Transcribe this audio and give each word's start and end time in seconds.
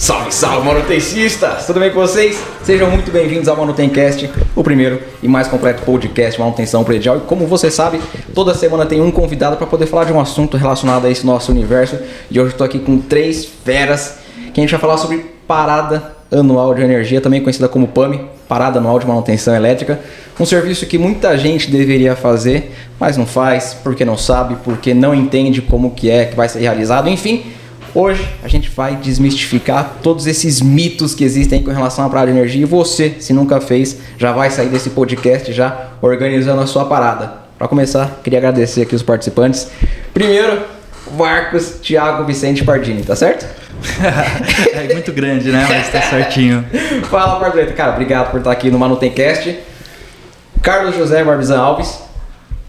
Salve, 0.00 0.32
salve, 0.32 0.66
manutencistas! 0.66 1.66
Tudo 1.66 1.78
bem 1.78 1.90
com 1.90 2.00
vocês? 2.00 2.42
Sejam 2.62 2.90
muito 2.90 3.10
bem-vindos 3.10 3.48
ao 3.48 3.56
Manutencast, 3.58 4.30
o 4.56 4.64
primeiro 4.64 4.98
e 5.22 5.28
mais 5.28 5.46
completo 5.46 5.82
podcast 5.82 6.36
de 6.36 6.40
manutenção 6.40 6.82
predial. 6.82 7.18
E 7.18 7.20
como 7.20 7.46
você 7.46 7.70
sabe, 7.70 8.00
toda 8.34 8.54
semana 8.54 8.86
tem 8.86 9.02
um 9.02 9.10
convidado 9.10 9.58
para 9.58 9.66
poder 9.66 9.84
falar 9.84 10.04
de 10.04 10.12
um 10.14 10.18
assunto 10.18 10.56
relacionado 10.56 11.04
a 11.04 11.10
esse 11.10 11.26
nosso 11.26 11.52
universo. 11.52 11.98
E 12.30 12.40
hoje 12.40 12.52
estou 12.52 12.64
aqui 12.64 12.78
com 12.78 12.98
três 12.98 13.44
feras 13.44 14.16
que 14.54 14.58
a 14.58 14.62
gente 14.62 14.70
vai 14.70 14.80
falar 14.80 14.96
sobre 14.96 15.18
parada 15.46 16.16
anual 16.32 16.74
de 16.74 16.80
energia, 16.80 17.20
também 17.20 17.42
conhecida 17.42 17.68
como 17.68 17.86
PAMI, 17.86 18.22
Parada 18.48 18.78
Anual 18.78 18.98
de 18.98 19.06
Manutenção 19.06 19.54
Elétrica. 19.54 20.00
Um 20.40 20.46
serviço 20.46 20.86
que 20.86 20.96
muita 20.96 21.36
gente 21.36 21.70
deveria 21.70 22.16
fazer, 22.16 22.74
mas 22.98 23.18
não 23.18 23.26
faz, 23.26 23.76
porque 23.84 24.06
não 24.06 24.16
sabe, 24.16 24.56
porque 24.64 24.94
não 24.94 25.14
entende 25.14 25.60
como 25.60 25.90
que 25.90 26.08
é 26.08 26.24
que 26.24 26.34
vai 26.34 26.48
ser 26.48 26.60
realizado, 26.60 27.06
enfim... 27.06 27.59
Hoje 27.92 28.28
a 28.42 28.46
gente 28.46 28.70
vai 28.70 28.94
desmistificar 28.94 29.96
todos 30.00 30.28
esses 30.28 30.60
mitos 30.60 31.12
que 31.12 31.24
existem 31.24 31.62
com 31.62 31.72
relação 31.72 32.06
à 32.06 32.08
parada 32.08 32.30
de 32.30 32.38
energia 32.38 32.62
e 32.62 32.64
você, 32.64 33.16
se 33.18 33.32
nunca 33.32 33.60
fez, 33.60 33.98
já 34.16 34.30
vai 34.30 34.48
sair 34.48 34.68
desse 34.68 34.90
podcast 34.90 35.52
já 35.52 35.88
organizando 36.00 36.62
a 36.62 36.66
sua 36.68 36.84
parada. 36.84 37.32
Para 37.58 37.66
começar, 37.66 38.20
queria 38.22 38.38
agradecer 38.38 38.82
aqui 38.82 38.94
os 38.94 39.02
participantes. 39.02 39.68
Primeiro, 40.14 40.62
Marcos 41.16 41.80
Thiago 41.82 42.24
Vicente 42.24 42.62
Pardini, 42.62 43.02
tá 43.02 43.16
certo? 43.16 43.44
é 44.72 44.92
muito 44.92 45.12
grande, 45.12 45.50
né? 45.50 45.66
Mas 45.68 45.90
tá 45.90 46.00
certinho. 46.00 46.64
Fala, 47.10 47.40
Margareta. 47.40 47.72
Cara, 47.72 47.92
obrigado 47.92 48.30
por 48.30 48.38
estar 48.38 48.52
aqui 48.52 48.70
no 48.70 48.78
Manutencast. 48.78 49.58
Carlos 50.62 50.94
José 50.94 51.24
Barbizan 51.24 51.58
Alves, 51.58 52.00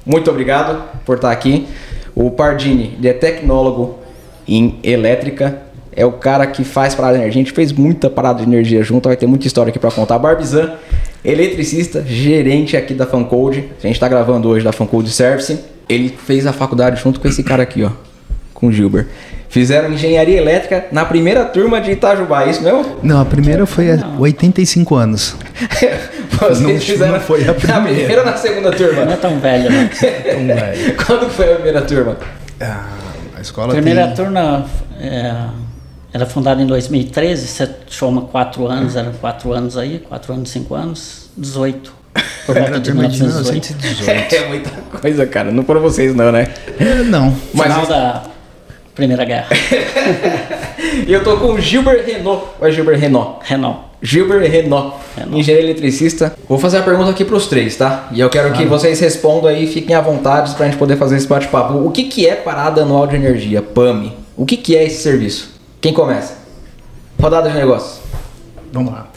muito 0.03 0.31
obrigado 0.31 0.81
por 1.05 1.17
estar 1.17 1.31
aqui. 1.31 1.67
O 2.15 2.31
Pardini, 2.31 2.95
ele 2.97 3.07
é 3.07 3.13
tecnólogo 3.13 4.00
em 4.47 4.79
elétrica. 4.83 5.57
É 5.93 6.05
o 6.05 6.11
cara 6.13 6.47
que 6.47 6.63
faz 6.63 6.95
parada 6.95 7.15
de 7.15 7.19
energia. 7.23 7.41
A 7.41 7.43
gente 7.43 7.53
fez 7.53 7.71
muita 7.71 8.09
parada 8.09 8.39
de 8.39 8.45
energia 8.49 8.81
junto, 8.81 9.09
vai 9.09 9.17
ter 9.17 9.27
muita 9.27 9.45
história 9.45 9.69
aqui 9.69 9.79
para 9.79 9.91
contar. 9.91 10.17
Barbizan, 10.17 10.73
eletricista, 11.23 12.03
gerente 12.05 12.77
aqui 12.77 12.93
da 12.93 13.05
Fancode. 13.05 13.65
A 13.77 13.87
gente 13.87 13.95
está 13.95 14.07
gravando 14.07 14.47
hoje 14.47 14.63
da 14.63 14.71
Fancode 14.71 15.09
Service. 15.09 15.59
Ele 15.89 16.09
fez 16.09 16.47
a 16.47 16.53
faculdade 16.53 17.01
junto 17.01 17.19
com 17.19 17.27
esse 17.27 17.43
cara 17.43 17.63
aqui, 17.63 17.83
ó, 17.83 17.91
com 18.53 18.67
o 18.67 18.71
Gilbert. 18.71 19.07
Fizeram 19.51 19.91
engenharia 19.91 20.37
elétrica 20.37 20.85
na 20.93 21.03
primeira 21.03 21.43
turma 21.43 21.81
de 21.81 21.91
Itajubá, 21.91 22.45
é 22.45 22.51
isso 22.51 22.63
mesmo? 22.63 22.85
Não, 23.03 23.19
a 23.19 23.25
primeira 23.25 23.65
foi 23.65 23.91
há 23.91 23.99
85 24.17 24.95
anos. 24.95 25.35
Vocês 26.39 26.61
não, 26.61 26.79
fizeram 26.79 27.11
não 27.11 27.19
foi 27.19 27.45
a 27.45 27.53
primeira. 27.53 27.81
Na 27.81 27.85
primeira 27.85 28.21
ou 28.21 28.25
na 28.25 28.37
segunda 28.37 28.71
turma? 28.71 29.03
Não 29.03 29.11
é 29.11 29.17
tão 29.17 29.39
velho, 29.41 29.69
né? 29.69 29.89
tão 29.91 30.47
velho. 30.47 30.95
Quando 31.05 31.29
foi 31.29 31.51
a 31.51 31.55
primeira 31.55 31.81
turma? 31.81 32.17
Ah, 32.61 32.87
a 33.41 33.43
escola 33.43 33.73
Primeira 33.73 34.07
tem... 34.07 34.15
turma 34.15 34.65
é, 34.99 35.33
era 36.13 36.25
fundada 36.25 36.61
em 36.61 36.67
2013, 36.67 37.47
você 37.47 37.69
chama 37.87 38.21
quatro 38.23 38.67
anos, 38.67 38.95
eram 38.95 39.13
quatro 39.13 39.51
anos 39.51 39.77
aí, 39.77 39.99
quatro 39.99 40.33
anos, 40.33 40.49
cinco 40.49 40.75
anos, 40.75 41.29
18. 41.35 42.01
Por 42.45 42.55
volta 42.55 42.79
de 42.79 42.93
1918. 42.93 43.75
É 44.35 44.47
muita 44.47 44.69
coisa, 44.69 45.25
cara. 45.25 45.51
Não 45.51 45.63
foram 45.63 45.81
vocês 45.81 46.15
não, 46.15 46.31
né? 46.31 46.47
É, 46.79 47.03
não. 47.03 47.35
Mas 47.53 47.67
Final 47.67 47.85
da 47.87 48.23
Primeira 48.93 49.25
Guerra. 49.25 49.47
e 51.07 51.11
eu 51.11 51.23
tô 51.23 51.37
com 51.37 51.53
o 51.53 51.61
Gilbert 51.61 52.05
Renault. 52.05 52.45
Ou 52.59 52.67
é 52.67 52.71
Gilbert 52.71 52.99
Renault? 52.99 53.39
Renault. 53.43 53.90
Gilbert 54.01 54.49
Renault, 54.49 54.97
Renault, 55.15 55.39
engenheiro 55.39 55.67
eletricista. 55.67 56.35
Vou 56.49 56.57
fazer 56.57 56.79
a 56.79 56.81
pergunta 56.81 57.11
aqui 57.11 57.23
para 57.23 57.35
os 57.35 57.47
três, 57.47 57.75
tá? 57.75 58.07
E 58.11 58.19
eu 58.19 58.29
quero 58.29 58.49
claro. 58.49 58.63
que 58.63 58.67
vocês 58.67 58.99
respondam 58.99 59.47
aí, 59.47 59.67
fiquem 59.67 59.95
à 59.95 60.01
vontade 60.01 60.55
para 60.55 60.65
a 60.65 60.69
gente 60.69 60.79
poder 60.79 60.97
fazer 60.97 61.17
esse 61.17 61.27
bate-papo. 61.27 61.85
O 61.85 61.91
que, 61.91 62.05
que 62.05 62.27
é 62.27 62.35
Parada 62.35 62.81
Anual 62.81 63.05
de 63.05 63.15
Energia, 63.15 63.61
PAMI? 63.61 64.13
O 64.35 64.45
que, 64.45 64.57
que 64.57 64.75
é 64.75 64.85
esse 64.85 65.03
serviço? 65.03 65.53
Quem 65.79 65.93
começa? 65.93 66.35
Rodada 67.19 67.49
de 67.49 67.55
negócios. 67.55 68.01
Vamos 68.73 68.91
lá. 68.91 69.07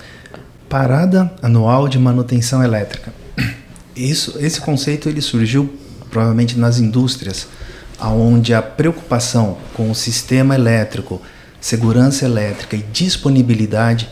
Parada 0.68 1.32
Anual 1.40 1.88
de 1.88 1.98
Manutenção 1.98 2.62
Elétrica. 2.62 3.12
Isso, 3.96 4.36
esse 4.38 4.60
conceito 4.60 5.08
ele 5.08 5.22
surgiu 5.22 5.72
provavelmente 6.10 6.58
nas 6.58 6.78
indústrias, 6.78 7.48
onde 8.00 8.52
a 8.52 8.60
preocupação 8.60 9.56
com 9.72 9.90
o 9.90 9.94
sistema 9.94 10.54
elétrico, 10.54 11.22
segurança 11.60 12.26
elétrica 12.26 12.76
e 12.76 12.82
disponibilidade 12.92 14.08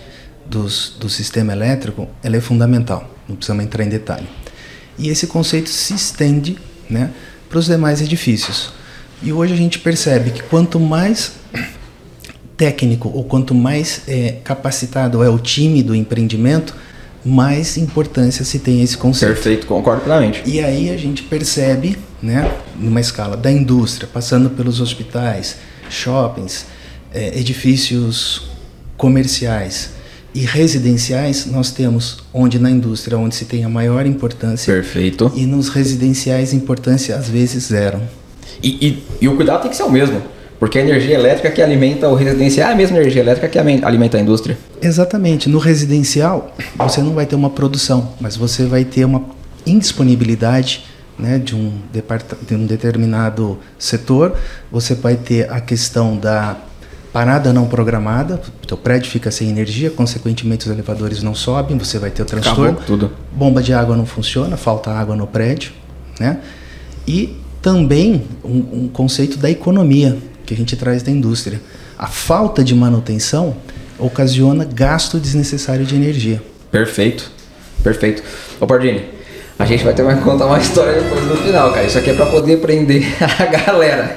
dos, 0.46 0.96
do 0.98 1.08
sistema 1.08 1.52
elétrico, 1.52 2.08
ela 2.22 2.36
é 2.36 2.40
fundamental. 2.40 3.08
Não 3.28 3.36
precisamos 3.36 3.64
entrar 3.64 3.84
em 3.84 3.88
detalhe. 3.88 4.28
E 4.98 5.08
esse 5.08 5.26
conceito 5.26 5.70
se 5.70 5.94
estende 5.94 6.56
né, 6.88 7.10
para 7.48 7.58
os 7.58 7.66
demais 7.66 8.00
edifícios. 8.00 8.72
E 9.22 9.32
hoje 9.32 9.54
a 9.54 9.56
gente 9.56 9.78
percebe 9.78 10.30
que 10.30 10.42
quanto 10.42 10.78
mais 10.80 11.32
técnico 12.56 13.10
ou 13.12 13.24
quanto 13.24 13.54
mais 13.54 14.02
é, 14.06 14.36
capacitado 14.44 15.22
é 15.22 15.28
o 15.28 15.38
time 15.38 15.82
do 15.82 15.94
empreendimento, 15.94 16.74
mais 17.24 17.76
importância 17.76 18.44
se 18.44 18.58
tem 18.58 18.82
esse 18.82 18.96
conceito. 18.96 19.34
Perfeito, 19.34 19.66
concordo 19.66 20.02
plenamente. 20.02 20.42
E 20.44 20.60
aí 20.60 20.90
a 20.90 20.96
gente 20.96 21.22
percebe, 21.22 21.96
né, 22.20 22.52
numa 22.76 23.00
escala 23.00 23.36
da 23.36 23.50
indústria, 23.50 24.08
passando 24.12 24.50
pelos 24.50 24.80
hospitais, 24.80 25.56
shoppings, 25.88 26.66
é, 27.12 27.38
edifícios 27.38 28.48
comerciais, 28.96 29.90
e 30.34 30.40
residenciais 30.40 31.46
nós 31.46 31.70
temos 31.70 32.18
onde 32.32 32.58
na 32.58 32.70
indústria 32.70 33.18
onde 33.18 33.34
se 33.34 33.44
tem 33.44 33.64
a 33.64 33.68
maior 33.68 34.06
importância. 34.06 34.72
Perfeito. 34.72 35.30
E 35.34 35.46
nos 35.46 35.68
residenciais 35.68 36.52
importância 36.52 37.16
às 37.16 37.28
vezes 37.28 37.64
zero. 37.64 38.00
E, 38.62 38.86
e, 38.86 39.04
e 39.20 39.28
o 39.28 39.36
cuidado 39.36 39.62
tem 39.62 39.70
que 39.70 39.76
ser 39.76 39.82
o 39.82 39.90
mesmo 39.90 40.22
porque 40.58 40.78
a 40.78 40.80
energia 40.80 41.16
elétrica 41.16 41.50
que 41.50 41.60
alimenta 41.60 42.08
o 42.08 42.14
residencial 42.14 42.70
é 42.70 42.72
a 42.72 42.76
mesma 42.76 42.96
energia 42.96 43.20
elétrica 43.20 43.48
que 43.48 43.58
alimenta 43.58 44.16
a 44.16 44.20
indústria. 44.20 44.56
Exatamente. 44.80 45.48
No 45.48 45.58
residencial 45.58 46.54
você 46.76 47.00
não 47.00 47.14
vai 47.14 47.26
ter 47.26 47.34
uma 47.34 47.50
produção 47.50 48.12
mas 48.20 48.36
você 48.36 48.64
vai 48.64 48.84
ter 48.84 49.04
uma 49.04 49.24
indisponibilidade 49.66 50.84
né, 51.18 51.38
de, 51.38 51.54
um 51.54 51.72
de 52.46 52.54
um 52.54 52.64
determinado 52.64 53.58
setor. 53.78 54.36
Você 54.70 54.94
vai 54.94 55.16
ter 55.16 55.50
a 55.50 55.60
questão 55.60 56.16
da 56.16 56.56
parada 57.12 57.52
não 57.52 57.66
programada, 57.66 58.40
o 58.62 58.66
teu 58.66 58.76
prédio 58.76 59.10
fica 59.10 59.30
sem 59.30 59.48
energia, 59.48 59.90
consequentemente 59.90 60.66
os 60.66 60.72
elevadores 60.72 61.22
não 61.22 61.34
sobem, 61.34 61.76
você 61.76 61.98
vai 61.98 62.10
ter 62.10 62.22
o 62.22 62.24
transtorno. 62.24 62.64
Acabou 62.64 62.84
tudo. 62.86 63.12
Bomba 63.30 63.62
de 63.62 63.74
água 63.74 63.96
não 63.96 64.06
funciona, 64.06 64.56
falta 64.56 64.90
água 64.90 65.14
no 65.14 65.26
prédio, 65.26 65.72
né? 66.18 66.40
E 67.06 67.36
também 67.60 68.24
um, 68.42 68.84
um 68.84 68.88
conceito 68.88 69.36
da 69.36 69.50
economia 69.50 70.16
que 70.46 70.54
a 70.54 70.56
gente 70.56 70.74
traz 70.76 71.02
da 71.02 71.10
indústria. 71.10 71.60
A 71.98 72.06
falta 72.06 72.64
de 72.64 72.74
manutenção 72.74 73.56
ocasiona 73.98 74.64
gasto 74.64 75.18
desnecessário 75.18 75.84
de 75.84 75.94
energia. 75.94 76.42
Perfeito, 76.70 77.30
perfeito. 77.82 78.22
Ô 78.58 78.66
Pardini, 78.66 79.04
a 79.62 79.64
gente 79.64 79.84
vai 79.84 79.94
ter 79.94 80.04
que 80.04 80.22
contar 80.22 80.46
uma 80.46 80.58
história 80.58 80.92
depois 80.94 81.24
no 81.24 81.36
final, 81.36 81.70
cara. 81.70 81.86
Isso 81.86 81.96
aqui 81.96 82.10
é 82.10 82.14
pra 82.14 82.26
poder 82.26 82.56
prender 82.56 83.06
a 83.38 83.44
galera. 83.44 84.16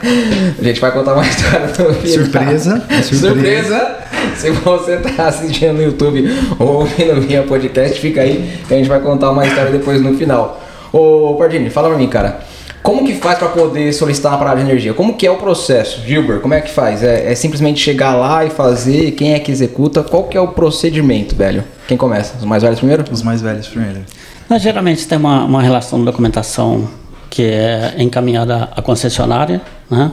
A 0.59 0.63
gente 0.63 0.81
vai 0.81 0.91
contar 0.91 1.13
uma 1.13 1.25
história 1.25 1.67
no 1.67 1.73
final. 1.73 1.94
Surpresa. 1.94 2.83
Surpresa. 3.03 3.28
surpresa. 3.28 3.97
Se 4.35 4.50
você 4.50 4.97
tá 4.97 5.28
assistindo 5.28 5.73
no 5.73 5.84
YouTube 5.84 6.28
ou 6.57 6.79
ouvindo 6.79 7.22
via 7.28 7.44
podcast, 7.44 8.00
fica 8.00 8.22
aí 8.22 8.59
que 8.67 8.73
a 8.73 8.78
gente 8.78 8.89
vai 8.89 9.00
contar 9.00 9.29
uma 9.29 9.45
história 9.45 9.72
depois 9.72 10.01
no 10.01 10.17
final. 10.17 10.59
Ô, 10.91 11.35
Pardini, 11.38 11.69
fala 11.69 11.89
pra 11.89 11.97
mim, 11.97 12.07
cara. 12.07 12.39
Como 12.81 13.05
que 13.05 13.13
faz 13.13 13.38
para 13.38 13.50
poder 13.50 13.94
solicitar 13.94 14.31
uma 14.31 14.39
parada 14.39 14.57
de 14.57 14.67
energia? 14.67 14.95
Como 14.95 15.13
que 15.13 15.28
é 15.28 15.31
o 15.31 15.38
processo? 15.38 16.01
Gilbert, 16.01 16.39
como 16.39 16.55
é 16.55 16.61
que 16.61 16.72
faz? 16.72 17.03
É, 17.03 17.31
é, 17.31 17.35
simplesmente 17.35 17.79
chegar 17.79 18.16
lá 18.16 18.45
e 18.45 18.50
fazer? 18.50 19.11
Quem 19.11 19.34
é 19.34 19.39
que 19.39 19.51
executa? 19.51 20.03
Qual 20.03 20.23
que 20.23 20.38
é 20.38 20.41
o 20.41 20.50
procedimento, 20.50 21.35
velho? 21.35 21.63
Quem 21.88 21.97
começa? 21.97 22.35
Os 22.38 22.45
mais 22.45 22.63
velhos 22.63 22.79
primeiro? 22.79 23.03
Os 23.11 23.22
mais 23.22 23.41
velhos 23.41 23.67
primeiro. 23.67 24.01
Nós 24.50 24.61
geralmente 24.61 25.07
tem 25.07 25.17
uma, 25.17 25.45
uma 25.45 25.61
relação 25.61 26.00
de 26.00 26.06
documentação 26.06 26.88
que 27.29 27.44
é 27.44 27.95
encaminhada 27.97 28.69
à 28.75 28.81
concessionária, 28.81 29.61
né? 29.89 30.11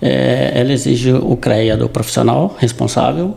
É, 0.00 0.52
ela 0.54 0.72
exige 0.72 1.12
o 1.12 1.36
CREA 1.36 1.76
do 1.76 1.88
profissional 1.88 2.54
responsável. 2.58 3.34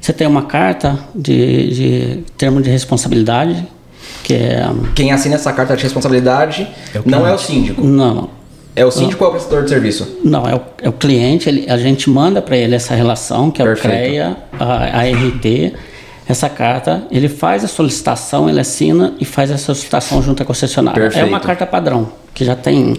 Você 0.00 0.12
tem 0.12 0.26
uma 0.26 0.42
carta 0.42 0.98
de, 1.14 1.68
de 1.70 2.24
termo 2.36 2.60
de 2.60 2.70
responsabilidade, 2.70 3.66
que 4.22 4.34
é... 4.34 4.66
Quem 4.94 5.10
assina 5.12 5.36
essa 5.36 5.52
carta 5.52 5.76
de 5.76 5.82
responsabilidade 5.82 6.68
é 6.94 7.00
não 7.04 7.26
é 7.26 7.32
o 7.32 7.38
síndico? 7.38 7.82
Não, 7.82 8.14
não. 8.14 8.30
É 8.74 8.86
o 8.86 8.90
síndico 8.90 9.22
ou 9.22 9.28
é 9.28 9.34
o 9.34 9.36
prestador 9.36 9.64
de 9.64 9.70
serviço? 9.70 10.20
Não, 10.24 10.48
é 10.48 10.54
o, 10.54 10.60
é 10.82 10.88
o 10.88 10.92
cliente. 10.92 11.48
Ele, 11.48 11.70
a 11.70 11.76
gente 11.76 12.08
manda 12.08 12.40
para 12.40 12.56
ele 12.56 12.74
essa 12.74 12.94
relação, 12.94 13.50
que 13.50 13.60
é 13.60 13.64
Perfeito. 13.64 13.86
o 13.86 13.98
CREA, 13.98 14.36
a, 14.58 15.00
a 15.00 15.02
RT, 15.02 15.74
essa 16.26 16.48
carta, 16.48 17.04
ele 17.10 17.28
faz 17.28 17.64
a 17.64 17.68
solicitação, 17.68 18.48
ele 18.48 18.60
assina 18.60 19.14
e 19.20 19.24
faz 19.24 19.50
a 19.50 19.58
solicitação 19.58 20.22
junto 20.22 20.42
à 20.42 20.46
concessionária. 20.46 21.00
Perfeito. 21.00 21.24
É 21.24 21.28
uma 21.28 21.40
carta 21.40 21.66
padrão, 21.66 22.08
que 22.32 22.44
já 22.44 22.54
tem. 22.54 22.96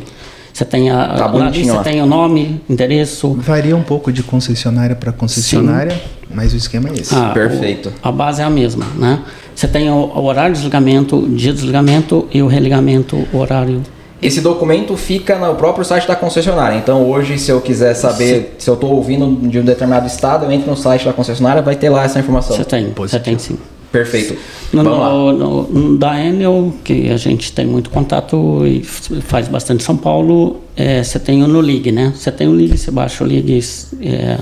Você 0.53 0.65
tem 0.65 0.91
a, 0.91 1.07
tá 1.07 1.25
lá, 1.25 1.49
você 1.49 1.79
tem 1.83 2.01
o 2.01 2.05
nome, 2.05 2.61
endereço. 2.69 3.33
Varia 3.33 3.75
um 3.75 3.81
pouco 3.81 4.11
de 4.11 4.21
concessionária 4.21 4.95
para 4.95 5.11
concessionária, 5.11 5.93
Sim. 5.93 5.99
mas 6.31 6.53
o 6.53 6.57
esquema 6.57 6.89
é 6.89 6.93
esse. 6.93 7.15
Ah, 7.15 7.31
Perfeito. 7.33 7.89
O, 7.89 8.07
a 8.07 8.11
base 8.11 8.39
é 8.39 8.45
a 8.45 8.51
mesma, 8.51 8.85
né? 8.95 9.19
Você 9.55 9.67
tem 9.67 9.89
o, 9.89 9.95
o, 9.95 10.23
horário 10.25 10.53
de 10.53 10.59
desligamento, 10.59 11.15
o 11.15 11.27
dia 11.27 11.51
de 11.51 11.57
desligamento 11.57 12.27
e 12.31 12.43
o 12.43 12.47
religamento, 12.47 13.27
o 13.33 13.37
horário 13.37 13.81
Esse 14.25 14.41
documento 14.41 14.95
fica 14.95 15.37
no 15.37 15.55
próprio 15.55 15.83
site 15.85 16.07
da 16.07 16.15
concessionária. 16.15 16.77
Então 16.77 17.09
hoje, 17.09 17.37
se 17.37 17.51
eu 17.51 17.59
quiser 17.61 17.93
saber 17.93 18.55
se 18.57 18.69
eu 18.69 18.75
estou 18.75 18.91
ouvindo 18.93 19.47
de 19.49 19.59
um 19.59 19.63
determinado 19.63 20.07
estado, 20.07 20.45
eu 20.45 20.51
entro 20.51 20.69
no 20.69 20.77
site 20.77 21.05
da 21.05 21.13
concessionária, 21.13 21.61
vai 21.61 21.75
ter 21.75 21.89
lá 21.89 22.03
essa 22.03 22.19
informação. 22.19 22.55
Você 22.55 22.63
tem, 22.63 22.91
você 22.95 23.19
tem 23.19 23.37
sim. 23.37 23.57
Perfeito. 23.91 24.35
No, 24.71 24.83
Vamos 24.83 24.99
lá. 24.99 25.09
no, 25.09 25.63
no- 25.67 25.97
da 25.99 26.19
Enel, 26.19 26.73
que 26.83 27.11
a 27.11 27.17
gente 27.17 27.51
tem 27.51 27.65
muito 27.67 27.91
contato 27.91 28.65
e 28.65 28.81
faz 28.83 29.47
bastante 29.47 29.81
em 29.81 29.85
São 29.85 29.95
Paulo, 29.95 30.61
é, 30.75 31.03
você 31.03 31.19
tem 31.19 31.43
o 31.43 31.47
no 31.47 31.61
Lig, 31.61 31.91
né? 31.91 32.11
Você 32.15 32.31
tem 32.31 32.47
o 32.47 32.55
Lig, 32.55 32.75
você 32.75 32.89
baixa 32.89 33.23
o 33.23 33.27
Lig, 33.27 33.59
é, 34.01 34.37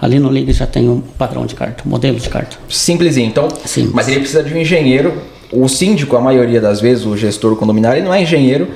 ali 0.00 0.20
no 0.20 0.30
Lig 0.30 0.52
já 0.52 0.64
tem 0.66 0.88
o 0.88 1.02
padrão 1.18 1.44
de 1.44 1.56
carta, 1.56 1.82
o 1.84 1.88
modelo 1.88 2.20
de 2.20 2.28
carta. 2.28 2.56
Simplesinho. 2.68 3.26
Então, 3.26 3.48
Sim. 3.64 3.90
mas 3.92 4.06
ele 4.06 4.20
precisa 4.20 4.44
de 4.44 4.54
um 4.54 4.58
engenheiro. 4.58 5.12
O 5.50 5.68
síndico, 5.68 6.16
a 6.16 6.20
maioria 6.20 6.60
das 6.60 6.80
vezes, 6.80 7.04
o 7.04 7.16
gestor 7.16 7.56
condominiário, 7.56 7.98
ele 7.98 8.06
não 8.06 8.14
é 8.14 8.22
engenheiro 8.22 8.68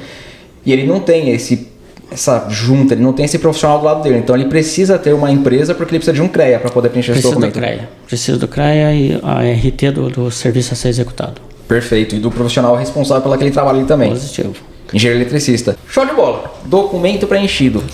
e 0.64 0.72
ele 0.72 0.86
não 0.86 1.00
tem 1.00 1.30
esse 1.30 1.68
essa 2.10 2.48
junta, 2.48 2.94
ele 2.94 3.02
não 3.02 3.12
tem 3.12 3.26
esse 3.26 3.38
profissional 3.38 3.78
do 3.78 3.84
lado 3.84 4.02
dele. 4.02 4.16
Então 4.16 4.34
ele 4.34 4.46
precisa 4.46 4.98
ter 4.98 5.12
uma 5.12 5.30
empresa 5.30 5.74
porque 5.74 5.92
ele 5.94 5.98
precisa 5.98 6.14
de 6.14 6.22
um 6.22 6.28
CREA 6.28 6.58
para 6.58 6.70
poder 6.70 6.88
preencher 6.88 7.12
esse 7.12 7.20
Precisa 7.20 7.34
do 7.34 7.46
documento. 7.46 7.62
CREA. 7.62 7.88
Precisa 8.06 8.38
do 8.38 8.48
CREA 8.48 8.94
e 8.94 9.20
a 9.22 9.40
RT 9.42 9.92
do, 9.94 10.08
do 10.08 10.30
serviço 10.30 10.72
a 10.72 10.76
ser 10.76 10.88
executado. 10.88 11.40
Perfeito. 11.66 12.16
E 12.16 12.18
do 12.18 12.30
profissional 12.30 12.74
responsável 12.76 13.22
pelo 13.22 13.34
aquele 13.34 13.50
trabalho 13.50 13.78
ali 13.78 13.86
também. 13.86 14.08
Positivo. 14.08 14.54
Engenheiro 14.92 15.20
eletricista. 15.20 15.76
Show 15.86 16.06
de 16.06 16.14
bola. 16.14 16.54
Documento 16.64 17.26
preenchido. 17.26 17.84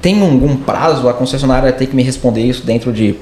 Tem 0.00 0.22
algum 0.22 0.56
prazo? 0.56 1.08
A 1.08 1.14
concessionária 1.14 1.72
tem 1.72 1.88
que 1.88 1.96
me 1.96 2.02
responder 2.02 2.42
isso 2.42 2.64
dentro 2.64 2.92
de 2.92 3.16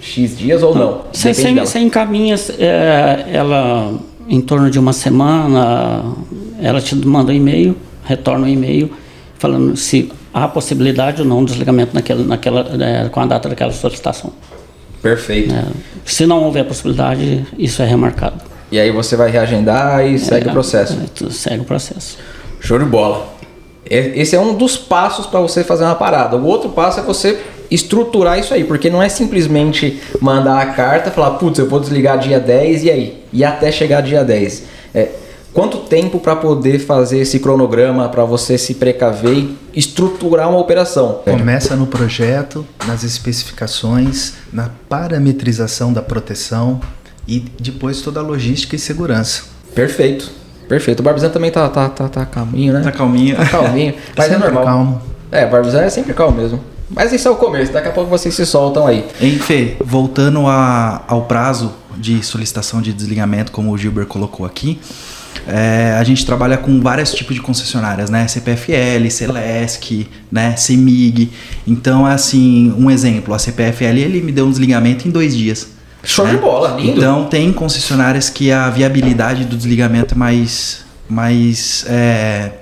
X 0.00 0.36
dias 0.36 0.62
ou 0.62 0.74
não? 0.74 1.02
Você, 1.10 1.32
você, 1.32 1.54
você 1.54 1.78
encaminha 1.78 2.34
é, 2.58 3.26
ela 3.32 3.94
em 4.28 4.40
torno 4.40 4.70
de 4.70 4.78
uma 4.78 4.92
semana, 4.92 6.04
ela 6.60 6.80
te 6.80 6.94
manda 6.96 7.32
um 7.32 7.34
e-mail, 7.34 7.76
retorna 8.06 8.46
um 8.46 8.48
e-mail 8.48 8.90
falando 9.38 9.76
se 9.76 10.10
há 10.32 10.48
possibilidade 10.48 11.20
ou 11.22 11.28
não 11.28 11.40
de 11.44 11.50
desligamento 11.50 11.94
naquela, 11.94 12.22
naquela, 12.24 12.66
é, 12.82 13.08
com 13.08 13.20
a 13.20 13.26
data 13.26 13.48
daquela 13.48 13.72
solicitação. 13.72 14.32
Perfeito. 15.02 15.52
né? 15.52 15.64
Se 16.04 16.26
não 16.26 16.42
houver 16.44 16.64
possibilidade, 16.64 17.44
isso 17.58 17.82
é 17.82 17.86
remarcado. 17.86 18.42
E 18.72 18.80
aí 18.80 18.90
você 18.90 19.14
vai 19.14 19.30
reagendar 19.30 20.04
e 20.06 20.18
segue 20.18 20.46
É, 20.46 20.50
o 20.50 20.52
processo. 20.52 20.98
é, 21.24 21.30
segue 21.30 21.60
o 21.60 21.64
processo. 21.64 22.18
Show 22.60 22.78
de 22.78 22.84
bola. 22.84 23.34
Esse 23.88 24.34
é 24.34 24.40
um 24.40 24.54
dos 24.54 24.76
passos 24.76 25.26
para 25.26 25.38
você 25.38 25.62
fazer 25.62 25.84
uma 25.84 25.94
parada. 25.94 26.36
O 26.36 26.44
outro 26.44 26.70
passo 26.70 26.98
é 26.98 27.02
você 27.04 27.38
estruturar 27.70 28.36
isso 28.38 28.52
aí, 28.52 28.64
porque 28.64 28.90
não 28.90 29.00
é 29.00 29.08
simplesmente 29.08 30.00
mandar 30.20 30.60
a 30.60 30.66
carta 30.66 31.08
e 31.08 31.12
falar, 31.12 31.32
putz, 31.32 31.58
eu 31.60 31.68
vou 31.68 31.78
desligar 31.78 32.18
dia 32.18 32.40
10 32.40 32.84
e 32.84 32.90
aí? 32.90 33.22
E 33.32 33.44
até 33.44 33.70
chegar 33.70 34.00
dia 34.00 34.24
10. 34.24 34.64
É, 34.92 35.08
quanto 35.56 35.78
tempo 35.78 36.20
para 36.20 36.36
poder 36.36 36.78
fazer 36.78 37.20
esse 37.20 37.38
cronograma, 37.40 38.10
para 38.10 38.22
você 38.26 38.58
se 38.58 38.74
precaver 38.74 39.32
e 39.38 39.56
estruturar 39.74 40.50
uma 40.50 40.58
operação? 40.58 41.20
Começa 41.24 41.74
no 41.74 41.86
projeto, 41.86 42.66
nas 42.86 43.02
especificações, 43.02 44.34
na 44.52 44.68
parametrização 44.86 45.94
da 45.94 46.02
proteção 46.02 46.78
e 47.26 47.40
depois 47.58 48.02
toda 48.02 48.20
a 48.20 48.22
logística 48.22 48.76
e 48.76 48.78
segurança. 48.78 49.44
Perfeito. 49.74 50.30
Perfeito. 50.68 51.00
O 51.00 51.02
Barbizan 51.02 51.30
também 51.30 51.50
tá, 51.50 51.66
tá, 51.70 51.88
tá, 51.88 52.06
tá 52.06 52.26
calminho, 52.26 52.74
né? 52.74 52.80
Tá 52.82 52.92
calminho. 52.92 53.34
Tá 53.36 53.46
calminho. 53.46 53.94
Mas 54.14 54.30
é 54.30 54.36
normal. 54.36 54.64
calmo. 54.64 55.02
É, 55.32 55.46
o 55.46 55.50
Barbizan 55.50 55.80
é 55.80 55.88
sempre 55.90 56.12
calmo 56.12 56.36
mesmo. 56.36 56.60
Mas 56.90 57.12
isso 57.14 57.26
é 57.28 57.30
o 57.30 57.36
começo, 57.36 57.72
daqui 57.72 57.88
a 57.88 57.92
pouco 57.92 58.10
vocês 58.10 58.34
se 58.34 58.44
soltam 58.44 58.86
aí. 58.86 59.06
Hein, 59.20 59.38
Fê, 59.38 59.76
voltando 59.82 60.46
a- 60.46 61.02
ao 61.08 61.22
prazo 61.22 61.72
de 61.96 62.22
solicitação 62.22 62.82
de 62.82 62.92
desligamento, 62.92 63.50
como 63.52 63.72
o 63.72 63.78
Gilbert 63.78 64.06
colocou 64.06 64.44
aqui, 64.44 64.78
é, 65.46 65.96
a 65.98 66.04
gente 66.04 66.24
trabalha 66.24 66.56
com 66.56 66.80
vários 66.80 67.12
tipos 67.12 67.34
de 67.34 67.40
concessionárias, 67.40 68.10
né? 68.10 68.26
CPFL, 68.28 69.08
Celesc, 69.10 70.08
né? 70.30 70.56
CEMIG. 70.56 71.30
Então, 71.66 72.08
é 72.08 72.12
assim, 72.12 72.74
um 72.78 72.90
exemplo, 72.90 73.34
a 73.34 73.38
CPFL 73.38 73.98
ele 73.98 74.20
me 74.20 74.32
deu 74.32 74.46
um 74.46 74.50
desligamento 74.50 75.06
em 75.06 75.10
dois 75.10 75.36
dias. 75.36 75.68
Show 76.02 76.24
né? 76.24 76.32
de 76.32 76.38
bola, 76.38 76.76
lindo. 76.80 76.98
Então, 76.98 77.24
tem 77.24 77.52
concessionárias 77.52 78.30
que 78.30 78.52
a 78.52 78.70
viabilidade 78.70 79.44
do 79.44 79.56
desligamento 79.56 80.14
é 80.14 80.16
mais. 80.16 80.84
mais 81.08 81.84
é, 81.88 82.52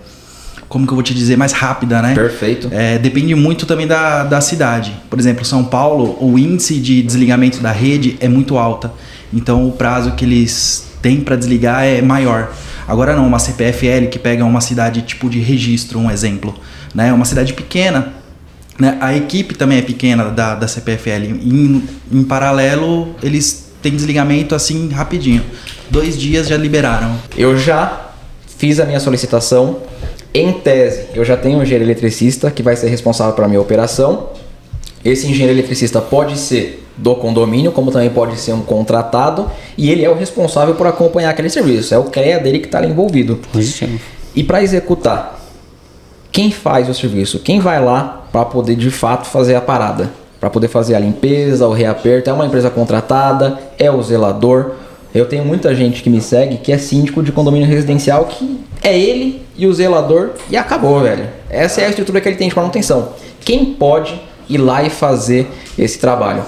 como 0.69 0.87
que 0.87 0.93
eu 0.93 0.97
vou 0.97 1.05
te 1.05 1.15
dizer? 1.15 1.37
Mais 1.37 1.53
rápida, 1.53 2.03
né? 2.03 2.15
Perfeito. 2.15 2.69
É, 2.73 2.99
depende 2.99 3.35
muito 3.35 3.67
também 3.67 3.87
da, 3.87 4.25
da 4.25 4.41
cidade. 4.41 4.93
Por 5.09 5.19
exemplo, 5.19 5.45
São 5.45 5.63
Paulo, 5.63 6.17
o 6.21 6.39
índice 6.39 6.81
de 6.81 7.03
desligamento 7.03 7.61
da 7.61 7.71
rede 7.71 8.17
é 8.19 8.29
muito 8.29 8.59
alta. 8.59 8.91
Então 9.33 9.69
o 9.69 9.73
prazo 9.73 10.13
que 10.13 10.25
eles 10.25 10.94
têm 11.05 11.21
para 11.21 11.37
desligar 11.37 11.85
é 11.85 12.01
maior. 12.01 12.51
Agora 12.89 13.15
não, 13.15 13.27
uma 13.27 13.39
CPFL 13.39 14.07
que 14.11 14.19
pega 14.19 14.43
uma 14.43 14.63
cidade 14.63 15.03
tipo 15.03 15.29
de 15.29 15.39
registro, 15.39 15.99
um 15.99 16.11
exemplo, 16.11 16.55
né? 16.95 17.13
Uma 17.13 17.27
cidade 17.27 17.53
pequena, 17.53 18.15
né? 18.79 18.97
A 19.03 19.15
equipe 19.15 19.55
também 19.55 19.79
é 19.79 19.83
pequena 19.83 20.31
da, 20.31 20.55
da 20.55 20.67
CPFL. 20.67 21.25
Em, 21.43 21.83
em 22.11 22.25
paralelo, 22.25 23.15
eles 23.23 23.71
têm 23.83 23.95
desligamento 23.95 24.55
assim 24.55 24.89
rapidinho. 24.89 25.45
Dois 25.91 26.19
dias 26.19 26.49
já 26.49 26.57
liberaram. 26.57 27.15
Eu 27.37 27.59
já 27.59 28.09
fiz 28.57 28.81
a 28.81 28.87
minha 28.87 28.99
solicitação. 28.99 29.83
Em 30.33 30.55
tese, 30.55 31.09
eu 31.15 31.23
já 31.23 31.37
tenho 31.37 31.59
um 31.59 31.63
engenheiro 31.63 31.85
eletricista 31.85 32.51
que 32.51 32.63
vai 32.63 32.77
ser 32.77 32.89
responsável 32.89 33.35
pela 33.35 33.47
minha 33.47 33.61
operação. 33.61 34.31
Esse 35.05 35.27
engenheiro 35.27 35.53
eletricista 35.53 36.01
pode 36.01 36.39
ser 36.39 36.84
do 36.97 37.15
condomínio, 37.17 37.73
como 37.73 37.91
também 37.91 38.11
pode 38.11 38.39
ser 38.39 38.53
um 38.53 38.61
contratado, 38.61 39.51
e 39.77 39.91
ele 39.91 40.05
é 40.05 40.11
o 40.11 40.15
responsável 40.15 40.75
por 40.75 40.87
acompanhar 40.87 41.31
aquele 41.31 41.51
serviço. 41.51 41.95
É 41.95 41.99
o 41.99 42.05
CREA 42.05 42.39
dele 42.39 42.61
que 42.61 42.67
está 42.67 42.79
ali 42.79 42.89
envolvido. 42.89 43.41
Positivo. 43.53 43.99
E 44.35 44.43
para 44.43 44.63
executar, 44.63 45.41
quem 46.31 46.51
faz 46.51 46.89
o 46.89 46.95
serviço? 46.95 47.39
Quem 47.39 47.61
vai 47.61 47.83
lá 47.83 48.27
para 48.33 48.45
poder 48.45 48.77
de 48.77 48.91
fato 48.91 49.27
fazer 49.27 49.55
a 49.55 49.61
parada? 49.61 50.11
Para 50.41 50.51
poder 50.51 50.69
fazer 50.69 50.95
a 50.95 50.99
limpeza, 50.99 51.67
o 51.67 51.73
reaperto? 51.73 52.29
É 52.29 52.33
uma 52.33 52.47
empresa 52.47 52.71
contratada? 52.71 53.59
É 53.79 53.91
o 53.91 54.03
zelador? 54.03 54.73
Eu 55.15 55.27
tenho 55.27 55.45
muita 55.45 55.73
gente 55.75 56.03
que 56.03 56.11
me 56.11 56.21
segue 56.21 56.57
que 56.57 56.73
é 56.73 56.79
síndico 56.79 57.23
de 57.23 57.31
condomínio 57.31 57.69
residencial 57.69 58.25
que 58.25 58.61
é 58.83 58.99
ele 58.99 59.43
e 59.57 59.67
o 59.67 59.73
zelador 59.73 60.31
e 60.51 60.57
acabou, 60.57 61.01
velho. 61.01 61.29
Essa 61.49 61.83
é 61.83 61.87
a 61.87 61.89
estrutura 61.89 62.21
que 62.21 62.29
ele 62.29 62.37
tem 62.37 62.49
de 62.49 62.57
manutenção. 62.57 63.11
Quem 63.41 63.67
pode 63.67 64.21
ir 64.49 64.59
lá 64.59 64.83
e 64.83 64.91
fazer 64.91 65.49
esse 65.79 65.99
trabalho? 65.99 66.43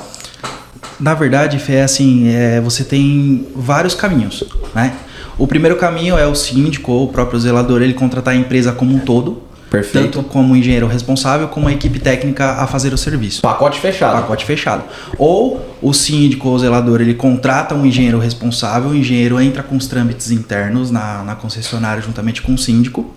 Na 0.99 1.15
verdade, 1.15 1.59
Fê, 1.59 1.75
é 1.75 1.83
assim, 1.83 2.29
é, 2.29 2.61
você 2.61 2.83
tem 2.83 3.47
vários 3.55 3.95
caminhos, 3.95 4.45
né? 4.75 4.95
O 5.39 5.47
primeiro 5.47 5.77
caminho 5.77 6.17
é 6.17 6.27
o 6.27 6.35
síndico 6.35 6.93
ou 6.93 7.05
o 7.05 7.09
próprio 7.09 7.39
zelador, 7.39 7.83
ele 7.83 7.93
contratar 7.93 8.33
a 8.33 8.37
empresa 8.37 8.73
como 8.73 8.95
um 8.95 9.01
todo, 9.01 9.43
Perfeito. 9.71 10.05
tanto 10.05 10.23
como 10.23 10.55
o 10.55 10.57
engenheiro 10.57 10.87
responsável, 10.87 11.49
como 11.49 11.69
a 11.69 11.73
equipe 11.73 11.99
técnica 11.99 12.53
a 12.53 12.67
fazer 12.67 12.95
o 12.95 12.99
serviço. 12.99 13.43
Pacote 13.43 13.79
fechado. 13.79 14.15
Pacote 14.15 14.47
fechado. 14.47 14.85
Ou 15.19 15.61
o 15.83 15.93
síndico 15.93 16.49
ou 16.49 16.55
o 16.55 16.59
zelador, 16.59 17.03
ele 17.03 17.13
contrata 17.13 17.75
um 17.75 17.85
engenheiro 17.85 18.19
responsável, 18.19 18.91
o 18.91 18.95
engenheiro 18.95 19.39
entra 19.39 19.63
com 19.63 19.77
os 19.77 19.87
trâmites 19.87 20.31
internos 20.31 20.91
na, 20.91 21.23
na 21.23 21.35
concessionária 21.35 22.03
juntamente 22.03 22.41
com 22.41 22.55
o 22.55 22.59
síndico, 22.59 23.15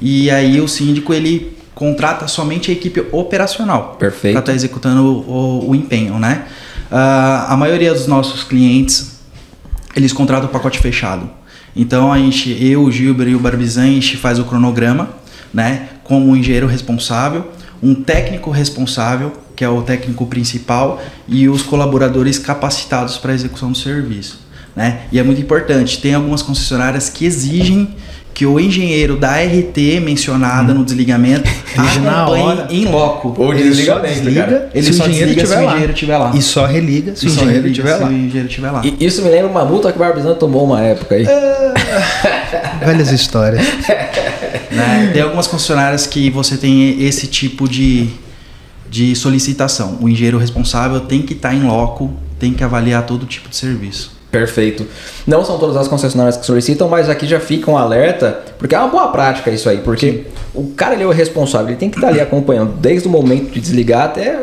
e 0.00 0.28
aí 0.30 0.60
o 0.60 0.66
síndico, 0.66 1.14
ele 1.14 1.56
contrata 1.74 2.26
somente 2.26 2.70
a 2.70 2.74
equipe 2.74 3.06
operacional. 3.12 3.96
Perfeito. 3.98 4.34
Para 4.34 4.40
estar 4.40 4.52
executando 4.52 5.02
o, 5.04 5.70
o 5.70 5.74
empenho, 5.74 6.18
né? 6.18 6.46
Ah, 6.94 7.46
a 7.48 7.56
maioria 7.56 7.94
dos 7.94 8.06
nossos 8.06 8.44
clientes, 8.44 9.12
eles 9.96 10.12
contratam 10.12 10.46
o 10.46 10.52
pacote 10.52 10.78
fechado. 10.78 11.30
Então 11.74 12.12
a 12.12 12.18
gente, 12.18 12.50
eu, 12.62 12.82
o 12.84 12.92
Gilber 12.92 13.28
e 13.28 13.34
o 13.34 13.38
Barbizan, 13.38 13.84
a 13.84 13.86
gente 13.86 14.18
faz 14.18 14.38
o 14.38 14.44
cronograma, 14.44 15.08
né? 15.54 15.88
Como 16.04 16.28
um 16.28 16.36
engenheiro 16.36 16.66
responsável, 16.66 17.50
um 17.82 17.94
técnico 17.94 18.50
responsável, 18.50 19.32
que 19.56 19.64
é 19.64 19.68
o 19.68 19.80
técnico 19.80 20.26
principal, 20.26 21.02
e 21.26 21.48
os 21.48 21.62
colaboradores 21.62 22.38
capacitados 22.38 23.16
para 23.16 23.32
a 23.32 23.34
execução 23.34 23.72
do 23.72 23.78
serviço. 23.78 24.40
Né? 24.76 25.02
E 25.10 25.18
é 25.18 25.22
muito 25.22 25.40
importante, 25.40 26.00
tem 26.00 26.14
algumas 26.14 26.42
concessionárias 26.42 27.08
que 27.08 27.24
exigem 27.24 27.94
que 28.34 28.46
o 28.46 28.58
engenheiro 28.58 29.16
da 29.16 29.36
RT 29.36 30.00
mencionada 30.02 30.72
no 30.72 30.84
desligamento 30.84 31.48
acompanhe 31.76 32.44
hora. 32.44 32.66
em 32.70 32.84
loco. 32.86 33.34
Ou 33.36 33.52
Ele 33.52 33.64
desligamento, 33.64 34.14
desliga 34.14 34.42
cara. 34.44 34.70
Ele 34.74 34.84
se 34.86 34.90
o 34.90 34.94
só 34.94 35.04
engenheiro 35.06 35.34
desliga 35.34 35.46
se 35.46 35.52
o 35.52 35.56
lá. 35.56 35.70
engenheiro 35.70 35.92
estiver 35.92 36.18
lá. 36.18 36.32
E 36.34 36.42
só 36.42 36.66
religa 36.66 37.16
se 37.16 37.26
o 37.26 37.28
engenheiro 37.28 37.68
estiver 37.68 37.96
se 37.96 38.02
lá. 38.02 38.08
o 38.08 38.12
engenheiro 38.12 38.48
estiver 38.48 38.70
lá. 38.70 38.82
E 38.84 39.06
isso 39.06 39.22
me 39.22 39.28
lembra 39.28 39.50
uma 39.50 39.64
multa 39.64 39.90
que 39.92 39.96
o 39.96 40.00
Barbizan 40.00 40.34
tomou 40.34 40.64
uma 40.64 40.80
época 40.80 41.14
aí. 41.14 41.26
Velhas 42.84 43.10
histórias. 43.10 43.62
né? 44.70 45.10
Tem 45.12 45.22
algumas 45.22 45.46
concessionárias 45.46 46.06
que 46.06 46.30
você 46.30 46.56
tem 46.56 47.02
esse 47.02 47.26
tipo 47.26 47.68
de, 47.68 48.08
de 48.88 49.14
solicitação. 49.14 49.98
O 50.00 50.08
engenheiro 50.08 50.38
responsável 50.38 51.00
tem 51.00 51.22
que 51.22 51.34
estar 51.34 51.54
em 51.54 51.64
loco, 51.64 52.12
tem 52.38 52.52
que 52.52 52.64
avaliar 52.64 53.04
todo 53.04 53.26
tipo 53.26 53.48
de 53.48 53.56
serviço. 53.56 54.11
Perfeito. 54.32 54.86
Não 55.26 55.44
são 55.44 55.58
todas 55.58 55.76
as 55.76 55.86
concessionárias 55.86 56.38
que 56.38 56.46
solicitam, 56.46 56.88
mas 56.88 57.10
aqui 57.10 57.26
já 57.26 57.38
fica 57.38 57.70
um 57.70 57.76
alerta, 57.76 58.42
porque 58.58 58.74
é 58.74 58.78
uma 58.78 58.88
boa 58.88 59.08
prática 59.08 59.50
isso 59.50 59.68
aí, 59.68 59.76
porque 59.82 60.24
o 60.54 60.68
cara 60.68 60.94
ele 60.94 61.02
é 61.02 61.06
o 61.06 61.10
responsável, 61.10 61.68
ele 61.68 61.76
tem 61.76 61.90
que 61.90 61.98
estar 61.98 62.08
ali 62.08 62.18
acompanhando 62.18 62.72
desde 62.80 63.06
o 63.06 63.10
momento 63.10 63.50
de 63.52 63.60
desligar 63.60 64.06
até, 64.06 64.38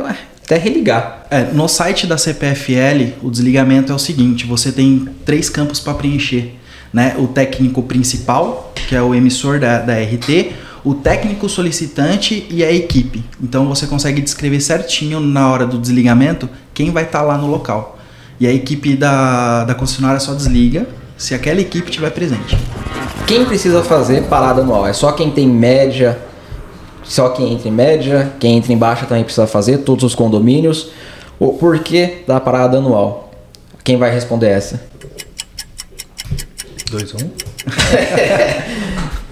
até 0.46 0.58
religar. 0.60 1.26
É, 1.32 1.46
no 1.46 1.68
site 1.68 2.06
da 2.06 2.20
CPFL, 2.20 3.16
o 3.24 3.32
desligamento 3.32 3.92
é 3.92 3.96
o 3.96 4.00
seguinte: 4.00 4.46
você 4.46 4.72
tem 4.72 5.10
três 5.26 5.50
campos 5.50 5.80
para 5.80 5.96
preencher. 5.96 6.54
Né? 6.94 7.16
O 7.18 7.28
técnico 7.28 7.82
principal, 7.82 8.72
que 8.88 8.96
é 8.96 9.02
o 9.02 9.16
emissor 9.16 9.60
da, 9.60 9.80
da 9.80 9.94
RT, 9.96 10.52
o 10.84 10.94
técnico 10.94 11.50
solicitante 11.50 12.46
e 12.52 12.64
a 12.64 12.72
equipe. 12.72 13.24
Então 13.42 13.68
você 13.68 13.88
consegue 13.88 14.22
descrever 14.22 14.60
certinho 14.60 15.20
na 15.20 15.52
hora 15.52 15.66
do 15.66 15.80
desligamento 15.80 16.48
quem 16.76 16.92
vai 16.92 17.06
estar 17.06 17.24
lá 17.24 17.38
no 17.38 17.48
local. 17.48 17.99
E 18.40 18.48
a 18.48 18.54
equipe 18.54 18.96
da, 18.96 19.66
da 19.66 19.76
concessionária 19.76 20.20
só 20.20 20.34
desliga 20.34 20.88
se 21.18 21.34
aquela 21.34 21.60
equipe 21.60 21.90
estiver 21.90 22.12
presente. 22.12 22.58
Quem 23.28 23.46
precisa 23.46 23.84
fazer 23.84 24.24
parada 24.24 24.62
anual? 24.62 24.88
É 24.88 24.94
só 24.94 25.12
quem 25.12 25.30
tem 25.30 25.48
média, 25.48 26.18
só 27.04 27.30
quem 27.30 27.54
entra 27.54 27.68
em 27.68 27.72
média, 27.72 28.34
quem 28.40 28.58
entra 28.58 28.72
em 28.72 28.78
baixa 28.78 29.06
também 29.06 29.24
precisa 29.24 29.46
fazer, 29.46 29.80
todos 29.80 30.04
os 30.04 30.16
condomínios. 30.16 30.92
O 31.38 31.54
porquê 31.54 32.24
da 32.26 32.40
parada 32.40 32.78
anual? 32.78 33.32
Quem 33.84 33.98
vai 33.98 34.12
responder 34.12 34.48
essa? 34.48 34.82
2 36.90 37.14
1 37.16 37.18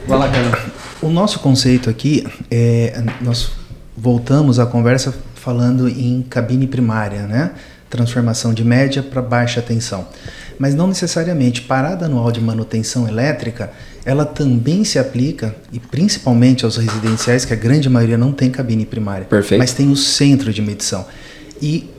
Vai 0.07 0.17
lá, 0.19 0.29
cara. 0.29 0.71
O 1.01 1.09
nosso 1.09 1.39
conceito 1.39 1.89
aqui 1.89 2.27
é 2.49 3.03
nós 3.21 3.51
voltamos 3.95 4.59
à 4.59 4.65
conversa 4.65 5.13
falando 5.35 5.87
em 5.87 6.21
cabine 6.29 6.67
primária, 6.67 7.23
né? 7.23 7.51
Transformação 7.89 8.53
de 8.53 8.63
média 8.63 9.01
para 9.01 9.21
baixa 9.21 9.61
tensão. 9.61 10.07
Mas 10.59 10.73
não 10.73 10.87
necessariamente 10.87 11.61
parada 11.61 12.05
anual 12.05 12.31
de 12.31 12.41
manutenção 12.41 13.07
elétrica, 13.07 13.71
ela 14.03 14.25
também 14.25 14.83
se 14.83 14.97
aplica 14.97 15.55
e 15.71 15.79
principalmente 15.79 16.65
aos 16.65 16.77
residenciais 16.77 17.45
que 17.45 17.53
a 17.53 17.55
grande 17.55 17.89
maioria 17.89 18.17
não 18.17 18.31
tem 18.31 18.49
cabine 18.49 18.85
primária, 18.85 19.25
Perfeito. 19.25 19.59
mas 19.59 19.73
tem 19.73 19.91
o 19.91 19.95
centro 19.95 20.51
de 20.51 20.61
medição. 20.61 21.05
E 21.61 21.89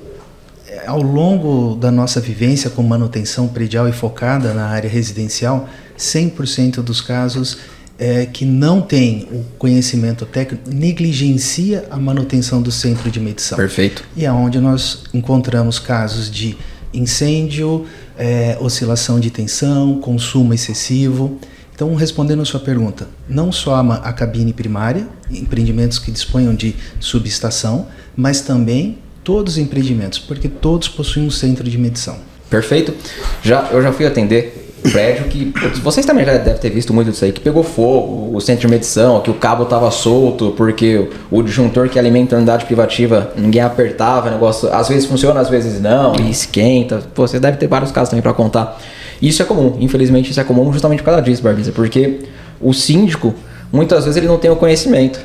é, 0.66 0.86
ao 0.86 1.00
longo 1.00 1.76
da 1.76 1.90
nossa 1.90 2.20
vivência 2.20 2.70
com 2.70 2.82
manutenção 2.82 3.48
predial 3.48 3.88
e 3.88 3.92
focada 3.92 4.52
na 4.52 4.66
área 4.66 4.88
residencial, 4.88 5.68
100% 5.98 6.76
dos 6.76 7.00
casos 7.00 7.58
é, 7.98 8.26
que 8.26 8.44
não 8.44 8.80
tem 8.80 9.26
o 9.32 9.44
conhecimento 9.58 10.24
técnico 10.24 10.70
negligencia 10.70 11.86
a 11.90 11.96
manutenção 11.96 12.62
do 12.62 12.70
centro 12.70 13.10
de 13.10 13.18
medição. 13.18 13.56
Perfeito. 13.56 14.04
E 14.16 14.24
é 14.24 14.32
onde 14.32 14.60
nós 14.60 15.02
encontramos 15.12 15.78
casos 15.78 16.30
de 16.30 16.56
incêndio, 16.94 17.86
é, 18.16 18.56
oscilação 18.60 19.18
de 19.18 19.30
tensão, 19.30 20.00
consumo 20.00 20.54
excessivo. 20.54 21.38
Então, 21.74 21.94
respondendo 21.94 22.42
a 22.42 22.44
sua 22.44 22.60
pergunta, 22.60 23.06
não 23.28 23.52
só 23.52 23.76
a, 23.76 24.12
cabine 24.12 24.52
primária, 24.52 25.06
empreendimentos 25.30 25.98
que 25.98 26.10
disponham 26.10 26.54
de 26.54 26.74
subestação, 26.98 27.86
mas 28.16 28.40
também 28.40 28.98
todos 29.22 29.54
os 29.54 29.58
empreendimentos, 29.58 30.18
porque 30.18 30.48
todos 30.48 30.88
possuem 30.88 31.26
um 31.26 31.30
centro 31.30 31.68
de 31.68 31.78
medição. 31.78 32.18
Perfeito. 32.50 32.94
Já, 33.42 33.68
eu 33.70 33.82
já 33.82 33.92
fui 33.92 34.06
atender 34.06 34.57
prédio 34.82 35.26
que. 35.26 35.52
Vocês 35.82 36.04
também 36.04 36.24
já 36.24 36.36
devem 36.36 36.60
ter 36.60 36.70
visto 36.70 36.92
muito 36.92 37.10
disso 37.10 37.24
aí, 37.24 37.32
que 37.32 37.40
pegou 37.40 37.62
fogo, 37.62 38.36
o 38.36 38.40
centro 38.40 38.62
de 38.62 38.68
medição, 38.68 39.20
que 39.20 39.30
o 39.30 39.34
cabo 39.34 39.64
tava 39.64 39.90
solto, 39.90 40.52
porque 40.56 41.08
o 41.30 41.42
disjuntor 41.42 41.88
que 41.88 41.98
alimenta 41.98 42.36
a 42.36 42.38
unidade 42.38 42.64
privativa, 42.64 43.32
ninguém 43.36 43.62
apertava, 43.62 44.28
o 44.28 44.30
negócio. 44.30 44.72
Às 44.72 44.88
vezes 44.88 45.06
funciona, 45.06 45.40
às 45.40 45.48
vezes 45.48 45.80
não, 45.80 46.14
e 46.16 46.30
esquenta. 46.30 47.02
Você 47.14 47.38
deve 47.38 47.56
ter 47.56 47.66
vários 47.66 47.92
casos 47.92 48.10
também 48.10 48.22
para 48.22 48.32
contar. 48.32 48.80
Isso 49.20 49.42
é 49.42 49.44
comum, 49.44 49.76
infelizmente 49.80 50.30
isso 50.30 50.40
é 50.40 50.44
comum 50.44 50.72
justamente 50.72 51.00
por 51.00 51.06
causa 51.06 51.22
disso, 51.22 51.42
Barbisa, 51.42 51.72
porque 51.72 52.20
o 52.60 52.72
síndico, 52.72 53.34
muitas 53.72 54.04
vezes 54.04 54.16
ele 54.16 54.28
não 54.28 54.38
tem 54.38 54.50
o 54.50 54.56
conhecimento. 54.56 55.20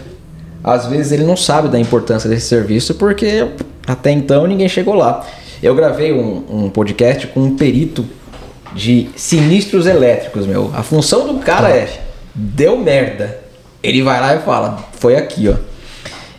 Às 0.63 0.87
vezes 0.87 1.11
ele 1.11 1.23
não 1.23 1.37
sabe 1.37 1.67
da 1.67 1.79
importância 1.79 2.29
desse 2.29 2.47
serviço 2.47 2.95
porque 2.95 3.47
até 3.85 4.11
então 4.11 4.47
ninguém 4.47 4.67
chegou 4.67 4.95
lá. 4.95 5.25
Eu 5.61 5.75
gravei 5.75 6.11
um, 6.11 6.43
um 6.49 6.69
podcast 6.69 7.27
com 7.27 7.41
um 7.41 7.55
perito 7.55 8.05
de 8.75 9.09
sinistros 9.15 9.85
elétricos, 9.85 10.45
meu. 10.47 10.71
A 10.75 10.83
função 10.83 11.27
do 11.27 11.39
cara 11.39 11.69
é 11.69 12.01
deu 12.33 12.77
merda. 12.77 13.39
Ele 13.81 14.01
vai 14.01 14.19
lá 14.19 14.35
e 14.35 14.39
fala, 14.39 14.83
foi 14.93 15.15
aqui, 15.15 15.49
ó. 15.49 15.55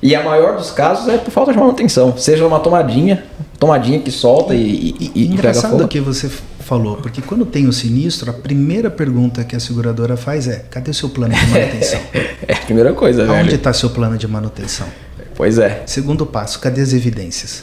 E 0.03 0.15
a 0.15 0.23
maior 0.23 0.57
dos 0.57 0.71
casos 0.71 1.09
é 1.09 1.17
por 1.17 1.31
falta 1.31 1.53
de 1.53 1.59
manutenção. 1.59 2.17
Seja 2.17 2.47
uma 2.47 2.61
tomadinha, 2.61 3.25
tomadinha 3.59 3.99
que 4.01 4.11
solta 4.11 4.55
e, 4.55 4.59
e, 4.59 4.97
e- 5.01 5.05
e 5.07 5.09
pega 5.29 5.33
engraçado 5.35 5.71
fogo. 5.73 5.85
o 5.85 5.89
que 5.89 6.01
você 6.01 6.31
falou, 6.61 6.97
porque 6.97 7.23
quando 7.23 7.45
tem 7.47 7.67
o 7.67 7.73
sinistro, 7.73 8.31
a 8.31 8.35
primeira 8.35 8.91
pergunta 8.91 9.45
que 9.45 9.55
a 9.57 9.61
seguradora 9.61 10.17
faz 10.17 10.47
é: 10.49 10.65
cadê 10.71 10.91
o 10.91 10.95
seu 10.95 11.09
plano 11.09 11.35
de 11.35 11.47
manutenção? 11.47 12.01
É 12.47 12.53
a 12.53 12.57
primeira 12.59 12.93
coisa, 12.93 13.23
Aonde 13.23 13.45
velho. 13.45 13.55
está 13.55 13.73
seu 13.73 13.89
plano 13.91 14.19
de 14.19 14.29
manutenção? 14.29 14.87
Pois 15.35 15.57
é. 15.59 15.83
Segundo 15.87 16.27
passo, 16.27 16.61
cadê 16.61 16.83
as 16.83 16.93
evidências? 16.93 17.63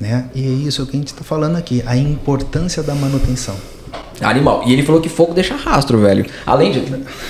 Né? 0.00 0.24
E 0.34 0.44
é 0.44 0.48
isso 0.48 0.84
que 0.86 0.96
a 0.96 0.98
gente 0.98 1.08
está 1.08 1.22
falando 1.22 1.56
aqui, 1.56 1.82
a 1.86 1.96
importância 1.96 2.82
da 2.82 2.94
manutenção. 2.94 3.54
Animal. 4.20 4.62
E 4.66 4.72
ele 4.72 4.82
falou 4.82 5.00
que 5.00 5.08
fogo 5.08 5.32
deixa 5.32 5.54
rastro, 5.54 5.98
velho. 5.98 6.26
Além 6.46 6.72
de. 6.72 6.82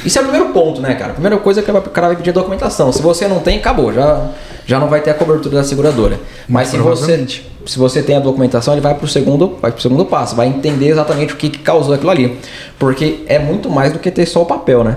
Isso 0.04 0.18
é 0.18 0.22
o 0.22 0.24
primeiro 0.24 0.52
ponto, 0.52 0.80
né, 0.80 0.94
cara? 0.94 1.10
A 1.10 1.14
primeira 1.14 1.36
coisa 1.38 1.60
é 1.60 1.62
que 1.62 1.70
o 1.70 1.80
cara 1.82 2.08
vai 2.08 2.16
pedir 2.16 2.32
documentação. 2.32 2.92
Se 2.92 3.00
você 3.00 3.28
não 3.28 3.40
tem, 3.40 3.58
acabou. 3.58 3.92
Já, 3.92 4.28
já 4.66 4.78
não 4.78 4.88
vai 4.88 5.00
ter 5.00 5.10
a 5.10 5.14
cobertura 5.14 5.56
da 5.56 5.64
seguradora. 5.64 6.18
Mas 6.48 6.68
se 6.68 6.76
você, 6.78 7.26
se 7.64 7.78
você 7.78 8.02
tem 8.02 8.16
a 8.16 8.20
documentação, 8.20 8.74
ele 8.74 8.80
vai 8.80 8.94
pro 8.94 9.06
segundo, 9.06 9.56
vai 9.60 9.70
pro 9.70 9.80
segundo 9.80 10.04
passo. 10.04 10.34
Vai 10.34 10.48
entender 10.48 10.88
exatamente 10.88 11.34
o 11.34 11.36
que, 11.36 11.48
que 11.48 11.58
causou 11.58 11.94
aquilo 11.94 12.10
ali. 12.10 12.38
Porque 12.78 13.24
é 13.26 13.38
muito 13.38 13.70
mais 13.70 13.92
do 13.92 13.98
que 13.98 14.10
ter 14.10 14.26
só 14.26 14.42
o 14.42 14.46
papel, 14.46 14.82
né? 14.82 14.96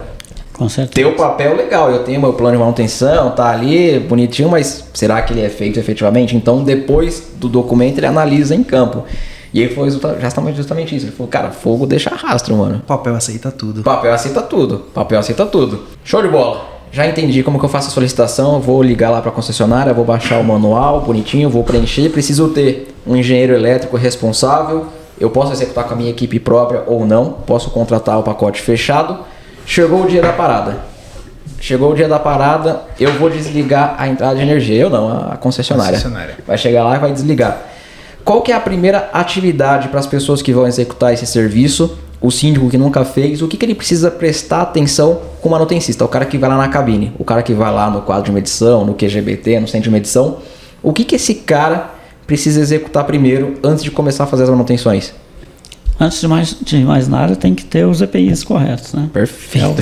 Com 0.54 0.70
certeza. 0.70 0.94
Ter 0.94 1.06
o 1.06 1.16
papel 1.16 1.56
legal, 1.56 1.90
eu 1.90 2.04
tenho 2.04 2.22
meu 2.22 2.34
plano 2.34 2.56
de 2.56 2.60
manutenção, 2.62 3.32
tá 3.32 3.50
ali 3.50 4.00
bonitinho, 4.00 4.50
mas 4.50 4.86
será 4.94 5.22
que 5.24 5.34
ele 5.34 5.42
é 5.42 5.50
feito 5.50 5.80
efetivamente? 5.80 6.36
Então, 6.36 6.64
depois 6.64 7.32
do 7.38 7.50
documento, 7.50 7.98
ele 7.98 8.06
analisa 8.06 8.54
em 8.54 8.64
campo. 8.64 9.04
E 9.54 9.62
ele 9.62 9.76
foi 9.76 9.90
justa- 9.92 10.18
justamente, 10.20 10.56
justamente 10.58 10.96
isso. 10.96 11.06
Ele 11.06 11.12
falou, 11.12 11.28
cara, 11.30 11.52
fogo 11.52 11.86
deixa 11.86 12.10
rastro, 12.10 12.56
mano. 12.58 12.82
Papel 12.88 13.16
aceita 13.16 13.52
tudo. 13.52 13.84
Papel 13.84 14.14
aceita 14.14 14.42
tudo. 14.42 14.80
Papel 14.94 15.20
aceita 15.20 15.46
tudo. 15.46 15.84
Show 16.04 16.22
de 16.22 16.28
bola. 16.28 16.66
Já 16.92 17.06
entendi 17.08 17.42
como 17.44 17.60
que 17.60 17.66
eu 17.66 17.70
faço 17.70 17.88
a 17.90 17.92
solicitação. 17.92 18.60
Vou 18.60 18.82
ligar 18.82 19.10
lá 19.12 19.22
para 19.22 19.30
a 19.30 19.34
concessionária, 19.34 19.94
vou 19.94 20.06
baixar 20.06 20.40
o 20.40 20.44
manual 20.44 21.02
bonitinho, 21.02 21.50
vou 21.50 21.64
preencher. 21.64 22.10
Preciso 22.10 22.50
ter 22.50 22.94
um 23.06 23.16
engenheiro 23.16 23.54
elétrico 23.54 23.96
responsável. 23.98 24.88
Eu 25.20 25.30
posso 25.30 25.52
executar 25.54 25.84
com 25.86 25.94
a 25.94 25.98
minha 25.98 26.10
equipe 26.10 26.40
própria 26.40 26.84
ou 26.88 27.06
não. 27.06 27.32
Posso 27.46 27.70
contratar 27.70 28.20
o 28.20 28.24
pacote 28.24 28.62
fechado. 28.62 29.20
Chegou 29.66 30.04
o 30.04 30.08
dia 30.08 30.22
da 30.22 30.34
parada. 30.34 30.78
Chegou 31.60 31.92
o 31.92 31.96
dia 31.96 32.10
da 32.10 32.20
parada, 32.20 32.82
eu 33.00 33.14
vou 33.14 33.30
desligar 33.30 33.96
a 33.98 34.08
entrada 34.08 34.36
de 34.36 34.42
energia. 34.42 34.76
Eu 34.82 34.90
não, 34.90 35.32
a 35.32 35.38
concessionária. 35.38 35.92
Concessionária. 35.94 36.36
Vai 36.46 36.58
chegar 36.58 36.84
lá 36.84 36.96
e 36.98 37.00
vai 37.00 37.12
desligar. 37.14 37.58
Qual 38.24 38.42
que 38.42 38.54
é 38.54 38.56
a 38.56 38.60
primeira 38.60 39.10
atividade 39.12 39.90
para 39.90 40.00
as 40.00 40.08
pessoas 40.08 40.42
que 40.42 40.54
vão 40.54 40.66
executar 40.66 41.14
esse 41.14 41.26
serviço? 41.26 41.98
O 42.22 42.32
síndico 42.32 42.70
que 42.70 42.78
nunca 42.78 43.04
fez, 43.04 43.42
o 43.42 43.50
que, 43.50 43.58
que 43.58 43.66
ele 43.66 43.76
precisa 43.76 44.10
prestar 44.10 44.62
atenção 44.62 45.20
com 45.42 45.50
o 45.50 45.52
manutencista? 45.52 46.06
O 46.06 46.08
cara 46.08 46.24
que 46.24 46.38
vai 46.38 46.50
lá 46.50 46.56
na 46.56 46.70
cabine, 46.70 47.12
o 47.20 47.26
cara 47.26 47.44
que 47.44 47.54
vai 47.54 47.70
lá 47.70 47.90
no 47.90 48.02
quadro 48.02 48.24
de 48.24 48.32
medição, 48.32 48.86
no 48.86 48.94
QGBT, 48.94 49.60
no 49.60 49.68
centro 49.68 49.84
de 49.84 49.92
medição. 49.92 50.38
O 50.82 50.94
que, 50.94 51.04
que 51.04 51.16
esse 51.16 51.36
cara 51.36 51.96
precisa 52.26 52.62
executar 52.62 53.04
primeiro 53.04 53.56
antes 53.62 53.84
de 53.84 53.92
começar 53.92 54.24
a 54.24 54.28
fazer 54.28 54.44
as 54.44 54.50
manutenções? 54.50 55.14
Antes 56.00 56.20
de 56.22 56.28
mais, 56.28 56.58
de 56.60 56.78
mais 56.80 57.08
nada, 57.08 57.36
tem 57.36 57.54
que 57.54 57.64
ter 57.64 57.86
os 57.86 58.02
EPIs 58.02 58.44
corretos, 58.44 58.94
né? 58.94 59.10
Perfeito. 59.14 59.82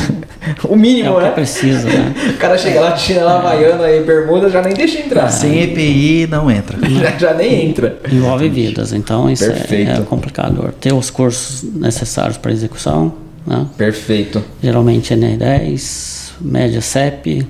o 0.66 0.74
É 0.74 0.76
mínimo, 0.76 1.12
o 1.14 1.16
que 1.16 1.22
né? 1.22 1.32
precisa, 1.32 1.88
né? 1.88 2.14
O 2.36 2.38
cara 2.38 2.58
chega 2.58 2.82
lá 2.82 2.90
de 2.92 3.02
chinela 3.02 3.38
havaiana 3.40 3.90
e 3.90 4.04
bermuda, 4.04 4.50
já 4.50 4.62
nem 4.62 4.74
deixa 4.74 5.00
entrar. 5.00 5.30
Sem 5.30 5.62
EPI 5.62 6.28
não 6.30 6.52
entra. 6.52 6.78
Já, 6.90 7.18
já 7.18 7.34
nem 7.34 7.70
entra. 7.70 7.98
Envolve 8.12 8.50
vidas, 8.50 8.92
então 8.92 9.30
isso 9.32 9.46
é, 9.46 9.50
Perfeito. 9.52 9.92
é 9.92 10.02
complicador. 10.02 10.74
Ter 10.74 10.94
os 10.94 11.10
cursos 11.10 11.64
necessários 11.64 12.38
para 12.38 12.52
execução, 12.52 13.14
né? 13.48 13.66
Perfeito. 13.78 14.44
geralmente 14.62 15.14
NR10, 15.16 16.32
média 16.42 16.82
CEP. 16.82 17.48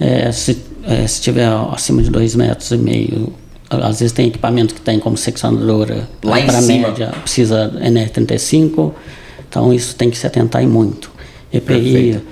É, 0.00 0.32
se, 0.32 0.58
é, 0.84 1.06
se 1.06 1.20
tiver 1.20 1.46
acima 1.72 2.02
de 2.02 2.10
2 2.10 2.34
metros 2.34 2.70
e 2.72 2.76
meio, 2.78 3.32
às 3.82 4.00
vezes 4.00 4.12
tem 4.12 4.28
equipamento 4.28 4.74
que 4.74 4.80
tem 4.80 4.98
como 4.98 5.16
seccionadora 5.16 6.08
Lá 6.22 6.40
em 6.40 6.46
para 6.46 6.60
média, 6.62 7.12
precisa 7.22 7.72
NR35, 7.82 8.92
então 9.48 9.72
isso 9.72 9.94
tem 9.96 10.10
que 10.10 10.18
se 10.18 10.26
atentar 10.26 10.62
em 10.62 10.66
muito. 10.66 11.10
EPI 11.52 11.60
Perfeito. 11.66 12.22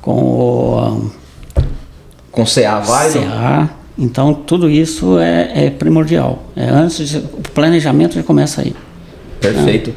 com 0.00 0.12
o 0.12 1.10
Com 2.30 2.44
CA 2.44 2.80
vai? 2.80 3.12
CA, 3.12 3.70
então 3.98 4.34
tudo 4.34 4.68
isso 4.68 5.18
é, 5.18 5.66
é 5.66 5.70
primordial. 5.70 6.44
É 6.54 6.68
antes 6.68 7.08
de, 7.08 7.18
o 7.18 7.42
planejamento 7.54 8.14
já 8.14 8.22
começa 8.22 8.60
aí. 8.60 8.74
Perfeito. 9.40 9.94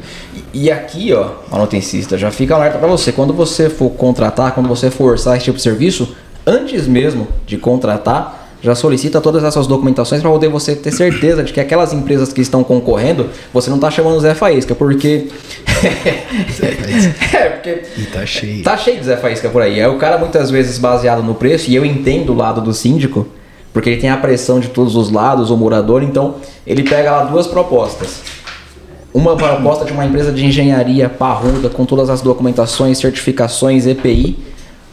E, 0.52 0.64
e 0.64 0.70
aqui, 0.70 1.12
ó, 1.12 1.30
manutencista, 1.50 2.16
já 2.16 2.30
fica 2.30 2.54
alerta 2.54 2.78
pra 2.78 2.88
você. 2.88 3.12
Quando 3.12 3.32
você 3.32 3.68
for 3.68 3.90
contratar, 3.90 4.52
quando 4.52 4.68
você 4.68 4.90
for 4.90 5.10
orçar 5.12 5.36
esse 5.36 5.44
tipo 5.44 5.56
de 5.56 5.62
serviço, 5.62 6.14
antes 6.46 6.86
mesmo 6.86 7.28
de 7.46 7.56
contratar, 7.56 8.41
já 8.62 8.74
solicita 8.76 9.20
todas 9.20 9.42
essas 9.42 9.66
documentações 9.66 10.22
para 10.22 10.30
poder 10.30 10.48
você 10.48 10.76
ter 10.76 10.92
certeza 10.92 11.42
de 11.42 11.52
que 11.52 11.60
aquelas 11.60 11.92
empresas 11.92 12.32
que 12.32 12.40
estão 12.40 12.62
concorrendo, 12.62 13.28
você 13.52 13.68
não 13.68 13.78
tá 13.78 13.90
chamando 13.90 14.20
Zé 14.20 14.34
Faísca, 14.34 14.74
porque. 14.74 15.28
é, 17.34 17.48
porque. 17.48 17.82
E 17.98 18.04
tá 18.04 18.24
cheio. 18.24 18.62
Tá 18.62 18.76
cheio 18.76 18.98
de 19.00 19.06
Zé 19.06 19.16
Faísca 19.16 19.48
por 19.48 19.62
aí. 19.62 19.80
É 19.80 19.88
o 19.88 19.98
cara 19.98 20.16
muitas 20.16 20.48
vezes 20.48 20.78
baseado 20.78 21.24
no 21.24 21.34
preço, 21.34 21.70
e 21.70 21.74
eu 21.74 21.84
entendo 21.84 22.32
o 22.32 22.36
lado 22.36 22.60
do 22.60 22.72
síndico, 22.72 23.26
porque 23.72 23.90
ele 23.90 24.00
tem 24.00 24.10
a 24.10 24.16
pressão 24.16 24.60
de 24.60 24.68
todos 24.68 24.94
os 24.94 25.10
lados, 25.10 25.50
o 25.50 25.56
morador, 25.56 26.04
então 26.04 26.36
ele 26.64 26.84
pega 26.84 27.10
lá 27.10 27.24
duas 27.24 27.48
propostas. 27.48 28.20
Uma 29.12 29.36
proposta 29.36 29.84
de 29.84 29.92
uma 29.92 30.06
empresa 30.06 30.30
de 30.30 30.46
engenharia 30.46 31.08
parruda, 31.08 31.68
com 31.68 31.84
todas 31.84 32.08
as 32.08 32.22
documentações, 32.22 32.98
certificações, 32.98 33.86
EPI, 33.86 34.38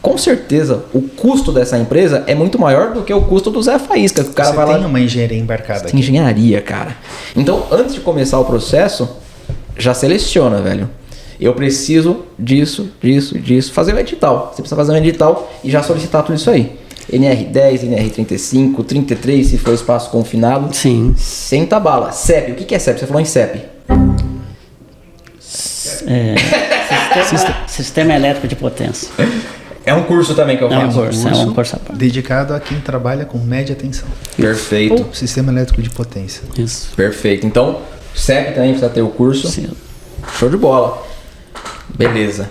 com 0.02 0.16
certeza 0.16 0.84
o 0.94 1.02
custo 1.02 1.52
dessa 1.52 1.76
empresa 1.78 2.24
é 2.26 2.34
muito 2.34 2.58
maior 2.58 2.92
do 2.92 3.02
que 3.02 3.12
o 3.12 3.20
custo 3.22 3.50
do 3.50 3.62
Zé 3.62 3.78
Faísca. 3.78 4.24
Que 4.24 4.30
o 4.30 4.32
cara 4.32 4.50
Você 4.50 4.56
vai 4.56 4.66
tem 4.66 4.80
lá. 4.80 4.86
uma 4.86 5.00
engenharia 5.00 5.38
embarcada 5.38 5.80
Tem 5.80 5.88
aqui. 5.88 5.98
engenharia, 5.98 6.60
cara. 6.60 6.96
Então, 7.36 7.66
antes 7.70 7.94
de 7.94 8.00
começar 8.00 8.38
o 8.38 8.44
processo, 8.44 9.08
já 9.76 9.92
seleciona, 9.94 10.60
velho. 10.62 10.88
Eu 11.40 11.54
preciso 11.54 12.24
disso, 12.38 12.90
disso, 13.00 13.38
disso. 13.38 13.72
Fazer 13.72 13.94
um 13.94 13.98
edital. 13.98 14.50
Você 14.54 14.62
precisa 14.62 14.76
fazer 14.76 14.92
um 14.92 14.96
edital 14.96 15.50
e 15.64 15.70
já 15.70 15.82
solicitar 15.82 16.22
tudo 16.22 16.36
isso 16.36 16.50
aí. 16.50 16.78
NR10, 17.10 17.80
NR35, 17.88 18.84
33, 18.84 19.46
se 19.46 19.58
for 19.58 19.74
espaço 19.74 20.10
confinado. 20.10 20.74
Sim. 20.74 21.14
Senta 21.16 21.76
a 21.76 21.80
bala. 21.80 22.12
CEP, 22.12 22.52
o 22.52 22.54
que 22.54 22.64
que 22.64 22.74
é 22.74 22.78
CEP? 22.78 23.00
Você 23.00 23.06
falou 23.06 23.20
em 23.20 23.24
CEP. 23.24 23.62
É, 26.06 26.34
sistema, 27.24 27.56
sistema 27.66 28.14
elétrico 28.14 28.46
de 28.48 28.56
potência. 28.56 29.08
É 29.84 29.94
um 29.94 30.02
curso 30.02 30.34
também 30.34 30.56
que 30.56 30.62
eu 30.62 30.70
É 30.70 30.78
um 30.78 30.82
faço. 30.82 31.00
curso, 31.00 31.28
é 31.28 31.32
um 31.32 31.54
curso 31.54 31.76
à 31.76 31.78
parte. 31.78 31.98
Dedicado 31.98 32.54
a 32.54 32.60
quem 32.60 32.78
trabalha 32.80 33.24
com 33.24 33.38
média 33.38 33.74
tensão. 33.74 34.08
Perfeito. 34.36 35.02
Ou 35.02 35.14
sistema 35.14 35.50
elétrico 35.50 35.80
de 35.80 35.90
potência. 35.90 36.42
Isso. 36.58 36.90
Perfeito. 36.94 37.46
Então, 37.46 37.78
CEP 38.14 38.54
também 38.54 38.70
precisa 38.70 38.90
ter 38.90 39.02
o 39.02 39.08
curso. 39.08 39.48
Sim. 39.48 39.68
Show 40.38 40.50
de 40.50 40.56
bola. 40.56 41.02
Beleza. 41.96 42.48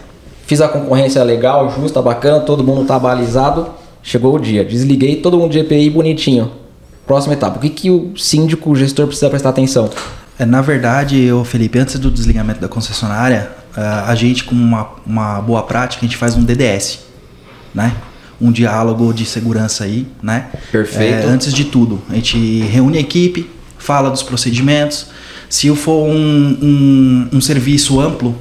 Fiz 0.47 0.61
a 0.61 0.67
concorrência 0.67 1.23
legal, 1.23 1.71
justa, 1.79 2.01
bacana, 2.01 2.39
todo 2.39 2.63
mundo 2.63 2.85
tá 2.85 2.97
balizado. 2.97 3.69
Chegou 4.01 4.35
o 4.35 4.39
dia. 4.39 4.65
Desliguei 4.65 5.17
todo 5.17 5.37
mundo 5.37 5.51
de 5.51 5.59
EPI 5.59 5.89
bonitinho. 5.89 6.51
Próxima 7.05 7.33
etapa. 7.33 7.57
O 7.57 7.59
que, 7.59 7.69
que 7.69 7.91
o 7.91 8.13
síndico, 8.17 8.71
o 8.71 8.75
gestor 8.75 9.05
precisa 9.05 9.29
prestar 9.29 9.49
atenção? 9.49 9.89
É, 10.37 10.45
na 10.45 10.61
verdade, 10.61 11.31
ô 11.31 11.43
Felipe, 11.43 11.77
antes 11.77 11.99
do 11.99 12.09
desligamento 12.09 12.59
da 12.61 12.67
concessionária, 12.67 13.49
ah, 13.75 14.05
a 14.07 14.15
gente, 14.15 14.43
com 14.43 14.55
uma, 14.55 14.89
uma 15.05 15.41
boa 15.41 15.61
prática, 15.63 16.03
a 16.05 16.07
gente 16.07 16.17
faz 16.17 16.35
um 16.35 16.43
DDS, 16.43 16.99
né? 17.73 17.93
Um 18.39 18.51
diálogo 18.51 19.13
de 19.13 19.25
segurança 19.25 19.83
aí, 19.83 20.07
né? 20.21 20.47
Perfeito. 20.71 21.25
É, 21.25 21.25
antes 21.25 21.53
de 21.53 21.65
tudo, 21.65 22.01
a 22.09 22.15
gente 22.15 22.37
reúne 22.61 22.97
a 22.97 23.01
equipe, 23.01 23.49
fala 23.77 24.09
dos 24.09 24.23
procedimentos. 24.23 25.07
Se 25.49 25.73
for 25.75 26.07
um, 26.07 26.57
um, 26.61 27.29
um 27.33 27.41
serviço 27.41 27.99
amplo, 27.99 28.35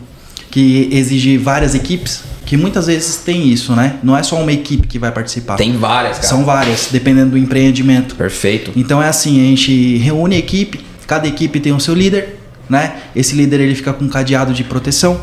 que 0.50 0.88
exige 0.92 1.36
várias 1.36 1.74
equipes, 1.74 2.22
que 2.46 2.56
muitas 2.56 2.86
vezes 2.86 3.16
tem 3.16 3.48
isso, 3.48 3.74
né? 3.74 3.96
Não 4.02 4.16
é 4.16 4.22
só 4.22 4.40
uma 4.40 4.52
equipe 4.52 4.86
que 4.86 4.98
vai 4.98 5.12
participar. 5.12 5.56
Tem 5.56 5.76
várias, 5.76 6.16
cara. 6.16 6.28
São 6.28 6.44
várias, 6.44 6.88
dependendo 6.90 7.32
do 7.32 7.38
empreendimento. 7.38 8.14
Perfeito. 8.14 8.72
Então 8.74 9.02
é 9.02 9.08
assim, 9.08 9.40
a 9.40 9.44
gente 9.44 9.96
reúne 9.98 10.36
a 10.36 10.38
equipe, 10.38 10.80
cada 11.06 11.28
equipe 11.28 11.60
tem 11.60 11.72
o 11.72 11.80
seu 11.80 11.94
líder, 11.94 12.38
né? 12.68 12.96
Esse 13.14 13.34
líder 13.34 13.60
ele 13.60 13.74
fica 13.74 13.92
com 13.92 14.04
um 14.04 14.08
cadeado 14.08 14.52
de 14.52 14.64
proteção, 14.64 15.20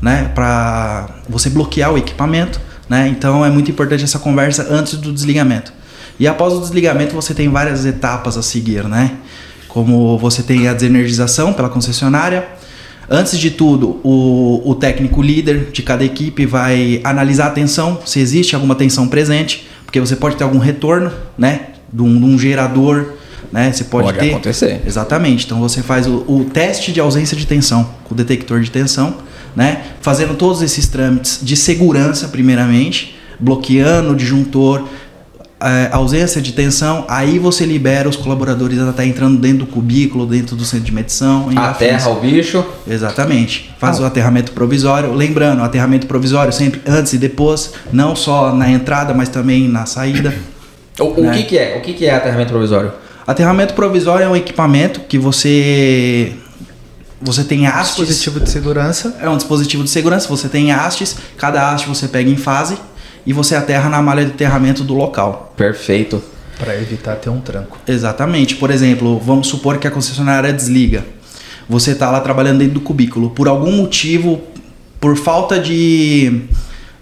né, 0.00 0.30
para 0.34 1.08
você 1.28 1.48
bloquear 1.48 1.92
o 1.92 1.98
equipamento, 1.98 2.60
né? 2.88 3.08
Então 3.08 3.44
é 3.44 3.50
muito 3.50 3.70
importante 3.70 4.04
essa 4.04 4.18
conversa 4.18 4.66
antes 4.70 4.94
do 4.94 5.12
desligamento. 5.12 5.72
E 6.18 6.28
após 6.28 6.52
o 6.52 6.60
desligamento 6.60 7.14
você 7.14 7.34
tem 7.34 7.48
várias 7.48 7.84
etapas 7.84 8.36
a 8.36 8.42
seguir, 8.42 8.84
né? 8.84 9.12
Como 9.68 10.16
você 10.18 10.42
tem 10.42 10.68
a 10.68 10.72
desenergização 10.72 11.52
pela 11.52 11.68
concessionária. 11.68 12.46
Antes 13.10 13.38
de 13.38 13.50
tudo, 13.50 14.00
o, 14.02 14.62
o 14.64 14.74
técnico 14.74 15.20
líder 15.20 15.70
de 15.72 15.82
cada 15.82 16.04
equipe 16.04 16.46
vai 16.46 17.00
analisar 17.04 17.48
a 17.48 17.50
tensão, 17.50 18.00
se 18.06 18.18
existe 18.18 18.54
alguma 18.54 18.74
tensão 18.74 19.06
presente, 19.08 19.68
porque 19.84 20.00
você 20.00 20.16
pode 20.16 20.36
ter 20.36 20.44
algum 20.44 20.58
retorno, 20.58 21.12
né? 21.36 21.66
De 21.92 22.02
um, 22.02 22.18
de 22.18 22.24
um 22.24 22.38
gerador, 22.38 23.14
né? 23.52 23.72
Você 23.72 23.84
pode, 23.84 24.06
Pode 24.06 24.18
ter. 24.18 24.30
acontecer. 24.30 24.82
Exatamente. 24.86 25.44
Então 25.44 25.60
você 25.60 25.82
faz 25.82 26.06
o, 26.06 26.24
o 26.26 26.44
teste 26.52 26.92
de 26.92 27.00
ausência 27.00 27.36
de 27.36 27.46
tensão 27.46 27.88
com 28.04 28.14
o 28.14 28.16
detector 28.16 28.60
de 28.60 28.70
tensão, 28.70 29.14
né? 29.56 29.82
Fazendo 30.00 30.34
todos 30.34 30.62
esses 30.62 30.88
trâmites 30.88 31.38
de 31.42 31.56
segurança, 31.56 32.28
primeiramente, 32.28 33.16
bloqueando 33.38 34.12
o 34.12 34.16
disjuntor, 34.16 34.84
é, 35.60 35.88
ausência 35.92 36.42
de 36.42 36.52
tensão, 36.52 37.06
aí 37.08 37.38
você 37.38 37.64
libera 37.64 38.06
os 38.08 38.16
colaboradores 38.16 38.78
a 38.78 38.90
estar 38.90 39.06
entrando 39.06 39.38
dentro 39.38 39.58
do 39.60 39.66
cubículo, 39.66 40.26
dentro 40.26 40.54
do 40.54 40.64
centro 40.64 40.84
de 40.84 40.92
medição. 40.92 41.48
Aterra 41.56 42.10
o 42.10 42.20
bicho. 42.20 42.62
Exatamente. 42.86 43.70
Faz 43.78 43.98
Ah. 43.98 44.02
o 44.02 44.06
aterramento 44.06 44.52
provisório. 44.52 45.14
Lembrando, 45.14 45.60
o 45.60 45.64
aterramento 45.64 46.06
provisório 46.06 46.52
sempre 46.52 46.82
antes 46.86 47.14
e 47.14 47.18
depois, 47.18 47.72
não 47.92 48.14
só 48.14 48.54
na 48.54 48.68
entrada, 48.70 49.14
mas 49.14 49.28
também 49.30 49.68
na 49.68 49.86
saída. 49.86 50.34
O, 51.00 51.06
o 51.06 51.22
Né? 51.24 51.32
que, 51.38 51.42
que 51.44 51.58
é? 51.58 51.76
O 51.76 51.80
que, 51.80 51.92
que 51.92 52.06
é 52.06 52.14
aterramento 52.14 52.50
provisório? 52.50 52.92
Aterramento 53.26 53.74
provisório 53.74 54.24
é 54.24 54.28
um 54.28 54.36
equipamento 54.36 55.00
que 55.08 55.18
você 55.18 56.32
você 57.24 57.42
tem 57.42 57.66
hastes. 57.66 57.96
Dispositivo 57.96 58.38
de 58.38 58.50
segurança. 58.50 59.16
É 59.18 59.28
um 59.28 59.36
dispositivo 59.36 59.82
de 59.82 59.88
segurança. 59.88 60.28
Você 60.28 60.46
tem 60.46 60.70
hastes. 60.70 61.16
Cada 61.38 61.72
haste 61.72 61.88
você 61.88 62.06
pega 62.06 62.30
em 62.30 62.36
fase 62.36 62.76
e 63.24 63.32
você 63.32 63.56
aterra 63.56 63.88
na 63.88 64.02
malha 64.02 64.26
de 64.26 64.32
aterramento 64.32 64.84
do 64.84 64.92
local. 64.92 65.54
Perfeito. 65.56 66.22
Para 66.58 66.76
evitar 66.76 67.16
ter 67.16 67.30
um 67.30 67.40
tranco. 67.40 67.78
Exatamente. 67.88 68.56
Por 68.56 68.70
exemplo, 68.70 69.18
vamos 69.18 69.48
supor 69.48 69.78
que 69.78 69.88
a 69.88 69.90
concessionária 69.90 70.52
desliga. 70.52 71.04
Você 71.66 71.92
está 71.92 72.10
lá 72.10 72.20
trabalhando 72.20 72.58
dentro 72.58 72.74
do 72.74 72.80
cubículo. 72.80 73.30
Por 73.30 73.48
algum 73.48 73.72
motivo, 73.72 74.42
por 75.00 75.16
falta 75.16 75.58
de, 75.58 76.42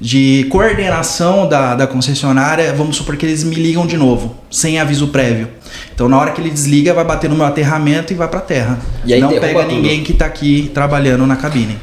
de 0.03 0.47
coordenação 0.51 1.49
da, 1.49 1.77
da 1.77 1.87
concessionária, 1.87 2.75
vamos 2.75 2.97
supor 2.97 3.17
que 3.17 3.25
eles 3.25 3.45
me 3.45 3.55
ligam 3.55 3.87
de 3.87 3.97
novo, 3.97 4.35
sem 4.51 4.81
aviso 4.81 5.07
prévio. 5.09 5.47
Então, 5.95 6.09
na 6.09 6.19
hora 6.19 6.33
que 6.33 6.41
ele 6.41 6.51
desliga, 6.51 6.93
vai 6.93 7.05
bater 7.05 7.31
no 7.31 7.37
meu 7.37 7.47
aterramento 7.47 8.13
e 8.13 8.17
vai 8.17 8.27
para 8.27 8.41
terra. 8.41 8.81
E 9.05 9.15
aí 9.15 9.21
Não 9.21 9.29
pega 9.29 9.63
tudo. 9.63 9.73
ninguém 9.73 10.03
que 10.03 10.11
está 10.11 10.27
aqui 10.27 10.73
trabalhando 10.75 11.25
na 11.25 11.37
cabine. 11.37 11.79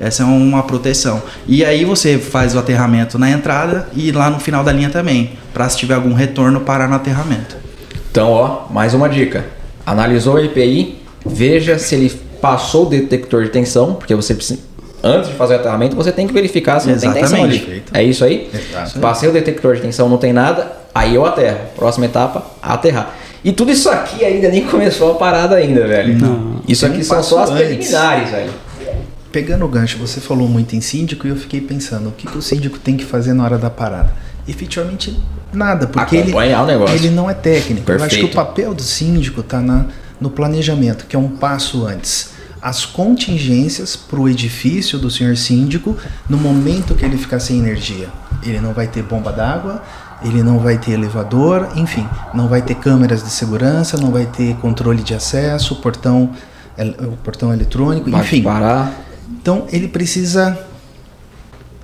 Essa 0.00 0.22
é 0.22 0.26
uma 0.26 0.62
proteção. 0.62 1.22
E 1.46 1.62
aí 1.62 1.84
você 1.84 2.16
faz 2.16 2.54
o 2.54 2.58
aterramento 2.58 3.18
na 3.18 3.30
entrada 3.30 3.86
e 3.94 4.10
lá 4.12 4.30
no 4.30 4.40
final 4.40 4.64
da 4.64 4.72
linha 4.72 4.88
também, 4.88 5.32
para 5.52 5.68
se 5.68 5.76
tiver 5.76 5.94
algum 5.94 6.14
retorno 6.14 6.60
parar 6.60 6.88
no 6.88 6.94
aterramento. 6.94 7.54
Então, 8.10 8.30
ó, 8.30 8.62
mais 8.70 8.94
uma 8.94 9.10
dica. 9.10 9.44
Analisou 9.84 10.36
o 10.36 10.38
EPI, 10.38 11.02
veja 11.26 11.78
se 11.78 11.94
ele 11.94 12.10
passou 12.40 12.86
o 12.86 12.88
detector 12.88 13.44
de 13.44 13.50
tensão, 13.50 13.92
porque 13.92 14.14
você 14.14 14.34
precisa. 14.34 14.67
Antes 15.02 15.30
de 15.30 15.36
fazer 15.36 15.54
o 15.54 15.56
aterramento, 15.56 15.94
você 15.94 16.10
tem 16.10 16.26
que 16.26 16.32
verificar 16.32 16.80
se 16.80 16.88
não 16.88 16.98
tem 16.98 17.12
tensão 17.12 17.44
ali. 17.44 17.56
Exatamente. 17.56 17.84
É 17.94 18.02
isso 18.02 18.24
aí? 18.24 18.50
Exato. 18.52 18.98
Passei 18.98 19.28
o 19.28 19.32
detector 19.32 19.76
de 19.76 19.82
tensão, 19.82 20.08
não 20.08 20.18
tem 20.18 20.32
nada, 20.32 20.72
aí 20.94 21.14
eu 21.14 21.24
aterro. 21.24 21.58
Próxima 21.76 22.06
etapa, 22.06 22.44
aterrar. 22.60 23.14
E 23.44 23.52
tudo 23.52 23.70
isso 23.70 23.88
aqui 23.88 24.24
ainda 24.24 24.48
nem 24.48 24.64
começou 24.66 25.12
a 25.12 25.14
parada 25.14 25.56
ainda, 25.56 25.86
velho. 25.86 26.18
Não. 26.18 26.60
Isso 26.66 26.84
aqui 26.84 27.04
são 27.04 27.22
só 27.22 27.44
as 27.44 27.50
antes. 27.50 27.64
preliminares, 27.64 28.30
velho. 28.30 28.50
Pegando 29.30 29.64
o 29.64 29.68
gancho, 29.68 29.98
você 29.98 30.20
falou 30.20 30.48
muito 30.48 30.74
em 30.74 30.80
síndico 30.80 31.26
e 31.26 31.30
eu 31.30 31.36
fiquei 31.36 31.60
pensando, 31.60 32.08
o 32.08 32.12
que, 32.12 32.26
que 32.26 32.38
o 32.38 32.42
síndico 32.42 32.78
tem 32.78 32.96
que 32.96 33.04
fazer 33.04 33.34
na 33.34 33.44
hora 33.44 33.58
da 33.58 33.68
parada? 33.68 34.10
Efetivamente, 34.48 35.20
nada, 35.52 35.86
porque 35.86 36.16
ele, 36.16 36.32
ele 36.94 37.10
não 37.10 37.28
é 37.28 37.34
técnico. 37.34 37.90
Eu 37.90 37.96
acho 37.96 38.04
que 38.04 38.22
Perfeito. 38.22 38.32
o 38.32 38.34
papel 38.34 38.74
do 38.74 38.82
síndico 38.82 39.42
está 39.42 39.62
no 40.18 40.30
planejamento, 40.30 41.04
que 41.06 41.14
é 41.14 41.18
um 41.18 41.28
passo 41.28 41.86
antes. 41.86 42.37
As 42.60 42.84
contingências 42.84 43.94
para 43.96 44.18
o 44.18 44.28
edifício 44.28 44.98
do 44.98 45.10
senhor 45.10 45.36
síndico 45.36 45.96
no 46.28 46.36
momento 46.36 46.94
que 46.94 47.04
ele 47.04 47.16
ficar 47.16 47.38
sem 47.40 47.58
energia. 47.58 48.08
Ele 48.42 48.60
não 48.60 48.72
vai 48.72 48.86
ter 48.88 49.02
bomba 49.02 49.32
d'água, 49.32 49.82
ele 50.24 50.42
não 50.42 50.58
vai 50.58 50.76
ter 50.78 50.92
elevador, 50.92 51.68
enfim, 51.76 52.06
não 52.34 52.48
vai 52.48 52.60
ter 52.62 52.74
câmeras 52.76 53.22
de 53.22 53.30
segurança, 53.30 53.96
não 53.96 54.10
vai 54.10 54.26
ter 54.26 54.54
controle 54.56 55.02
de 55.02 55.14
acesso, 55.14 55.76
portão, 55.76 56.30
el- 56.76 56.94
o 57.12 57.16
portão 57.18 57.52
eletrônico, 57.52 58.10
Vai 58.10 58.20
enfim. 58.22 58.42
parar. 58.42 58.92
Então 59.40 59.66
ele 59.70 59.86
precisa 59.88 60.58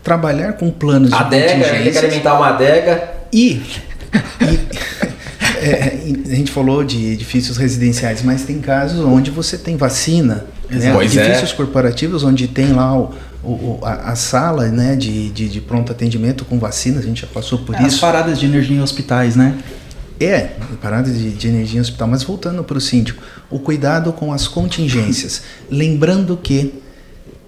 trabalhar 0.03 0.55
com 0.55 0.71
planos 0.71 1.11
de 1.11 1.15
Adega, 1.15 1.45
ele 1.45 1.53
tem 1.55 1.63
que 1.63 1.69
contingência 1.71 2.01
alimentar 2.03 2.35
uma 2.35 2.49
adega. 2.49 3.11
e, 3.33 3.63
e- 4.43 4.69
é, 5.61 6.03
e 6.05 6.33
a 6.33 6.35
gente 6.35 6.51
falou 6.53 6.85
de 6.85 7.07
edifícios 7.13 7.57
residenciais, 7.57 8.23
mas 8.23 8.43
tem 8.43 8.61
casos 8.61 9.01
onde 9.05 9.31
você 9.31 9.57
tem 9.57 9.77
vacina, 9.77 10.45
né? 10.71 10.93
Pois 10.93 11.17
é. 11.17 11.21
edifícios 11.25 11.53
corporativos 11.53 12.23
onde 12.25 12.49
tem 12.49 12.73
lá 12.73 12.97
o, 12.97 13.15
o- 13.43 13.79
a, 13.83 14.13
a 14.13 14.17
sala 14.17 14.69
né, 14.69 14.97
de, 14.97 15.31
de, 15.31 15.49
de 15.49 15.61
pronto 15.61 15.93
atendimento 15.93 16.45
com 16.45 16.59
vacina, 16.59 17.01
a 17.01 17.03
gente 17.03 17.23
já 17.23 17.27
passou 17.27 17.59
por 17.59 17.75
As 17.77 17.93
isso. 17.93 18.01
paradas 18.01 18.39
de 18.39 18.47
energia 18.47 18.77
em 18.77 18.81
hospitais, 18.81 19.37
né? 19.37 19.59
É, 20.21 20.51
parada 20.81 21.11
de, 21.11 21.31
de 21.33 21.49
energia 21.49 21.79
em 21.79 21.81
hospital. 21.83 22.07
Mas 22.09 22.23
voltando 22.23 22.63
para 22.63 22.79
o 22.79 22.81
síndico, 22.81 23.23
o 23.51 23.59
cuidado 23.59 24.13
com 24.13 24.33
as 24.33 24.47
contingências. 24.49 25.43
Lembrando 25.71 26.37
que 26.37 26.73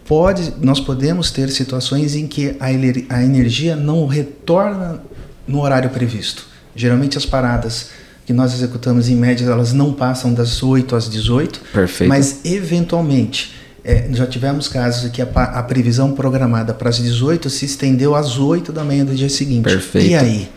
pode, 0.07 0.52
nós 0.61 0.81
podemos 0.81 1.31
ter 1.31 1.48
situações 1.50 2.14
em 2.14 2.26
que 2.26 2.57
a, 2.61 2.66
a 2.66 3.22
energia 3.24 3.76
não 3.76 4.07
retorna 4.07 5.00
no 5.46 5.61
horário 5.61 5.90
previsto. 5.90 6.46
Geralmente 6.74 7.16
as 7.16 7.24
paradas 7.24 7.90
que 8.27 8.33
nós 8.33 8.53
executamos 8.53 9.09
em 9.09 9.15
média, 9.15 9.47
elas 9.47 9.73
não 9.73 9.93
passam 9.93 10.35
das 10.35 10.61
8 10.61 10.97
às 10.97 11.09
18. 11.09 11.61
Perfeito. 11.73 12.09
Mas 12.09 12.41
eventualmente, 12.45 13.55
é, 13.85 14.09
já 14.11 14.27
tivemos 14.27 14.67
casos 14.67 15.05
em 15.05 15.11
que 15.11 15.23
a, 15.23 15.27
a 15.27 15.62
previsão 15.62 16.11
programada 16.11 16.75
para 16.75 16.89
as 16.89 16.99
18 16.99 17.49
se 17.49 17.65
estendeu 17.65 18.17
às 18.17 18.37
8 18.37 18.73
da 18.73 18.83
manhã 18.83 19.05
do 19.05 19.15
dia 19.15 19.29
seguinte. 19.29 19.62
Perfeito. 19.62 20.09
E 20.09 20.15
aí? 20.17 20.49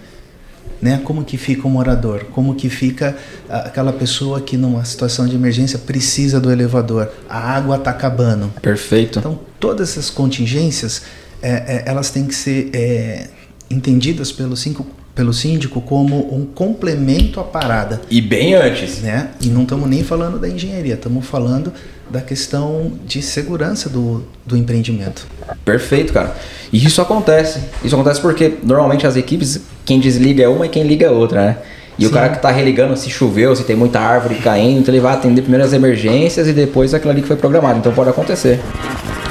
Né? 0.82 1.00
Como 1.04 1.24
que 1.24 1.38
fica 1.38 1.68
o 1.68 1.70
morador? 1.70 2.26
Como 2.32 2.56
que 2.56 2.70
fica 2.70 3.16
ah, 3.48 3.60
aquela 3.68 3.94
pessoa 3.94 4.42
que 4.42 4.58
numa 4.58 4.84
situação 4.84 5.28
de 5.28 5.36
emergência 5.36 5.78
precisa 5.78 6.40
do 6.40 6.52
elevador? 6.52 7.12
A 7.30 7.38
água 7.38 7.76
está 7.76 7.92
acabando. 7.92 8.52
Perfeito. 8.62 9.20
Então 9.20 9.40
todas 9.60 9.92
essas 9.92 10.10
contingências, 10.10 11.04
é, 11.40 11.52
é, 11.52 11.84
elas 11.86 12.10
têm 12.10 12.26
que 12.26 12.34
ser 12.34 12.72
é, 12.74 13.28
entendidas 13.70 14.32
pelo, 14.32 14.58
cinco, 14.58 14.88
pelo 15.20 15.34
síndico 15.34 15.82
como 15.82 16.34
um 16.34 16.46
complemento 16.46 17.42
à 17.42 17.44
parada. 17.44 18.00
E 18.10 18.22
bem 18.22 18.54
antes. 18.54 19.00
Né? 19.02 19.32
E 19.42 19.48
não 19.48 19.64
estamos 19.64 19.90
nem 19.90 20.02
falando 20.02 20.40
da 20.40 20.48
engenharia, 20.48 20.94
estamos 20.94 21.26
falando 21.26 21.74
da 22.10 22.22
questão 22.22 22.94
de 23.06 23.22
segurança 23.22 23.90
do, 23.90 24.24
do 24.46 24.56
empreendimento. 24.56 25.28
Perfeito, 25.66 26.14
cara. 26.14 26.34
E 26.72 26.86
isso 26.86 27.02
acontece. 27.02 27.60
Isso 27.84 27.94
acontece 27.94 28.22
porque 28.22 28.54
normalmente 28.64 29.06
as 29.06 29.18
equipes, 29.18 29.60
quem 29.84 30.00
desliga 30.00 30.42
é 30.42 30.48
uma 30.48 30.68
e 30.68 30.70
quem 30.70 30.84
liga 30.84 31.08
é 31.08 31.12
outra, 31.12 31.48
né? 31.48 31.58
E 31.98 32.04
Sim. 32.04 32.08
o 32.08 32.14
cara 32.14 32.30
que 32.30 32.38
está 32.38 32.50
religando 32.50 32.96
se 32.96 33.10
choveu, 33.10 33.54
se 33.58 33.66
tem 33.66 33.76
muita 33.76 34.00
árvore 34.00 34.36
caindo, 34.36 34.80
então 34.80 34.94
ele 34.94 35.02
vai 35.02 35.16
atender 35.16 35.42
primeiro 35.42 35.66
as 35.66 35.74
emergências 35.74 36.48
e 36.48 36.54
depois 36.54 36.94
aquilo 36.94 37.12
ali 37.12 37.22
que 37.22 37.28
foi 37.28 37.36
programado. 37.36 37.80
Então 37.80 37.92
pode 37.92 38.10
acontecer. 38.10 38.62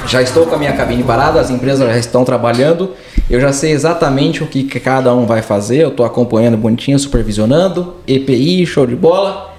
Já 0.05 0.21
estou 0.21 0.45
com 0.45 0.53
a 0.53 0.57
minha 0.59 0.73
cabine 0.73 1.01
parada, 1.01 1.41
as 1.41 1.49
empresas 1.49 1.87
já 1.87 1.97
estão 1.97 2.23
trabalhando. 2.23 2.93
Eu 3.29 3.39
já 3.39 3.53
sei 3.53 3.71
exatamente 3.71 4.43
o 4.43 4.47
que 4.47 4.63
cada 4.79 5.13
um 5.13 5.25
vai 5.25 5.41
fazer. 5.41 5.83
Eu 5.83 5.89
estou 5.89 6.05
acompanhando 6.05 6.57
bonitinho, 6.57 6.97
supervisionando. 6.97 7.95
EPI, 8.07 8.65
show 8.65 8.87
de 8.87 8.95
bola. 8.95 9.53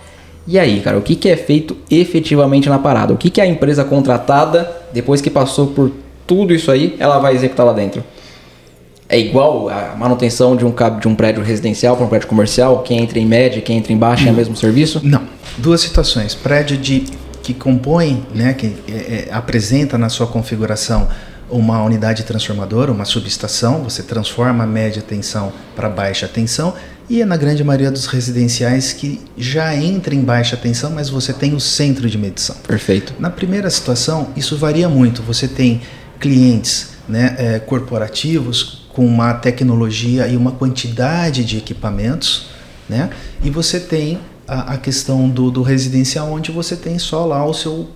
E 0.46 0.58
aí, 0.58 0.80
cara, 0.80 0.98
o 0.98 1.02
que, 1.02 1.14
que 1.14 1.28
é 1.28 1.36
feito 1.36 1.76
efetivamente 1.88 2.68
na 2.68 2.78
parada? 2.78 3.12
O 3.12 3.16
que, 3.16 3.30
que 3.30 3.40
a 3.40 3.46
empresa 3.46 3.84
contratada, 3.84 4.70
depois 4.92 5.20
que 5.20 5.30
passou 5.30 5.68
por 5.68 5.92
tudo 6.26 6.52
isso 6.52 6.70
aí, 6.70 6.96
ela 6.98 7.20
vai 7.20 7.34
executar 7.34 7.64
lá 7.64 7.72
dentro? 7.72 8.02
É 9.08 9.18
igual 9.18 9.68
a 9.68 9.94
manutenção 9.96 10.56
de 10.56 10.64
um, 10.64 10.74
de 11.00 11.08
um 11.08 11.14
prédio 11.14 11.42
residencial 11.42 11.96
para 11.96 12.06
um 12.06 12.08
prédio 12.08 12.28
comercial? 12.28 12.82
Quem 12.82 12.98
entra 12.98 13.18
em 13.18 13.26
média, 13.26 13.60
quem 13.62 13.76
entra 13.76 13.92
em 13.92 13.96
baixa 13.96 14.28
é 14.28 14.32
o 14.32 14.34
mesmo 14.34 14.56
serviço? 14.56 15.00
Não. 15.04 15.22
Duas 15.58 15.80
situações. 15.80 16.34
Prédio 16.34 16.76
de 16.76 17.04
que 17.42 17.54
compõe, 17.54 18.24
né, 18.34 18.52
que 18.52 18.66
é, 18.88 18.92
é, 18.92 19.28
apresenta 19.32 19.96
na 19.96 20.08
sua 20.08 20.26
configuração 20.26 21.08
uma 21.50 21.82
unidade 21.82 22.22
transformadora, 22.22 22.92
uma 22.92 23.04
subestação, 23.04 23.82
você 23.82 24.02
transforma 24.02 24.64
a 24.64 24.66
média 24.66 25.02
tensão 25.02 25.52
para 25.74 25.88
baixa 25.88 26.28
tensão 26.28 26.74
e 27.08 27.20
é 27.20 27.24
na 27.24 27.36
grande 27.36 27.64
maioria 27.64 27.90
dos 27.90 28.06
residenciais 28.06 28.92
que 28.92 29.20
já 29.36 29.74
entra 29.74 30.14
em 30.14 30.22
baixa 30.22 30.56
tensão, 30.56 30.92
mas 30.92 31.10
você 31.10 31.32
tem 31.32 31.54
o 31.54 31.60
centro 31.60 32.08
de 32.08 32.16
medição. 32.16 32.54
Perfeito. 32.66 33.12
Na 33.18 33.28
primeira 33.28 33.68
situação, 33.68 34.28
isso 34.36 34.56
varia 34.56 34.88
muito. 34.88 35.20
Você 35.22 35.48
tem 35.48 35.82
clientes 36.20 36.90
né, 37.08 37.34
é, 37.36 37.58
corporativos 37.58 38.86
com 38.92 39.04
uma 39.04 39.34
tecnologia 39.34 40.28
e 40.28 40.36
uma 40.36 40.52
quantidade 40.52 41.44
de 41.44 41.58
equipamentos, 41.58 42.50
né, 42.88 43.10
e 43.42 43.50
você 43.50 43.80
tem 43.80 44.20
a, 44.46 44.74
a 44.74 44.78
questão 44.78 45.28
do, 45.28 45.50
do 45.50 45.62
residencial, 45.62 46.30
onde 46.32 46.52
você 46.52 46.76
tem 46.76 46.98
só 46.98 47.24
lá 47.24 47.44
o 47.44 47.54
seu 47.54 47.88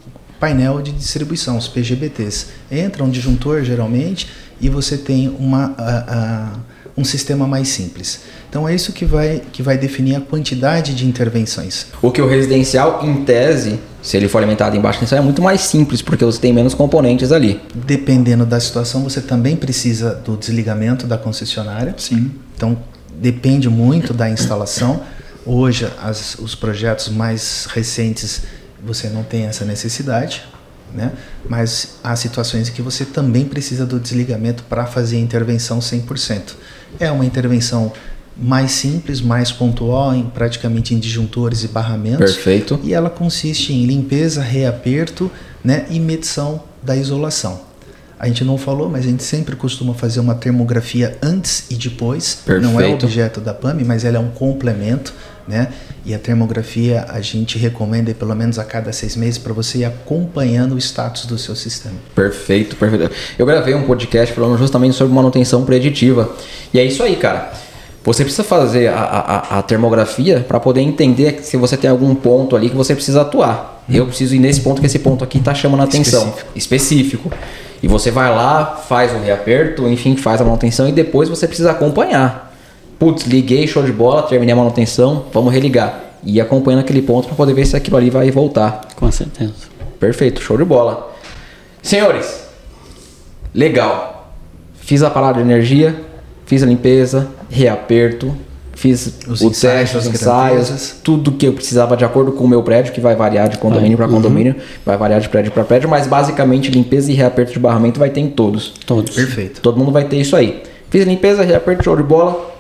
painel 0.45 0.83
de 0.83 0.93
distribuição, 0.93 1.57
os 1.57 1.69
PGBTs. 1.69 2.49
Entra 2.71 3.03
um 3.03 3.09
disjuntor 3.09 3.65
geralmente 3.65 4.29
e 4.61 4.69
você 4.69 4.99
tem 4.99 5.35
uma, 5.39 5.75
a, 5.79 6.05
a, 6.07 6.53
um 6.95 7.03
sistema 7.03 7.47
mais 7.47 7.69
simples. 7.69 8.21
Então 8.51 8.69
é 8.69 8.75
isso 8.75 8.93
que 8.93 9.07
vai, 9.07 9.41
que 9.51 9.63
vai 9.63 9.79
definir 9.79 10.17
a 10.17 10.21
quantidade 10.21 10.95
de 10.95 11.07
intervenções. 11.07 11.87
O 12.03 12.11
que 12.11 12.21
o 12.21 12.29
residencial, 12.29 13.01
em 13.03 13.25
tese, 13.25 13.81
se 14.03 14.19
ele 14.19 14.29
for 14.29 14.39
alimentado 14.39 14.77
em 14.77 14.81
baixa 14.81 15.01
tensão, 15.01 15.17
é 15.17 15.23
muito 15.23 15.41
mais 15.41 15.63
simples, 15.63 16.03
porque 16.03 16.23
você 16.23 16.39
tem 16.39 16.53
menos 16.53 16.75
componentes 16.75 17.33
ali. 17.33 17.59
Dependendo 17.75 18.45
da 18.45 18.61
situação, 18.61 19.03
você 19.03 19.23
também 19.23 19.57
precisa 19.57 20.15
do 20.15 20.37
desligamento 20.37 21.07
da 21.07 21.17
concessionária. 21.17 21.95
Sim. 21.97 22.31
Então 22.55 22.77
depende 23.19 23.71
muito 23.71 24.13
da 24.13 24.29
instalação. 24.29 25.01
Hoje, 25.47 25.89
as, 26.03 26.37
os 26.39 26.55
projetos 26.55 27.09
mais 27.09 27.67
recentes, 27.73 28.43
você 28.85 29.09
não 29.09 29.23
tem 29.23 29.47
essa 29.47 29.65
necessidade, 29.65 30.45
né? 30.93 31.13
mas 31.49 31.97
há 32.03 32.15
situações 32.15 32.69
em 32.69 32.73
que 32.73 32.83
você 32.83 33.05
também 33.05 33.45
precisa 33.45 33.85
do 33.85 33.99
desligamento 33.99 34.63
para 34.65 34.87
fazer 34.87 35.17
a 35.17 35.21
intervenção 35.21 35.79
100%. 35.79 36.55
É 37.01 37.11
uma 37.11 37.25
intervenção 37.25 37.93
mais 38.37 38.73
simples, 38.73 39.21
mais 39.21 39.53
pontual, 39.53 40.15
em, 40.15 40.25
praticamente 40.25 40.95
em 40.95 40.99
disjuntores 40.99 41.63
e 41.63 41.69
barramentos. 41.69 42.35
Perfeito. 42.35 42.81
E 42.83 42.93
ela 42.93 43.11
consiste 43.11 43.73
em 43.73 43.87
limpeza, 43.87 44.43
reaperto 44.43 45.31
né, 45.63 45.87
e 45.89 46.01
medição 46.01 46.63
da 46.83 46.97
isolação. 46.97 47.61
A 48.19 48.27
gente 48.27 48.45
não 48.45 48.57
falou, 48.57 48.89
mas 48.89 49.05
a 49.05 49.09
gente 49.09 49.23
sempre 49.23 49.57
costuma 49.57 49.93
fazer 49.93 50.21
uma 50.21 50.35
termografia 50.35 51.19
antes 51.23 51.67
e 51.71 51.75
depois. 51.75 52.39
Perfeito. 52.45 52.73
Não 52.73 52.81
é 52.81 52.89
objeto 52.89 53.41
da 53.41 53.53
PAMI, 53.53 53.85
mas 53.85 54.05
ela 54.05 54.17
é 54.17 54.21
um 54.21 54.31
complemento. 54.31 55.13
Né? 55.47 55.69
E 56.07 56.15
a 56.15 56.19
termografia 56.19 57.05
a 57.09 57.21
gente 57.21 57.59
recomenda 57.59 58.15
pelo 58.15 58.35
menos 58.35 58.59
a 58.59 58.65
cada 58.65 58.93
seis 58.93 59.15
meses 59.15 59.37
para 59.37 59.53
você 59.53 59.79
ir 59.79 59.85
acompanhando 59.85 60.75
o 60.75 60.79
status 60.79 61.27
do 61.27 61.37
seu 61.37 61.55
sistema. 61.55 61.97
Perfeito, 62.15 62.77
perfeito. 62.77 63.11
Eu 63.39 63.45
gravei 63.45 63.75
um 63.75 63.83
podcast 63.83 64.35
falando 64.35 64.57
justamente 64.57 64.95
sobre 64.95 65.13
manutenção 65.13 65.65
preditiva. 65.65 66.35
E 66.73 66.79
é 66.79 66.85
isso 66.85 67.03
aí, 67.03 67.17
cara. 67.17 67.53
Você 68.05 68.23
precisa 68.23 68.45
fazer 68.45 68.89
a, 68.89 69.01
a, 69.01 69.59
a 69.59 69.63
termografia 69.63 70.41
para 70.47 70.61
poder 70.61 70.83
entender 70.83 71.41
se 71.43 71.57
você 71.57 71.77
tem 71.77 71.91
algum 71.91 72.15
ponto 72.15 72.55
ali 72.55 72.69
que 72.69 72.77
você 72.77 72.95
precisa 72.95 73.23
atuar. 73.23 73.83
Hum. 73.89 73.95
Eu 73.95 74.07
preciso 74.07 74.35
ir 74.35 74.39
nesse 74.39 74.61
ponto 74.61 74.81
que 74.81 74.87
esse 74.87 74.99
ponto 74.99 75.25
aqui 75.25 75.39
está 75.39 75.55
chamando 75.55 75.81
a 75.81 75.85
atenção. 75.85 76.35
Específico. 76.55 77.31
Específico. 77.31 77.31
E 77.85 77.87
você 77.87 78.11
vai 78.11 78.35
lá, 78.35 78.77
faz 78.77 79.13
o 79.13 79.19
reaperto, 79.19 79.87
enfim, 79.87 80.17
faz 80.17 80.41
a 80.41 80.45
manutenção 80.45 80.89
e 80.89 80.93
depois 80.93 81.29
você 81.29 81.47
precisa 81.47 81.71
acompanhar. 81.71 82.51
Putz, 82.99 83.27
liguei, 83.27 83.67
show 83.67 83.83
de 83.83 83.93
bola, 83.93 84.23
terminei 84.23 84.55
a 84.55 84.57
manutenção, 84.57 85.27
vamos 85.31 85.53
religar. 85.53 86.01
E 86.23 86.41
acompanhando 86.41 86.81
aquele 86.81 87.03
ponto 87.03 87.29
para 87.29 87.37
poder 87.37 87.53
ver 87.53 87.67
se 87.67 87.77
aquilo 87.77 87.99
ali 87.99 88.09
vai 88.09 88.31
voltar. 88.31 88.89
Com 88.97 89.13
certeza. 89.13 89.53
Perfeito, 90.01 90.41
show 90.41 90.57
de 90.57 90.65
bola. 90.65 91.15
Senhores, 91.83 92.47
legal. 93.53 94.33
Fiz 94.77 95.03
a 95.03 95.11
parada 95.11 95.35
de 95.35 95.41
energia, 95.43 95.95
fiz 96.47 96.63
a 96.63 96.67
limpeza, 96.67 97.29
reaperto, 97.51 98.35
fiz 98.75 99.19
os 99.27 99.41
o 99.41 99.47
ensaios, 99.49 99.91
teste, 99.91 99.97
os 99.97 100.07
ensaios, 100.07 100.97
tudo 101.03 101.33
que 101.33 101.47
eu 101.47 101.53
precisava 101.53 101.97
de 101.97 102.05
acordo 102.05 102.33
com 102.33 102.45
o 102.45 102.49
meu 102.49 102.63
prédio, 102.63 102.93
que 102.93 103.01
vai 103.01 103.15
variar 103.15 103.49
de 103.49 103.59
condomínio 103.59 103.97
para 103.97 104.09
condomínio, 104.09 104.55
uhum. 104.55 104.63
vai 104.85 104.97
variar 104.97 105.21
de 105.21 105.29
prédio 105.29 105.53
para 105.53 105.65
prédio, 105.65 105.89
mas 105.89 106.07
basicamente 106.07 106.71
limpeza 106.71 107.11
e 107.11 107.15
reaperto 107.15 107.53
de 107.53 107.59
barramento 107.59 107.99
vai 107.99 108.11
ter 108.11 108.21
em 108.21 108.29
todos. 108.29 108.75
Todos. 108.87 109.15
Perfeito. 109.15 109.61
Todo 109.61 109.79
mundo 109.79 109.93
vai 109.93 110.05
ter 110.05 110.17
isso 110.17 110.37
aí. 110.37 110.63
Fiz 110.91 111.07
limpeza, 111.07 111.43
reaperto, 111.43 111.85
show 111.85 111.97
de 111.97 112.03
bola, 112.03 112.55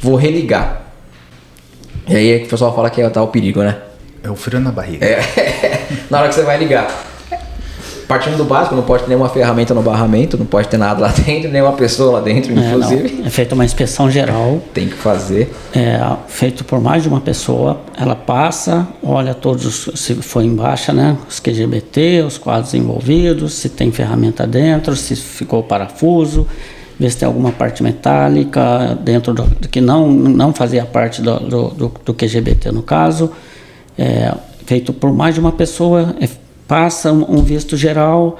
vou 0.00 0.16
religar. 0.16 0.92
E 2.08 2.16
aí 2.16 2.44
o 2.44 2.48
pessoal 2.48 2.74
fala 2.74 2.90
que 2.90 3.08
tá 3.10 3.22
o 3.22 3.28
perigo, 3.28 3.62
né? 3.62 3.76
É 4.22 4.30
o 4.30 4.36
frio 4.36 4.60
na 4.60 4.70
barriga. 4.70 5.04
É. 5.04 5.20
na 6.10 6.18
hora 6.18 6.28
que 6.28 6.34
você 6.34 6.42
vai 6.42 6.58
ligar 6.58 7.09
partindo 8.10 8.36
do 8.36 8.44
básico, 8.44 8.74
não 8.74 8.82
pode 8.82 9.04
ter 9.04 9.08
nenhuma 9.10 9.28
ferramenta 9.28 9.72
no 9.72 9.82
barramento, 9.82 10.36
não 10.36 10.44
pode 10.44 10.66
ter 10.66 10.76
nada 10.76 11.00
lá 11.00 11.14
dentro, 11.24 11.48
nenhuma 11.48 11.74
pessoa 11.74 12.14
lá 12.14 12.20
dentro, 12.20 12.52
é, 12.52 12.66
inclusive. 12.66 13.08
Não. 13.12 13.26
É 13.26 13.30
feita 13.30 13.54
uma 13.54 13.64
inspeção 13.64 14.10
geral. 14.10 14.60
Tem 14.74 14.88
que 14.88 14.96
fazer. 14.96 15.54
É 15.72 16.00
feito 16.26 16.64
por 16.64 16.80
mais 16.80 17.04
de 17.04 17.08
uma 17.08 17.20
pessoa. 17.20 17.80
Ela 17.96 18.16
passa, 18.16 18.88
olha 19.00 19.32
todos, 19.32 19.90
se 19.94 20.16
foi 20.16 20.44
em 20.44 20.56
baixa, 20.56 20.92
né? 20.92 21.16
Os 21.28 21.38
QGBT, 21.38 22.24
os 22.26 22.36
quadros 22.36 22.74
envolvidos, 22.74 23.52
se 23.52 23.68
tem 23.68 23.92
ferramenta 23.92 24.44
dentro, 24.44 24.96
se 24.96 25.14
ficou 25.14 25.62
parafuso, 25.62 26.48
ver 26.98 27.12
se 27.12 27.18
tem 27.18 27.28
alguma 27.28 27.52
parte 27.52 27.80
metálica 27.80 28.98
dentro 29.00 29.32
do, 29.32 29.44
do 29.44 29.68
que 29.68 29.80
não, 29.80 30.10
não 30.10 30.52
fazia 30.52 30.84
parte 30.84 31.22
do, 31.22 31.38
do, 31.38 31.92
do 32.04 32.12
QGBT 32.12 32.72
no 32.72 32.82
caso. 32.82 33.30
É, 33.96 34.34
feito 34.66 34.92
por 34.92 35.12
mais 35.12 35.36
de 35.36 35.40
uma 35.40 35.52
pessoa. 35.52 36.16
É, 36.20 36.49
passa 36.70 37.10
um 37.12 37.42
visto 37.42 37.76
geral, 37.76 38.38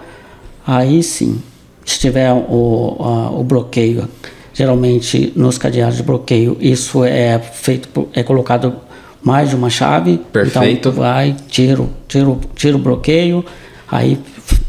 aí 0.64 1.02
sim, 1.02 1.42
se 1.84 1.98
tiver 1.98 2.32
o, 2.32 2.96
a, 3.00 3.30
o 3.32 3.42
bloqueio, 3.42 4.08
geralmente 4.54 5.32
nos 5.34 5.58
cadeados 5.58 5.96
de 5.96 6.04
bloqueio, 6.04 6.56
isso 6.60 7.02
é 7.02 7.40
feito, 7.40 8.08
é 8.14 8.22
colocado 8.22 8.76
mais 9.20 9.50
de 9.50 9.56
uma 9.56 9.68
chave. 9.68 10.20
Perfeito. 10.32 10.78
Então 10.78 10.92
vai, 10.92 11.34
tira, 11.48 11.84
tira, 12.06 12.36
tira 12.54 12.76
o 12.76 12.78
bloqueio, 12.78 13.44
aí 13.90 14.16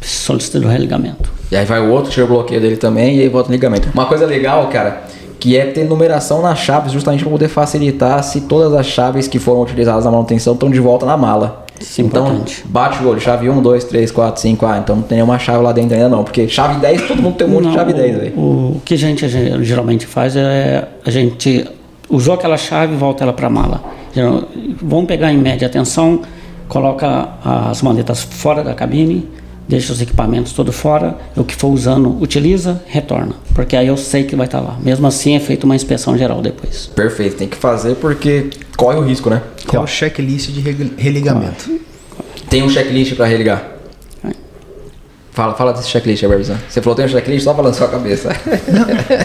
solicita 0.02 0.58
o 0.58 0.67
religamento. 0.67 1.32
E 1.52 1.56
aí 1.56 1.63
vai 1.63 1.82
o 1.82 1.91
outro, 1.91 2.10
tira 2.10 2.26
o 2.26 2.30
bloqueio 2.30 2.60
dele 2.60 2.78
também 2.78 3.17
e 3.17 3.21
aí 3.21 3.30
volta 3.30 3.50
o 3.50 3.52
ligamento. 3.52 3.89
Uma 3.93 4.08
coisa 4.08 4.26
legal, 4.26 4.67
cara, 4.69 5.04
que 5.39 5.56
é 5.56 5.67
ter 5.67 5.84
numeração 5.84 6.41
nas 6.41 6.58
chaves, 6.58 6.91
justamente 6.91 7.24
para 7.24 7.32
poder 7.32 7.47
facilitar 7.47 8.24
se 8.24 8.41
todas 8.41 8.74
as 8.74 8.88
chaves 8.88 9.28
que 9.28 9.38
foram 9.38 9.62
utilizadas 9.62 10.04
na 10.04 10.10
manutenção 10.10 10.54
estão 10.56 10.71
de 10.71 10.80
volta 10.80 11.06
na 11.06 11.15
mala. 11.15 11.61
Isso 11.82 12.02
é 12.02 12.04
então, 12.04 12.28
importante. 12.28 12.63
bate 12.65 13.04
o 13.04 13.08
olho, 13.08 13.20
chave 13.20 13.50
1, 13.50 13.62
2, 13.62 13.84
3, 13.86 14.12
4, 14.12 14.41
5, 14.41 14.65
ah, 14.65 14.78
então 14.78 14.96
não 14.96 15.04
tem 15.04 15.17
nenhuma 15.17 15.39
chave 15.39 15.63
lá 15.63 15.72
dentro 15.72 15.96
ainda 15.96 16.10
não, 16.10 16.24
porque 16.24 16.48
chave 16.48 16.80
10, 16.80 17.08
todo 17.08 17.22
mundo 17.22 17.36
tem 17.36 17.48
um 17.48 17.52
monte 17.52 17.63
não, 17.63 17.72
de 17.72 17.78
chave 17.78 17.94
10 17.94 18.20
aí. 18.20 18.34
O, 18.36 18.41
o 18.76 18.82
que 18.84 18.94
a 18.94 18.98
gente 18.98 19.28
geralmente 19.63 20.06
faz 20.06 20.36
é 20.36 20.88
a 21.06 21.10
gente 21.10 21.67
usou 22.10 22.34
aquela 22.34 22.58
chave 22.58 22.94
e 22.94 22.98
volta 22.98 23.24
ela 23.24 23.34
para 23.34 23.48
a 23.48 23.50
mala. 23.50 23.82
Vamos 24.82 25.06
pegar 25.06 25.32
em 25.32 25.38
média 25.38 25.67
atenção, 25.67 26.22
coloca 26.67 27.30
as 27.44 27.82
maletas 27.82 28.22
fora 28.22 28.63
da 28.63 28.74
cabine, 28.74 29.28
deixa 29.72 29.94
os 29.94 30.02
equipamentos 30.02 30.52
todo 30.52 30.74
fora, 30.74 31.18
o 31.34 31.46
que 31.46 31.56
for 31.56 31.70
usando 31.70 32.22
utiliza, 32.22 32.82
retorna, 32.88 33.34
porque 33.56 33.78
aí 33.78 33.88
eu 33.88 33.96
sei 33.96 34.26
que 34.26 34.36
vai 34.36 34.46
estar 34.46 34.60
tá 34.60 34.68
lá. 34.68 34.78
Mesmo 34.82 35.08
assim 35.08 35.34
é 35.34 35.40
feita 35.40 35.66
uma 35.66 35.76
inspeção 35.76 36.18
geral 36.18 36.42
depois. 36.42 36.88
Perfeito, 36.88 37.38
tem 37.38 37.48
que 37.48 37.56
fazer 37.56 37.96
porque 37.96 38.50
corre 38.76 38.98
o 38.98 39.02
risco, 39.02 39.30
né? 39.30 39.42
Qual 39.66 39.86
o 39.86 39.88
checklist 39.88 40.50
de 40.50 40.60
religamento? 40.98 41.80
Tem 42.50 42.62
um 42.62 42.70
checklist 42.70 43.16
para 43.16 43.26
religar? 43.26 43.72
Fala, 45.32 45.56
fala 45.56 45.72
desse 45.72 45.88
checklist, 45.88 46.26
Barbizan. 46.26 46.58
Você 46.68 46.82
falou 46.82 46.94
tem 46.94 47.06
um 47.06 47.08
checklist, 47.08 47.46
só 47.46 47.56
falando 47.56 47.74
sua 47.74 47.88
cabeça. 47.88 48.30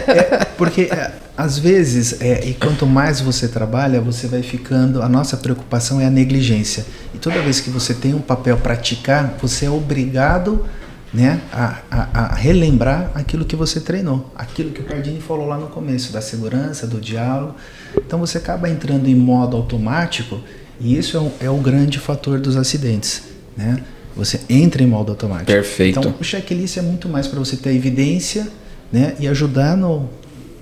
É, 0.07 0.45
porque 0.57 0.83
é, 0.83 1.11
às 1.37 1.59
vezes, 1.59 2.21
é, 2.21 2.47
e 2.47 2.53
quanto 2.53 2.85
mais 2.87 3.19
você 3.19 3.47
trabalha, 3.47 3.99
você 3.99 4.25
vai 4.25 4.41
ficando. 4.41 5.01
A 5.01 5.09
nossa 5.09 5.35
preocupação 5.37 5.99
é 5.99 6.05
a 6.05 6.09
negligência. 6.09 6.85
E 7.17 7.19
toda 7.19 7.41
vez 7.41 7.59
que 7.59 7.71
você 7.71 7.95
tem 7.95 8.13
um 8.13 8.21
papel 8.21 8.55
praticar, 8.57 9.39
você 9.41 9.65
é 9.65 9.71
obrigado 9.71 10.63
né, 11.11 11.41
a, 11.51 11.79
a, 11.89 12.21
a 12.25 12.35
relembrar 12.35 13.09
aquilo 13.15 13.43
que 13.43 13.55
você 13.55 13.79
treinou, 13.79 14.31
aquilo 14.35 14.69
que 14.69 14.81
o 14.81 14.83
Pardini 14.83 15.19
falou 15.19 15.47
lá 15.47 15.57
no 15.57 15.65
começo, 15.65 16.13
da 16.13 16.21
segurança, 16.21 16.85
do 16.85 17.01
diálogo. 17.01 17.55
Então 17.97 18.19
você 18.19 18.37
acaba 18.37 18.69
entrando 18.69 19.07
em 19.07 19.15
modo 19.15 19.57
automático 19.57 20.39
e 20.79 20.95
isso 20.95 21.17
é, 21.17 21.19
um, 21.19 21.31
é 21.39 21.49
o 21.49 21.57
grande 21.57 21.97
fator 21.97 22.39
dos 22.39 22.55
acidentes. 22.55 23.23
Né? 23.57 23.83
Você 24.15 24.39
entra 24.47 24.83
em 24.83 24.87
modo 24.87 25.11
automático. 25.11 25.51
Perfeito. 25.51 25.97
Então 25.97 26.13
o 26.19 26.23
checklist 26.23 26.77
é 26.77 26.83
muito 26.83 27.09
mais 27.09 27.25
para 27.25 27.39
você 27.39 27.57
ter 27.57 27.73
evidência 27.73 28.47
né, 28.91 29.15
e 29.19 29.27
ajudar 29.27 29.75
no, 29.75 30.07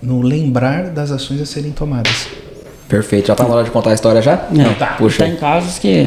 no 0.01 0.21
lembrar 0.21 0.89
das 0.89 1.11
ações 1.11 1.41
a 1.41 1.45
serem 1.45 1.73
tomadas. 1.73 2.44
Perfeito. 2.87 3.27
Já 3.27 3.35
tá 3.35 3.43
na 3.47 3.55
hora 3.55 3.63
de 3.63 3.71
contar 3.71 3.91
a 3.91 3.93
história 3.93 4.21
já? 4.21 4.33
É, 4.33 4.47
Não, 4.51 4.73
tá. 4.75 4.87
Puxa. 4.97 5.23
Tem 5.25 5.35
casos 5.35 5.79
que 5.79 6.05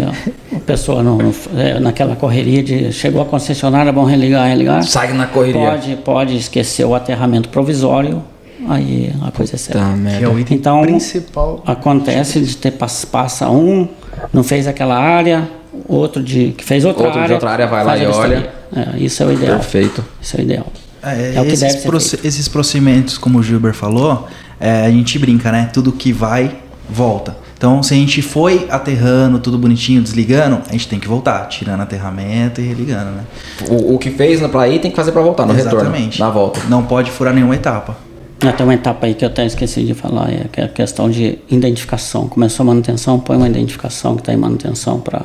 a 0.55 0.61
pessoa 0.61 1.03
não, 1.03 1.19
não- 1.19 1.35
é, 1.57 1.81
naquela 1.81 2.14
correria 2.14 2.62
de 2.62 2.93
chegou 2.93 3.21
a 3.21 3.25
concessionária, 3.25 3.91
vamos 3.93 4.11
religar, 4.11 4.47
religar. 4.49 4.83
Sai 4.85 5.12
na 5.12 5.27
correria. 5.27 5.71
Pode, 5.73 5.97
pode 5.97 6.37
esquecer 6.37 6.85
o 6.85 6.95
aterramento 6.95 7.49
provisório, 7.49 8.23
aí 8.69 9.12
a 9.27 9.31
coisa 9.33 9.57
é 9.57 9.59
séria. 9.59 9.81
Tá, 9.83 10.19
Que 10.19 10.25
é 10.25 10.29
o 10.29 10.38
item 10.38 10.57
Então, 10.57 10.83
principal. 10.83 11.62
Acontece 11.67 12.41
de 12.41 12.57
ter 12.57 12.71
pass- 12.73 13.05
passa 13.05 13.51
um, 13.51 13.88
não 14.33 14.45
fez 14.45 14.69
aquela 14.69 14.97
área, 14.97 15.49
outro 15.88 16.23
de 16.23 16.51
que 16.57 16.64
fez 16.64 16.85
outra 16.85 17.05
Outro 17.05 17.19
de 17.19 17.25
área. 17.25 17.35
outra 17.35 17.51
área 17.51 17.67
vai 17.67 17.85
lá 17.85 17.99
e 17.99 18.07
olha. 18.07 18.51
É, 18.75 18.99
isso 18.99 19.23
é 19.23 19.27
o 19.27 19.33
ideal. 19.33 19.57
Perfeito. 19.59 20.05
Isso 20.21 20.37
é 20.37 20.41
o 20.41 20.43
ideal. 20.43 20.67
É, 21.03 21.33
É 21.37 21.41
o 21.41 21.45
que 21.45 21.49
esses, 21.49 21.61
deve 21.61 21.73
ser 21.81 21.88
proce- 21.88 22.11
feito. 22.11 22.27
esses 22.27 22.49
procedimentos, 22.49 23.17
como 23.19 23.38
o 23.38 23.43
Gilbert 23.43 23.75
falou, 23.75 24.27
é, 24.61 24.87
a 24.87 24.91
gente 24.91 25.19
brinca, 25.19 25.51
né? 25.53 25.71
Tudo 25.73 25.91
que 25.93 26.12
vai, 26.12 26.57
volta. 26.88 27.37
Então, 27.57 27.83
se 27.83 27.92
a 27.92 27.96
gente 27.96 28.22
foi 28.22 28.66
aterrando, 28.70 29.38
tudo 29.40 29.59
bonitinho, 29.59 30.01
desligando, 30.01 30.61
a 30.68 30.72
gente 30.72 30.87
tem 30.88 30.98
que 31.01 31.09
voltar, 31.09 31.46
tirando 31.48 31.81
aterramento 31.81 32.61
e 32.61 32.64
religando, 32.64 33.11
né? 33.11 33.24
O, 33.68 33.94
o 33.94 33.98
que 33.98 34.11
fez 34.11 34.40
pra 34.46 34.68
ir 34.68 34.81
tem 34.81 34.90
que 34.90 34.96
fazer 34.96 35.11
pra 35.12 35.20
voltar, 35.22 35.44
no 35.44 35.53
Exatamente. 35.53 36.18
retorno. 36.18 36.18
Na 36.18 36.31
volta. 36.31 36.61
Não 36.68 36.85
pode 36.85 37.11
furar 37.11 37.35
nenhuma 37.35 37.55
etapa. 37.57 37.96
Ah, 38.40 38.53
Tem 38.53 38.64
uma 38.64 38.74
etapa 38.74 39.07
aí 39.07 39.14
que 39.14 39.24
eu 39.24 39.29
até 39.29 39.44
esqueci 39.44 39.83
de 39.83 39.94
falar, 39.94 40.31
é 40.31 40.46
que 40.53 40.61
é 40.61 40.64
a 40.64 40.68
questão 40.68 41.11
de 41.11 41.38
identificação. 41.51 42.29
Começou 42.29 42.62
a 42.62 42.66
manutenção, 42.68 43.18
põe 43.18 43.37
uma 43.37 43.48
identificação 43.48 44.14
que 44.14 44.22
está 44.22 44.33
em 44.33 44.37
manutenção 44.37 45.01
para 45.01 45.22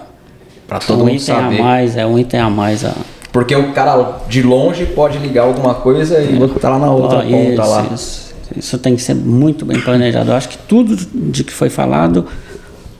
Pra 0.67 0.79
todo 0.79 0.95
um 0.95 1.05
mundo 1.05 1.09
item 1.11 1.19
saber. 1.35 1.59
a 1.59 1.63
mais, 1.63 1.95
é 1.97 2.05
um 2.07 2.17
item 2.17 2.39
a 2.39 2.49
mais. 2.49 2.83
A, 2.83 2.93
Porque 3.31 3.55
o 3.55 3.71
cara 3.73 4.21
de 4.27 4.41
longe 4.41 4.87
pode 4.87 5.19
ligar 5.19 5.43
alguma 5.43 5.75
coisa 5.75 6.19
e 6.19 6.41
outro 6.41 6.59
tá 6.59 6.69
lá 6.69 6.79
na 6.79 6.89
outra 6.91 7.19
Ó, 7.19 7.21
ponta 7.21 7.35
isso, 7.53 7.61
lá. 7.61 7.85
Isso, 7.93 8.32
isso 8.57 8.77
tem 8.77 8.95
que 8.95 9.01
ser 9.01 9.15
muito 9.15 9.65
bem 9.65 9.79
planejado. 9.79 10.31
Eu 10.31 10.35
acho 10.35 10.49
que 10.49 10.57
tudo 10.57 10.95
de 10.95 11.43
que 11.43 11.53
foi 11.53 11.69
falado 11.69 12.25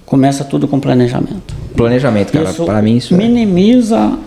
começa 0.06 0.44
tudo 0.44 0.68
com 0.68 0.80
planejamento. 0.80 1.54
Planejamento, 1.76 2.32
cara. 2.32 2.54
Pra 2.54 2.82
mim 2.82 2.98
isso 2.98 3.14
é. 3.14 3.18
minimiza 3.18 4.18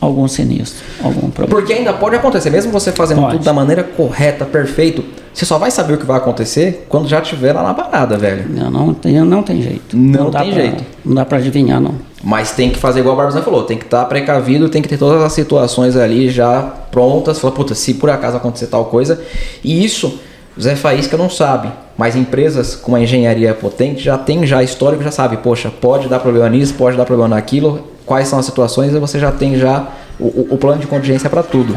algum 0.00 0.28
sinistro, 0.28 0.84
algum 1.02 1.30
problema. 1.30 1.48
Porque 1.60 1.72
ainda 1.72 1.92
pode 1.92 2.14
acontecer, 2.16 2.50
mesmo 2.50 2.70
você 2.70 2.92
fazendo 2.92 3.22
Pode. 3.22 3.32
tudo 3.36 3.44
da 3.44 3.52
maneira 3.54 3.82
correta, 3.82 4.44
perfeito, 4.44 5.02
você 5.32 5.46
só 5.46 5.56
vai 5.58 5.70
saber 5.70 5.94
o 5.94 5.98
que 5.98 6.04
vai 6.04 6.18
acontecer 6.18 6.84
quando 6.90 7.08
já 7.08 7.20
estiver 7.20 7.52
lá 7.54 7.62
na 7.62 7.72
parada, 7.74 8.16
velho. 8.18 8.44
Não, 8.50 8.70
não, 8.70 8.94
tem, 8.94 9.18
não 9.24 9.42
tem 9.42 9.62
jeito. 9.62 9.96
Não 9.96 10.30
dá 10.30 10.40
tem 10.42 10.52
pra- 10.52 10.60
jeito. 10.62 10.84
Não 11.04 11.14
dá 11.14 11.24
para 11.24 11.38
adivinhar, 11.38 11.80
não. 11.80 11.94
Mas 12.22 12.52
tem 12.52 12.70
que 12.70 12.78
fazer 12.78 13.00
igual 13.00 13.14
o 13.14 13.18
Barbizan 13.18 13.42
falou, 13.42 13.64
tem 13.64 13.76
que 13.78 13.84
estar 13.84 14.04
precavido, 14.04 14.68
tem 14.68 14.80
que 14.82 14.88
ter 14.88 14.98
todas 14.98 15.22
as 15.22 15.32
situações 15.32 15.96
ali 15.96 16.28
já 16.30 16.62
prontas. 16.90 17.38
Falar, 17.38 17.52
puta, 17.54 17.74
se 17.74 17.94
por 17.94 18.10
acaso 18.10 18.36
acontecer 18.36 18.66
tal 18.66 18.84
coisa. 18.86 19.22
E 19.62 19.84
isso, 19.84 20.18
Zé 20.60 20.76
Faísca 20.76 21.16
não 21.16 21.28
sabe. 21.30 21.70
Mas 21.96 22.16
empresas 22.16 22.74
com 22.74 22.92
uma 22.92 23.00
engenharia 23.00 23.54
potente 23.54 24.02
já 24.02 24.18
tem 24.18 24.44
já 24.46 24.62
histórico, 24.62 25.02
já 25.02 25.12
sabe, 25.12 25.36
poxa, 25.36 25.70
pode 25.80 26.08
dar 26.08 26.18
problema 26.18 26.48
nisso, 26.48 26.74
pode 26.74 26.96
dar 26.96 27.04
problema 27.04 27.36
naquilo, 27.36 27.86
quais 28.04 28.26
são 28.26 28.38
as 28.38 28.44
situações, 28.46 28.92
e 28.92 28.98
você 28.98 29.18
já 29.18 29.30
tem 29.30 29.56
já 29.56 29.86
o, 30.18 30.24
o- 30.24 30.48
o 30.50 30.58
plano 30.58 30.80
de 30.80 30.88
contingência 30.88 31.30
para 31.30 31.42
tudo. 31.44 31.76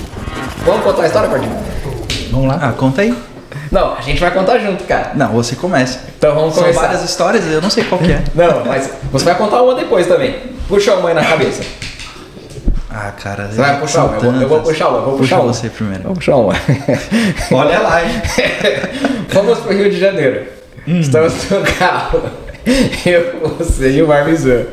Vamos 0.66 0.84
contar 0.84 1.04
a 1.04 1.06
história, 1.06 1.30
Pardinho? 1.30 1.56
Vamos 2.32 2.48
lá? 2.48 2.60
Ah, 2.62 2.72
conta 2.74 3.02
aí. 3.04 3.16
Não, 3.72 3.94
a 3.96 4.02
gente 4.02 4.20
vai 4.20 4.32
contar 4.32 4.58
junto, 4.60 4.84
cara. 4.86 5.12
Não, 5.14 5.28
você 5.28 5.56
começa. 5.56 6.00
Então 6.18 6.34
vamos 6.34 6.54
São 6.56 6.64
começar. 6.64 6.82
várias 6.82 7.04
histórias, 7.04 7.46
eu 7.52 7.62
não 7.62 7.70
sei 7.70 7.84
qual 7.84 8.02
que 8.02 8.12
é. 8.12 8.24
Não, 8.34 8.66
mas 8.66 8.90
você 9.12 9.26
vai 9.26 9.36
contar 9.36 9.62
uma 9.62 9.76
depois 9.76 10.08
também. 10.08 10.36
Puxa 10.68 10.96
uma 10.96 11.10
aí 11.10 11.16
na 11.16 11.24
cabeça. 11.24 11.62
Ah, 13.00 13.12
cara. 13.12 13.48
Você 13.48 13.58
vai 13.62 13.80
puxar 13.80 14.06
uma, 14.06 14.16
eu 14.16 14.22
vou, 14.22 14.42
eu 14.42 14.48
vou 14.50 14.60
puxar 14.62 14.90
uma, 14.90 14.98
eu 14.98 15.04
vou 15.04 15.12
Puxa 15.18 15.24
puxar 15.36 15.40
uma. 15.42 15.54
você 15.54 15.70
primeiro. 15.70 16.04
Vamos 16.04 16.18
puxar 16.18 16.36
uma. 16.36 16.54
Olha 17.52 17.80
lá, 17.80 18.04
hein? 18.04 18.22
Fomos 19.30 19.60
pro 19.60 19.72
Rio 19.72 19.90
de 19.92 20.00
Janeiro. 20.00 20.46
Estamos 20.88 21.34
no 21.52 21.62
carro. 21.78 22.22
Eu, 23.06 23.54
você 23.60 23.92
e 23.92 24.02
o 24.02 24.08
Barbizan. 24.08 24.64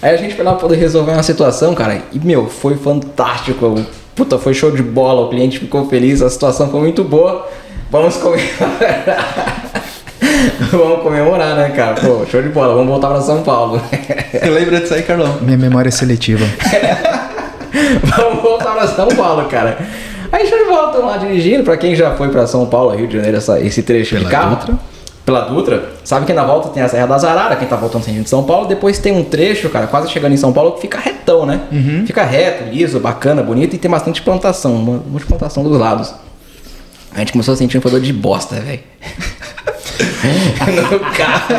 Aí 0.00 0.14
a 0.14 0.16
gente 0.16 0.36
foi 0.36 0.44
lá 0.44 0.54
poder 0.54 0.76
resolver 0.76 1.10
uma 1.10 1.24
situação, 1.24 1.74
cara. 1.74 2.00
E, 2.12 2.20
meu, 2.20 2.46
foi 2.48 2.76
fantástico. 2.76 3.84
Puta, 4.14 4.38
foi 4.38 4.54
show 4.54 4.70
de 4.70 4.82
bola. 4.82 5.22
O 5.22 5.28
cliente 5.28 5.58
ficou 5.58 5.88
feliz. 5.88 6.22
A 6.22 6.30
situação 6.30 6.70
foi 6.70 6.80
muito 6.80 7.02
boa. 7.02 7.48
Vamos 7.90 8.16
comemorar. 8.16 9.72
Vamos 10.70 11.02
comemorar, 11.02 11.56
né, 11.56 11.70
cara? 11.70 11.94
Pô, 11.94 12.24
show 12.30 12.40
de 12.40 12.48
bola. 12.50 12.74
Vamos 12.74 12.88
voltar 12.88 13.08
pra 13.08 13.20
São 13.20 13.42
Paulo. 13.42 13.82
Lembra 14.40 14.80
disso 14.80 14.94
aí, 14.94 15.02
Carlão? 15.02 15.38
Minha 15.40 15.58
memória 15.58 15.88
é 15.88 15.92
seletiva. 15.92 16.44
Vamos 18.16 18.42
voltar 18.42 18.72
pra 18.74 18.86
São 18.86 19.08
Paulo, 19.08 19.48
cara. 19.48 19.78
Aí 20.32 20.44
de 20.44 20.64
bola, 20.64 20.88
estamos 20.88 21.06
lá 21.10 21.16
dirigindo. 21.16 21.64
Pra 21.64 21.76
quem 21.76 21.94
já 21.94 22.12
foi 22.12 22.28
pra 22.28 22.46
São 22.46 22.66
Paulo, 22.66 22.94
Rio 22.94 23.06
de 23.08 23.14
Janeiro, 23.16 23.36
essa- 23.36 23.60
esse 23.60 23.82
trecho 23.82 24.16
de 24.16 24.24
Pela 24.24 24.30
carro. 24.30 24.56
Dutra. 24.56 24.74
Pela 25.26 25.40
Dutra. 25.42 25.84
Sabe 26.04 26.26
que 26.26 26.32
na 26.32 26.44
volta 26.44 26.68
tem 26.70 26.82
a 26.82 26.88
Serra 26.88 27.06
das 27.06 27.24
Araras, 27.24 27.58
quem 27.58 27.68
tá 27.68 27.76
voltando 27.76 28.02
sentido 28.04 28.24
de 28.24 28.30
São 28.30 28.42
Paulo. 28.44 28.66
Depois 28.66 28.98
tem 28.98 29.12
um 29.12 29.22
trecho, 29.24 29.68
cara, 29.68 29.86
quase 29.86 30.10
chegando 30.10 30.32
em 30.32 30.36
São 30.36 30.52
Paulo, 30.52 30.72
que 30.72 30.80
fica 30.80 30.98
retão, 30.98 31.44
né? 31.46 31.60
Fica 32.06 32.24
reto, 32.24 32.64
liso, 32.72 32.98
bacana, 33.00 33.42
bonito 33.42 33.74
e 33.74 33.78
tem 33.78 33.90
bastante 33.90 34.22
plantação. 34.22 34.74
Uma, 34.74 34.92
um 34.92 35.10
monte 35.10 35.20
de 35.22 35.26
plantação 35.26 35.62
dos 35.62 35.78
lados. 35.78 36.12
A 37.14 37.18
gente 37.18 37.32
começou 37.32 37.54
a 37.54 37.56
sentir 37.56 37.76
um 37.78 37.80
fedor 37.80 38.00
de 38.00 38.12
bosta, 38.12 38.56
velho. 38.56 38.80
no 40.90 41.00
carro. 41.12 41.54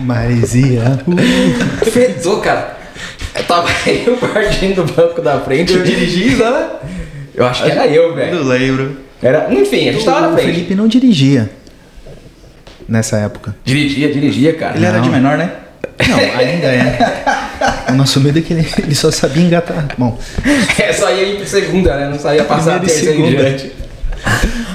Maresia. 0.00 0.98
Fedor, 1.92 2.40
cara. 2.40 2.79
Eu 3.34 3.44
tava 3.44 3.68
aí 3.86 4.04
o 4.08 4.16
Bardinho 4.16 4.74
do 4.74 4.84
banco 4.84 5.20
da 5.22 5.40
frente. 5.40 5.72
Eu 5.72 5.82
dirigi, 5.82 6.36
né? 6.36 6.68
Eu 7.34 7.46
acho 7.46 7.64
que 7.64 7.70
era 7.70 7.86
eu, 7.86 8.14
velho. 8.14 8.36
Não 8.36 8.42
lembro. 8.44 8.96
Era, 9.22 9.52
enfim, 9.52 9.88
a 9.88 9.92
gente 9.92 10.04
tava 10.04 10.20
na 10.22 10.28
O 10.28 10.32
frente. 10.32 10.46
Felipe 10.46 10.74
não 10.74 10.88
dirigia 10.88 11.50
nessa 12.88 13.18
época. 13.18 13.54
Dirigia, 13.64 14.12
dirigia, 14.12 14.54
cara. 14.54 14.76
Ele 14.76 14.86
era 14.86 14.98
de 15.00 15.08
menor, 15.08 15.36
né? 15.38 15.52
Não, 16.08 16.18
ainda 16.38 16.66
é. 16.66 16.98
O 17.90 17.92
nosso 17.92 18.20
medo 18.20 18.38
é 18.38 18.42
que 18.42 18.52
ele, 18.52 18.66
ele 18.78 18.94
só 18.94 19.10
sabia 19.10 19.42
engatar. 19.42 19.86
Bom, 19.96 20.18
É, 20.78 20.92
só 20.92 21.10
ia 21.10 21.24
ir 21.24 21.36
pra 21.36 21.46
segunda, 21.46 21.96
né? 21.96 22.08
Não 22.08 22.18
saía 22.18 22.44
passar 22.44 22.74
a 22.74 22.76
e 22.78 22.80
terceira 22.80 23.14
em 23.14 23.28
diante. 23.28 23.72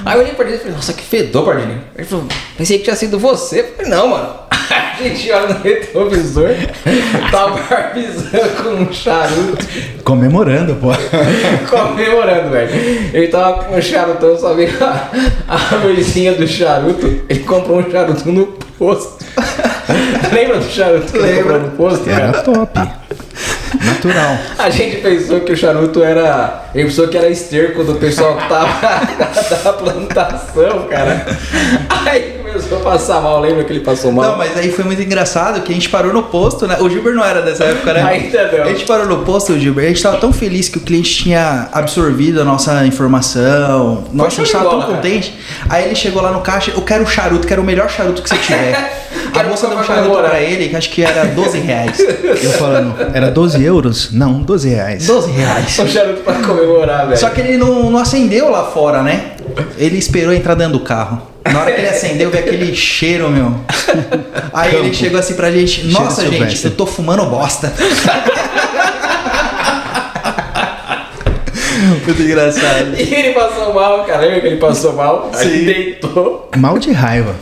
Aí 0.04 0.16
eu 0.16 0.22
olhei 0.22 0.34
pra 0.34 0.46
ele 0.46 0.56
e 0.56 0.58
falei, 0.58 0.74
nossa, 0.74 0.92
que 0.92 1.02
fedor, 1.02 1.44
Pardinho. 1.44 1.82
Ele 1.96 2.06
falou, 2.06 2.26
pensei 2.56 2.78
que 2.78 2.84
tinha 2.84 2.96
sido 2.96 3.18
você. 3.18 3.60
Eu 3.60 3.74
falei, 3.76 3.90
não, 3.90 4.08
mano. 4.08 4.28
A 4.98 5.02
gente 5.02 5.30
olha 5.30 5.54
no 5.54 5.62
retrovisor, 5.62 6.48
tá 7.30 7.48
barbizando 7.48 8.62
com 8.62 8.68
um 8.70 8.92
charuto, 8.92 9.66
comemorando, 10.02 10.74
pô. 10.76 10.88
comemorando, 11.68 12.50
velho. 12.50 12.70
Ele 13.12 13.28
tava 13.28 13.64
com 13.64 13.76
um 13.76 13.82
charutão, 13.82 14.38
só 14.38 14.54
veio 14.54 14.72
a, 14.82 15.10
a 15.48 15.76
luzinha 15.84 16.32
do 16.32 16.46
charuto. 16.48 17.06
Ele 17.28 17.40
comprou 17.40 17.78
um 17.78 17.90
charuto 17.90 18.32
no 18.32 18.46
posto. 18.78 19.24
Lembra 20.32 20.58
do 20.58 20.70
charuto 20.70 21.12
que 21.12 21.18
ele 21.18 21.42
comprou 21.42 21.60
no 21.60 21.70
posto? 21.72 22.08
Era 22.08 22.32
cara? 22.32 22.42
top. 22.42 22.80
Natural. 23.84 24.38
A 24.58 24.70
gente 24.70 24.98
pensou 24.98 25.40
que 25.40 25.52
o 25.52 25.56
charuto 25.56 26.02
era. 26.02 26.66
Ele 26.74 26.84
pensou 26.84 27.08
que 27.08 27.16
era 27.16 27.28
esterco 27.28 27.84
do 27.84 27.94
pessoal 27.96 28.36
que 28.36 28.48
tava 28.48 29.00
da 29.64 29.72
plantação, 29.72 30.86
cara. 30.88 31.26
Aí 32.06 32.35
começou 32.56 32.78
a 32.78 32.80
passar 32.80 33.20
mal, 33.20 33.40
lembra 33.40 33.64
que 33.64 33.72
ele 33.72 33.80
passou 33.80 34.10
mal? 34.10 34.30
Não, 34.30 34.38
mas 34.38 34.56
aí 34.56 34.70
foi 34.72 34.84
muito 34.84 35.02
engraçado 35.02 35.60
que 35.62 35.70
a 35.70 35.74
gente 35.74 35.88
parou 35.88 36.12
no 36.12 36.22
posto, 36.24 36.66
né? 36.66 36.78
O 36.80 36.88
Gilbert 36.88 37.14
não 37.14 37.24
era 37.24 37.42
dessa 37.42 37.64
época, 37.64 37.92
né? 37.92 38.02
Ainda 38.08 38.50
não. 38.52 38.64
A 38.64 38.68
gente 38.68 38.84
parou 38.86 39.06
no 39.06 39.24
posto, 39.24 39.58
Gilbert, 39.58 39.84
a 39.84 39.88
gente 39.88 40.02
tava 40.02 40.16
tão 40.16 40.32
feliz 40.32 40.68
que 40.68 40.78
o 40.78 40.80
cliente 40.80 41.14
tinha 41.14 41.68
absorvido 41.72 42.40
a 42.40 42.44
nossa 42.44 42.86
informação. 42.86 44.04
Nossa, 44.12 44.40
a 44.40 44.44
gente 44.44 44.52
tava 44.52 44.64
bola, 44.64 44.76
tão 44.78 44.86
cara. 44.86 44.96
contente. 44.96 45.34
Aí 45.68 45.84
ele 45.84 45.94
chegou 45.94 46.22
lá 46.22 46.32
no 46.32 46.40
caixa, 46.40 46.72
eu 46.74 46.82
quero 46.82 47.04
o 47.04 47.06
charuto, 47.06 47.46
quero 47.46 47.62
o 47.62 47.64
melhor 47.64 47.88
charuto 47.90 48.22
que 48.22 48.28
você 48.28 48.36
tiver. 48.36 49.06
a 49.34 49.42
moça 49.44 49.66
deu 49.68 49.78
um 49.78 49.84
charuto 49.84 50.08
comemorar. 50.08 50.30
pra 50.30 50.40
ele, 50.40 50.68
que 50.68 50.76
acho 50.76 50.90
que 50.90 51.02
era 51.02 51.26
12 51.26 51.58
reais. 51.58 51.98
Eu 52.42 52.50
falando, 52.52 52.94
era 53.14 53.30
12 53.30 53.62
euros? 53.64 54.12
Não, 54.12 54.40
12 54.42 54.68
reais. 54.68 55.06
12 55.06 55.30
reais. 55.30 55.78
O 55.78 55.86
charuto 55.86 56.20
pra 56.22 56.34
comemorar, 56.34 57.06
velho. 57.06 57.18
Só 57.18 57.30
que 57.30 57.40
ele 57.40 57.56
não, 57.56 57.90
não 57.90 57.98
acendeu 57.98 58.50
lá 58.50 58.64
fora, 58.64 59.02
né? 59.02 59.35
Ele 59.78 59.98
esperou 59.98 60.32
entrar 60.32 60.54
dentro 60.54 60.74
do 60.74 60.80
carro. 60.80 61.22
Na 61.44 61.60
hora 61.60 61.72
que 61.72 61.80
ele 61.80 61.88
acendeu, 61.88 62.30
veio 62.30 62.44
aquele 62.44 62.74
cheiro, 62.74 63.30
meu. 63.30 63.54
Aí 64.52 64.74
ele 64.74 64.92
chegou 64.92 65.18
assim 65.18 65.34
pra 65.34 65.50
gente: 65.50 65.86
Nossa, 65.86 66.22
gente, 66.22 66.36
silvestre. 66.36 66.70
eu 66.70 66.76
tô 66.76 66.86
fumando 66.86 67.24
bosta. 67.26 67.72
Muito 72.04 72.22
engraçado. 72.22 72.94
E 72.98 73.14
ele 73.14 73.32
passou 73.32 73.74
mal, 73.74 74.04
cara. 74.04 74.22
Lembra 74.22 74.40
que 74.40 74.46
ele 74.46 74.56
passou 74.56 74.92
mal? 74.94 75.30
Aí 75.34 75.58
Sim. 75.58 75.64
deitou. 75.64 76.50
Mal 76.56 76.78
de 76.78 76.92
raiva. 76.92 77.34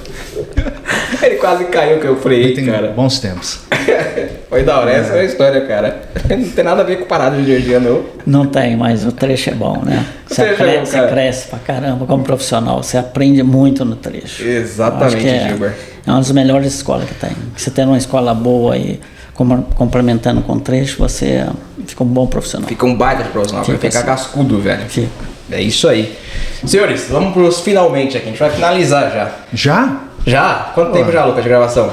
Ele 1.22 1.36
quase 1.36 1.64
caiu 1.66 2.00
que 2.00 2.06
eu 2.06 2.16
freiei, 2.16 2.54
Tem 2.54 2.66
cara. 2.66 2.88
bons 2.88 3.18
tempos. 3.20 3.60
Foi 4.48 4.62
da 4.62 4.78
hora, 4.78 4.90
essa 4.92 5.14
é 5.14 5.20
a 5.20 5.24
história, 5.24 5.60
cara. 5.66 6.02
Não 6.28 6.48
tem 6.50 6.64
nada 6.64 6.82
a 6.82 6.84
ver 6.84 6.96
com 6.98 7.04
parada 7.06 7.36
de 7.36 7.42
energia, 7.42 7.78
não. 7.80 8.04
Não 8.26 8.46
tem, 8.46 8.76
mas 8.76 9.04
o 9.04 9.12
trecho 9.12 9.50
é 9.50 9.54
bom, 9.54 9.82
né? 9.84 10.06
Você, 10.26 10.42
trecho 10.44 10.52
é 10.62 10.66
cre- 10.66 10.78
bom, 10.78 10.84
você 10.86 11.06
cresce 11.08 11.48
pra 11.48 11.58
caramba 11.58 12.06
como 12.06 12.22
profissional, 12.24 12.82
você 12.82 12.96
aprende 12.96 13.42
muito 13.42 13.84
no 13.84 13.96
trecho. 13.96 14.42
Exatamente, 14.42 15.16
que 15.16 15.28
é, 15.28 15.48
Gilbert. 15.48 15.74
é 16.06 16.10
uma 16.10 16.18
das 16.20 16.30
melhores 16.30 16.72
escolas 16.74 17.04
que 17.08 17.14
tem. 17.14 17.32
Você 17.56 17.70
tendo 17.70 17.88
uma 17.88 17.98
escola 17.98 18.32
boa 18.32 18.76
e 18.76 19.00
com- 19.34 19.62
complementando 19.62 20.40
com 20.42 20.58
trecho, 20.58 20.98
você 20.98 21.44
fica 21.86 22.02
um 22.04 22.06
bom 22.06 22.26
profissional. 22.26 22.68
Fica 22.68 22.86
um 22.86 22.94
baita 22.96 23.24
de 23.24 23.28
profissional, 23.30 23.64
Fica 23.64 23.78
fica 23.78 23.98
assim. 23.98 24.06
cascudo, 24.06 24.60
velho. 24.60 24.82
Fica. 24.88 25.08
É 25.50 25.60
isso 25.60 25.86
aí. 25.88 26.16
Senhores, 26.64 27.06
vamos 27.10 27.34
pros 27.34 27.60
finalmente 27.60 28.16
aqui. 28.16 28.28
A 28.28 28.30
gente 28.30 28.38
vai 28.38 28.50
finalizar 28.50 29.10
já. 29.12 29.30
Já? 29.52 30.00
Já? 30.26 30.70
Quanto 30.74 30.92
tempo 30.92 31.12
já, 31.12 31.24
Lucas, 31.24 31.42
de 31.42 31.48
gravação? 31.48 31.92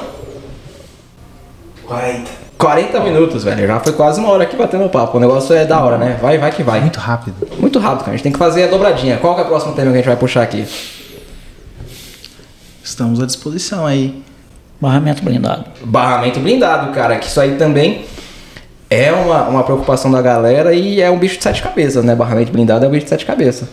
40. 1.86 2.30
40 2.56 3.00
minutos, 3.00 3.44
velho. 3.44 3.66
Já 3.66 3.80
foi 3.80 3.92
quase 3.92 4.20
uma 4.20 4.30
hora 4.30 4.44
aqui 4.44 4.56
batendo 4.56 4.88
papo. 4.88 5.16
O 5.18 5.20
negócio 5.20 5.54
é 5.54 5.64
da 5.64 5.80
hora, 5.82 5.98
né? 5.98 6.18
Vai, 6.22 6.38
vai 6.38 6.50
que 6.50 6.62
vai. 6.62 6.80
Muito 6.80 7.00
rápido. 7.00 7.34
Muito 7.58 7.78
rápido, 7.78 8.00
cara. 8.00 8.12
A 8.12 8.14
gente 8.14 8.22
tem 8.22 8.32
que 8.32 8.38
fazer 8.38 8.64
a 8.64 8.66
dobradinha. 8.68 9.18
Qual 9.18 9.34
que 9.34 9.40
é 9.40 9.44
o 9.44 9.46
próximo 9.48 9.74
tema 9.74 9.88
que 9.90 9.94
a 9.94 9.96
gente 9.96 10.06
vai 10.06 10.16
puxar 10.16 10.42
aqui? 10.42 10.66
Estamos 12.82 13.20
à 13.20 13.26
disposição 13.26 13.84
aí. 13.84 14.22
Barramento 14.80 15.22
blindado. 15.22 15.64
Barramento 15.84 16.40
blindado, 16.40 16.92
cara. 16.92 17.16
Que 17.16 17.26
isso 17.26 17.40
aí 17.40 17.56
também 17.56 18.04
é 18.88 19.12
uma, 19.12 19.42
uma 19.48 19.64
preocupação 19.64 20.10
da 20.10 20.22
galera 20.22 20.72
e 20.72 21.00
é 21.00 21.10
um 21.10 21.18
bicho 21.18 21.38
de 21.38 21.42
sete 21.42 21.62
cabeças, 21.62 22.04
né? 22.04 22.14
Barramento 22.14 22.52
blindado 22.52 22.84
é 22.84 22.88
um 22.88 22.90
bicho 22.90 23.04
de 23.04 23.10
sete 23.10 23.26
cabeças. 23.26 23.68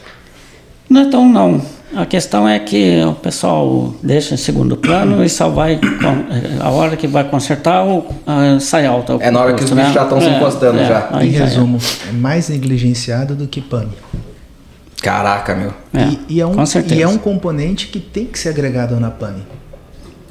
Não 0.89 1.01
é 1.01 1.05
tão 1.09 1.29
não. 1.29 1.61
A 1.95 2.05
questão 2.05 2.47
é 2.47 2.59
que 2.59 3.01
o 3.03 3.13
pessoal 3.15 3.93
deixa 4.03 4.35
em 4.35 4.37
segundo 4.37 4.77
plano 4.77 5.23
e 5.23 5.29
só 5.29 5.49
vai. 5.49 5.77
com- 5.79 6.63
A 6.63 6.69
hora 6.69 6.95
que 6.95 7.07
vai 7.07 7.23
consertar, 7.23 7.83
o- 7.83 8.05
ah, 8.27 8.57
sai 8.59 8.85
alta. 8.85 9.17
É 9.19 9.31
na 9.31 9.39
hora 9.41 9.53
que 9.55 9.63
os 9.63 9.71
bichos 9.71 9.93
já 9.93 10.03
estão 10.03 10.21
se 10.21 10.27
encostando 10.29 10.77
já. 10.85 11.09
aí 11.11 11.29
em 11.29 11.31
já 11.33 11.39
é. 11.45 11.47
resumo, 11.47 11.79
é 12.07 12.11
mais 12.11 12.47
negligenciado 12.49 13.33
do 13.35 13.47
que 13.47 13.59
pano. 13.59 13.91
Caraca, 15.01 15.55
meu. 15.55 15.73
É, 15.93 16.03
e, 16.03 16.19
e 16.35 16.41
é 16.41 16.45
um, 16.45 16.53
com 16.53 16.65
certeza. 16.65 16.95
e 16.95 17.01
é 17.01 17.07
um 17.07 17.17
componente 17.17 17.87
que 17.87 17.99
tem 17.99 18.25
que 18.25 18.37
ser 18.37 18.49
agregado 18.49 18.99
na 18.99 19.09
pane. 19.09 19.41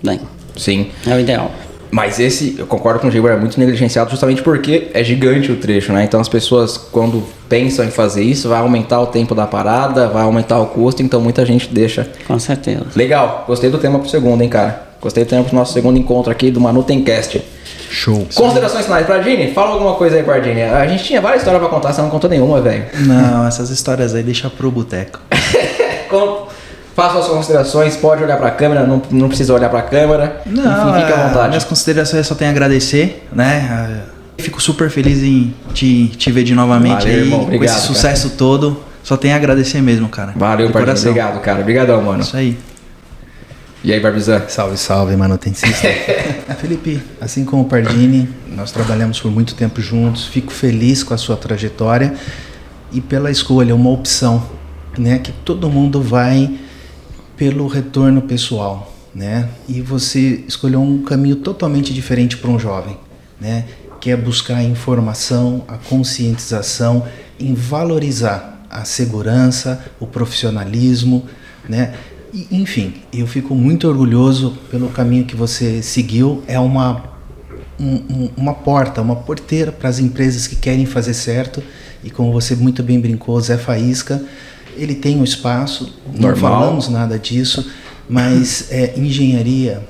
Bem, 0.02 0.20
Sim. 0.56 0.88
é 1.06 1.14
o 1.14 1.18
ideal. 1.20 1.50
Mas 1.90 2.18
esse, 2.20 2.56
eu 2.58 2.66
concordo 2.66 3.00
com 3.00 3.08
o 3.08 3.10
Gilbert, 3.10 3.34
é 3.34 3.36
muito 3.40 3.58
negligenciado 3.58 4.10
justamente 4.10 4.42
porque 4.42 4.88
é 4.92 5.02
gigante 5.02 5.50
o 5.50 5.56
trecho, 5.56 5.92
né? 5.92 6.04
Então 6.04 6.20
as 6.20 6.28
pessoas, 6.28 6.76
quando 6.76 7.22
pensam 7.48 7.84
em 7.84 7.90
fazer 7.90 8.22
isso, 8.22 8.48
vai 8.48 8.58
aumentar 8.58 9.00
o 9.00 9.06
tempo 9.06 9.34
da 9.34 9.46
parada, 9.46 10.06
vai 10.08 10.22
aumentar 10.22 10.58
o 10.58 10.66
custo, 10.66 11.02
então 11.02 11.20
muita 11.20 11.44
gente 11.46 11.68
deixa. 11.72 12.06
Com 12.26 12.38
certeza. 12.38 12.84
Legal, 12.94 13.44
gostei 13.46 13.70
do 13.70 13.78
tema 13.78 13.98
pro 13.98 14.08
segundo, 14.08 14.42
hein, 14.42 14.48
cara? 14.48 14.88
Gostei 15.00 15.24
do 15.24 15.28
tema 15.30 15.44
pro 15.44 15.54
nosso 15.54 15.72
segundo 15.72 15.98
encontro 15.98 16.30
aqui 16.30 16.50
do 16.50 16.60
Manutencast. 16.60 17.40
Show. 17.90 18.26
Considerações 18.34 18.84
finais, 18.84 19.06
Pardini? 19.06 19.52
Fala 19.52 19.70
alguma 19.70 19.94
coisa 19.94 20.16
aí, 20.16 20.22
Pardini. 20.22 20.62
A 20.62 20.86
gente 20.86 21.04
tinha 21.04 21.20
várias 21.22 21.40
histórias 21.40 21.62
pra 21.62 21.70
contar, 21.70 21.92
você 21.92 22.02
não 22.02 22.10
contou 22.10 22.28
nenhuma, 22.28 22.60
velho. 22.60 22.84
Não, 23.06 23.46
essas 23.46 23.70
histórias 23.70 24.14
aí 24.14 24.22
deixa 24.22 24.50
pro 24.50 24.70
boteco. 24.70 25.20
Con- 26.10 26.48
Faça 26.98 27.16
as 27.20 27.26
suas 27.26 27.36
considerações, 27.36 27.96
pode 27.96 28.24
olhar 28.24 28.36
pra 28.36 28.50
câmera, 28.50 28.84
não, 28.84 29.00
não 29.12 29.28
precisa 29.28 29.54
olhar 29.54 29.68
pra 29.68 29.82
câmera. 29.82 30.42
Não, 30.44 30.64
Enfim, 30.64 31.00
fique 31.00 31.12
à 31.12 31.16
é, 31.16 31.28
vontade. 31.28 31.48
minhas 31.50 31.62
considerações 31.62 32.26
só 32.26 32.34
tenho 32.34 32.50
a 32.50 32.52
agradecer, 32.52 33.24
né? 33.32 34.02
Fico 34.36 34.60
super 34.60 34.90
feliz 34.90 35.22
em 35.22 35.54
te, 35.72 36.08
te 36.08 36.32
ver 36.32 36.42
de 36.42 36.56
novamente 36.56 37.04
Valeu, 37.04 37.14
aí, 37.14 37.20
irmão. 37.20 37.38
com 37.38 37.44
Obrigado, 37.44 37.76
esse 37.76 37.86
sucesso 37.86 38.30
todo. 38.30 38.82
Só 39.04 39.16
tenho 39.16 39.32
a 39.34 39.36
agradecer 39.36 39.80
mesmo, 39.80 40.08
cara. 40.08 40.32
Valeu, 40.34 40.72
coração. 40.72 41.12
Obrigado, 41.12 41.40
cara. 41.40 41.60
Obrigadão, 41.60 42.02
mano. 42.02 42.20
Isso 42.20 42.36
aí. 42.36 42.58
E 43.84 43.92
aí, 43.92 44.00
Barbizan? 44.00 44.42
Salve, 44.48 44.76
salve, 44.76 45.14
manutencista. 45.14 45.86
Felipe, 46.58 47.00
assim 47.20 47.44
como 47.44 47.62
o 47.62 47.66
Pardini, 47.66 48.28
nós 48.56 48.72
trabalhamos 48.72 49.20
por 49.20 49.30
muito 49.30 49.54
tempo 49.54 49.80
juntos. 49.80 50.26
Fico 50.26 50.52
feliz 50.52 51.04
com 51.04 51.14
a 51.14 51.16
sua 51.16 51.36
trajetória 51.36 52.14
e 52.90 53.00
pela 53.00 53.30
escolha, 53.30 53.72
uma 53.72 53.90
opção, 53.90 54.42
né? 54.98 55.20
Que 55.20 55.30
todo 55.30 55.70
mundo 55.70 56.02
vai 56.02 56.66
pelo 57.38 57.66
retorno 57.68 58.20
pessoal, 58.22 58.92
né? 59.14 59.48
E 59.68 59.80
você 59.80 60.44
escolheu 60.48 60.82
um 60.82 61.02
caminho 61.02 61.36
totalmente 61.36 61.94
diferente 61.94 62.36
para 62.36 62.50
um 62.50 62.58
jovem, 62.58 62.96
né? 63.40 63.64
Que 64.00 64.10
é 64.10 64.16
buscar 64.16 64.56
a 64.56 64.64
informação, 64.64 65.64
a 65.68 65.76
conscientização, 65.76 67.04
em 67.38 67.54
valorizar 67.54 68.66
a 68.68 68.84
segurança, 68.84 69.82
o 70.00 70.06
profissionalismo, 70.06 71.24
né? 71.68 71.94
E, 72.34 72.48
enfim, 72.50 72.94
eu 73.12 73.26
fico 73.26 73.54
muito 73.54 73.88
orgulhoso 73.88 74.58
pelo 74.70 74.88
caminho 74.88 75.24
que 75.24 75.36
você 75.36 75.80
seguiu. 75.82 76.42
É 76.46 76.58
uma 76.58 77.16
um- 77.80 77.94
um- 78.24 78.30
uma 78.36 78.54
porta, 78.54 79.00
uma 79.00 79.14
porteira 79.14 79.70
para 79.70 79.88
as 79.88 80.00
empresas 80.00 80.48
que 80.48 80.56
querem 80.56 80.84
fazer 80.84 81.14
certo. 81.14 81.62
E 82.02 82.10
como 82.10 82.32
você 82.32 82.56
muito 82.56 82.82
bem 82.82 82.98
brincou, 83.00 83.40
Zé 83.40 83.56
Faísca, 83.56 84.20
ele 84.78 84.94
tem 84.94 85.18
um 85.18 85.24
espaço, 85.24 85.92
não 86.06 86.30
Normal. 86.30 86.60
falamos 86.60 86.88
nada 86.88 87.18
disso, 87.18 87.70
mas 88.08 88.70
é, 88.70 88.98
engenharia, 88.98 89.82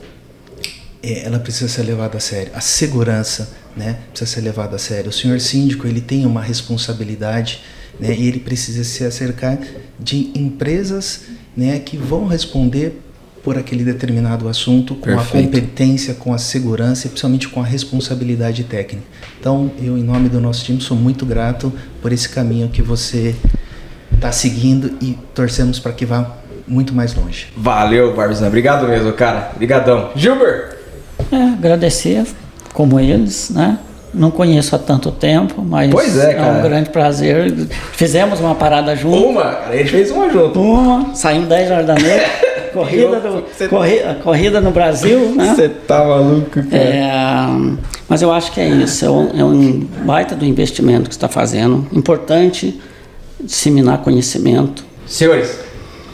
é, 1.03 1.25
ela 1.25 1.39
precisa 1.39 1.69
ser 1.69 1.83
levada 1.83 2.17
a 2.17 2.21
sério. 2.21 2.53
A 2.55 2.61
segurança 2.61 3.51
né, 3.77 3.99
precisa 4.11 4.31
ser 4.31 4.41
levada 4.41 4.77
a 4.77 4.79
sério. 4.79 5.11
O 5.11 5.13
senhor 5.13 5.41
síndico 5.41 5.87
ele 5.87 6.01
tem 6.01 6.27
uma 6.27 6.43
responsabilidade 6.43 7.61
né, 8.01 8.15
e 8.17 8.27
ele 8.27 8.41
precisa 8.41 8.83
se 8.83 9.05
acercar 9.05 9.59
de 9.99 10.31
empresas 10.35 11.23
né, 11.57 11.79
que 11.79 11.97
vão 11.97 12.27
responder 12.27 13.01
por 13.43 13.57
aquele 13.57 13.85
determinado 13.85 14.49
assunto 14.49 14.95
com 14.97 15.11
a 15.11 15.17
Perfeito. 15.17 15.45
competência, 15.47 16.15
com 16.15 16.35
a 16.35 16.39
segurança 16.39 17.07
e 17.07 17.11
principalmente 17.11 17.49
com 17.49 17.61
a 17.61 17.65
responsabilidade 17.65 18.65
técnica. 18.65 19.07
Então, 19.41 19.71
eu, 19.81 19.97
em 19.97 20.03
nome 20.03 20.29
do 20.29 20.41
nosso 20.41 20.65
time, 20.65 20.81
sou 20.81 20.97
muito 20.97 21.25
grato 21.25 21.73
por 22.03 22.13
esse 22.13 22.29
caminho 22.29 22.69
que 22.69 22.83
você 22.83 23.35
está 24.19 24.33
seguindo 24.33 24.93
e 25.01 25.17
torcemos 25.35 25.79
para 25.79 25.93
que 25.93 26.05
vá 26.05 26.27
muito 26.67 26.93
mais 26.95 27.15
longe. 27.15 27.47
Valeu, 27.57 28.15
Barbizan. 28.15 28.47
Obrigado 28.49 28.87
mesmo, 28.87 29.13
cara. 29.13 29.51
Obrigadão. 29.55 30.11
Gilbert! 30.15 30.77
É, 31.33 31.37
agradecer, 31.37 32.25
como 32.73 33.01
eles, 33.01 33.51
né? 33.51 33.79
Não 34.13 34.31
conheço 34.31 34.75
há 34.75 34.79
tanto 34.79 35.11
tempo, 35.11 35.63
mas 35.63 35.91
Pois 35.91 36.19
é, 36.19 36.35
cara. 36.35 36.59
um 36.59 36.63
grande 36.63 36.91
prazer. 36.91 37.53
Fizemos 37.93 38.41
uma 38.41 38.55
parada 38.55 38.97
junto. 38.97 39.17
Uma, 39.29 39.43
cara. 39.45 39.71
A 39.71 39.77
gente 39.77 39.91
fez 39.91 40.11
uma 40.11 40.31
junto. 40.31 40.61
Uma, 40.61 41.15
saímos 41.15 41.49
10 41.49 41.71
horas 41.71 41.87
da 41.87 41.95
noite. 41.95 42.27
corrida, 42.73 43.21
do, 43.21 43.45
Você- 43.57 43.69
corri- 43.69 44.01
corrida 44.23 44.61
no 44.61 44.71
Brasil, 44.71 45.35
né? 45.35 45.55
Você 45.55 45.69
tá 45.69 46.05
maluco, 46.05 46.51
cara. 46.51 46.67
É, 46.71 47.01
mas 48.09 48.21
eu 48.23 48.33
acho 48.33 48.53
que 48.53 48.61
é 48.61 48.69
isso, 48.69 49.05
é 49.05 49.11
um, 49.11 49.41
é 49.41 49.45
um 49.45 49.81
baita 50.05 50.35
do 50.35 50.45
investimento 50.45 51.09
que 51.09 51.15
você 51.15 51.19
está 51.19 51.29
fazendo. 51.29 51.87
Importante 51.93 52.79
disseminar 53.41 53.99
conhecimento. 53.99 54.85
Senhores, 55.07 55.59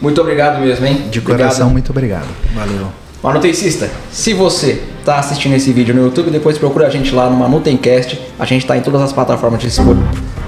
muito 0.00 0.20
obrigado 0.20 0.60
mesmo, 0.60 0.84
hein? 0.86 1.04
De 1.10 1.18
Obrigado. 1.18 1.38
coração, 1.38 1.70
muito 1.70 1.90
obrigado. 1.90 2.26
Valeu. 2.54 2.88
Manutencista, 3.22 3.90
se 4.12 4.34
você 4.34 4.82
tá 5.04 5.18
assistindo 5.18 5.54
esse 5.54 5.72
vídeo 5.72 5.94
no 5.94 6.02
YouTube, 6.02 6.30
depois 6.30 6.58
procura 6.58 6.86
a 6.86 6.90
gente 6.90 7.14
lá 7.14 7.30
no 7.30 7.36
Manutencast. 7.36 8.20
A 8.38 8.44
gente 8.44 8.66
tá 8.66 8.76
em 8.76 8.82
todas 8.82 9.00
as 9.00 9.12
plataformas 9.12 9.60
de 9.60 9.70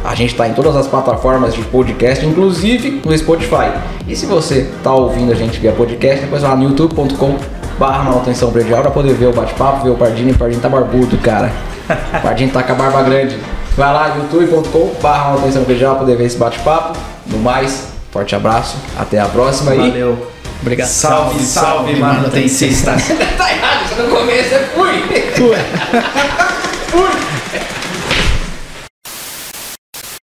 a 0.05 0.15
gente 0.15 0.37
tá 0.37 0.47
em 0.47 0.53
todas 0.53 0.77
as 0.77 0.87
plataformas 0.87 1.53
de 1.53 1.63
podcast, 1.63 2.25
inclusive 2.25 3.01
no 3.05 3.17
Spotify. 3.19 3.73
E 4.07 4.15
se 4.15 4.25
você 4.25 4.71
tá 4.83 4.95
ouvindo 4.95 5.33
a 5.33 5.35
gente 5.35 5.59
via 5.59 5.73
podcast, 5.73 6.21
depois 6.21 6.43
vai 6.43 6.51
lá 6.53 6.57
no 6.57 6.65
youtube.com 6.65 7.37
barra 7.77 8.05
manutenção 8.05 8.53
predial 8.53 8.83
pra 8.83 8.91
poder 8.91 9.15
ver 9.15 9.27
o 9.27 9.33
bate-papo, 9.33 9.85
ver 9.85 9.91
o 9.91 9.97
Pardini. 9.97 10.31
O 10.33 10.39
Pardini 10.39 10.61
tá 10.61 10.69
barbudo, 10.69 11.19
cara. 11.19 11.51
O 11.89 12.23
Pardini 12.23 12.51
tá 12.53 12.63
com 12.63 12.73
a 12.73 12.75
barba 12.77 13.03
grande. 13.03 13.37
Vai 13.77 13.93
lá, 13.93 14.17
youtube.com 14.17 14.95
barra 15.03 15.33
manutenção 15.33 15.65
predial 15.65 15.97
pra 15.97 16.05
poder 16.05 16.17
ver 16.17 16.25
esse 16.25 16.39
bate-papo. 16.39 16.99
No 17.27 17.39
mais, 17.39 17.89
forte 18.11 18.35
abraço, 18.35 18.77
até 18.99 19.21
a 19.21 19.27
próxima 19.27 19.75
e... 19.75 19.79
Valeu. 19.79 20.33
Obrigado. 20.63 20.89
Salve, 20.89 21.45
salve, 21.45 21.97
manutencista. 21.97 22.93
tá 23.37 23.53
errado, 23.53 23.85
isso 23.85 24.03
no 24.03 24.09
começo 24.09 24.55
é 24.55 24.59
fui. 24.75 25.03
Fui. 25.37 25.57
fui. 26.89 27.36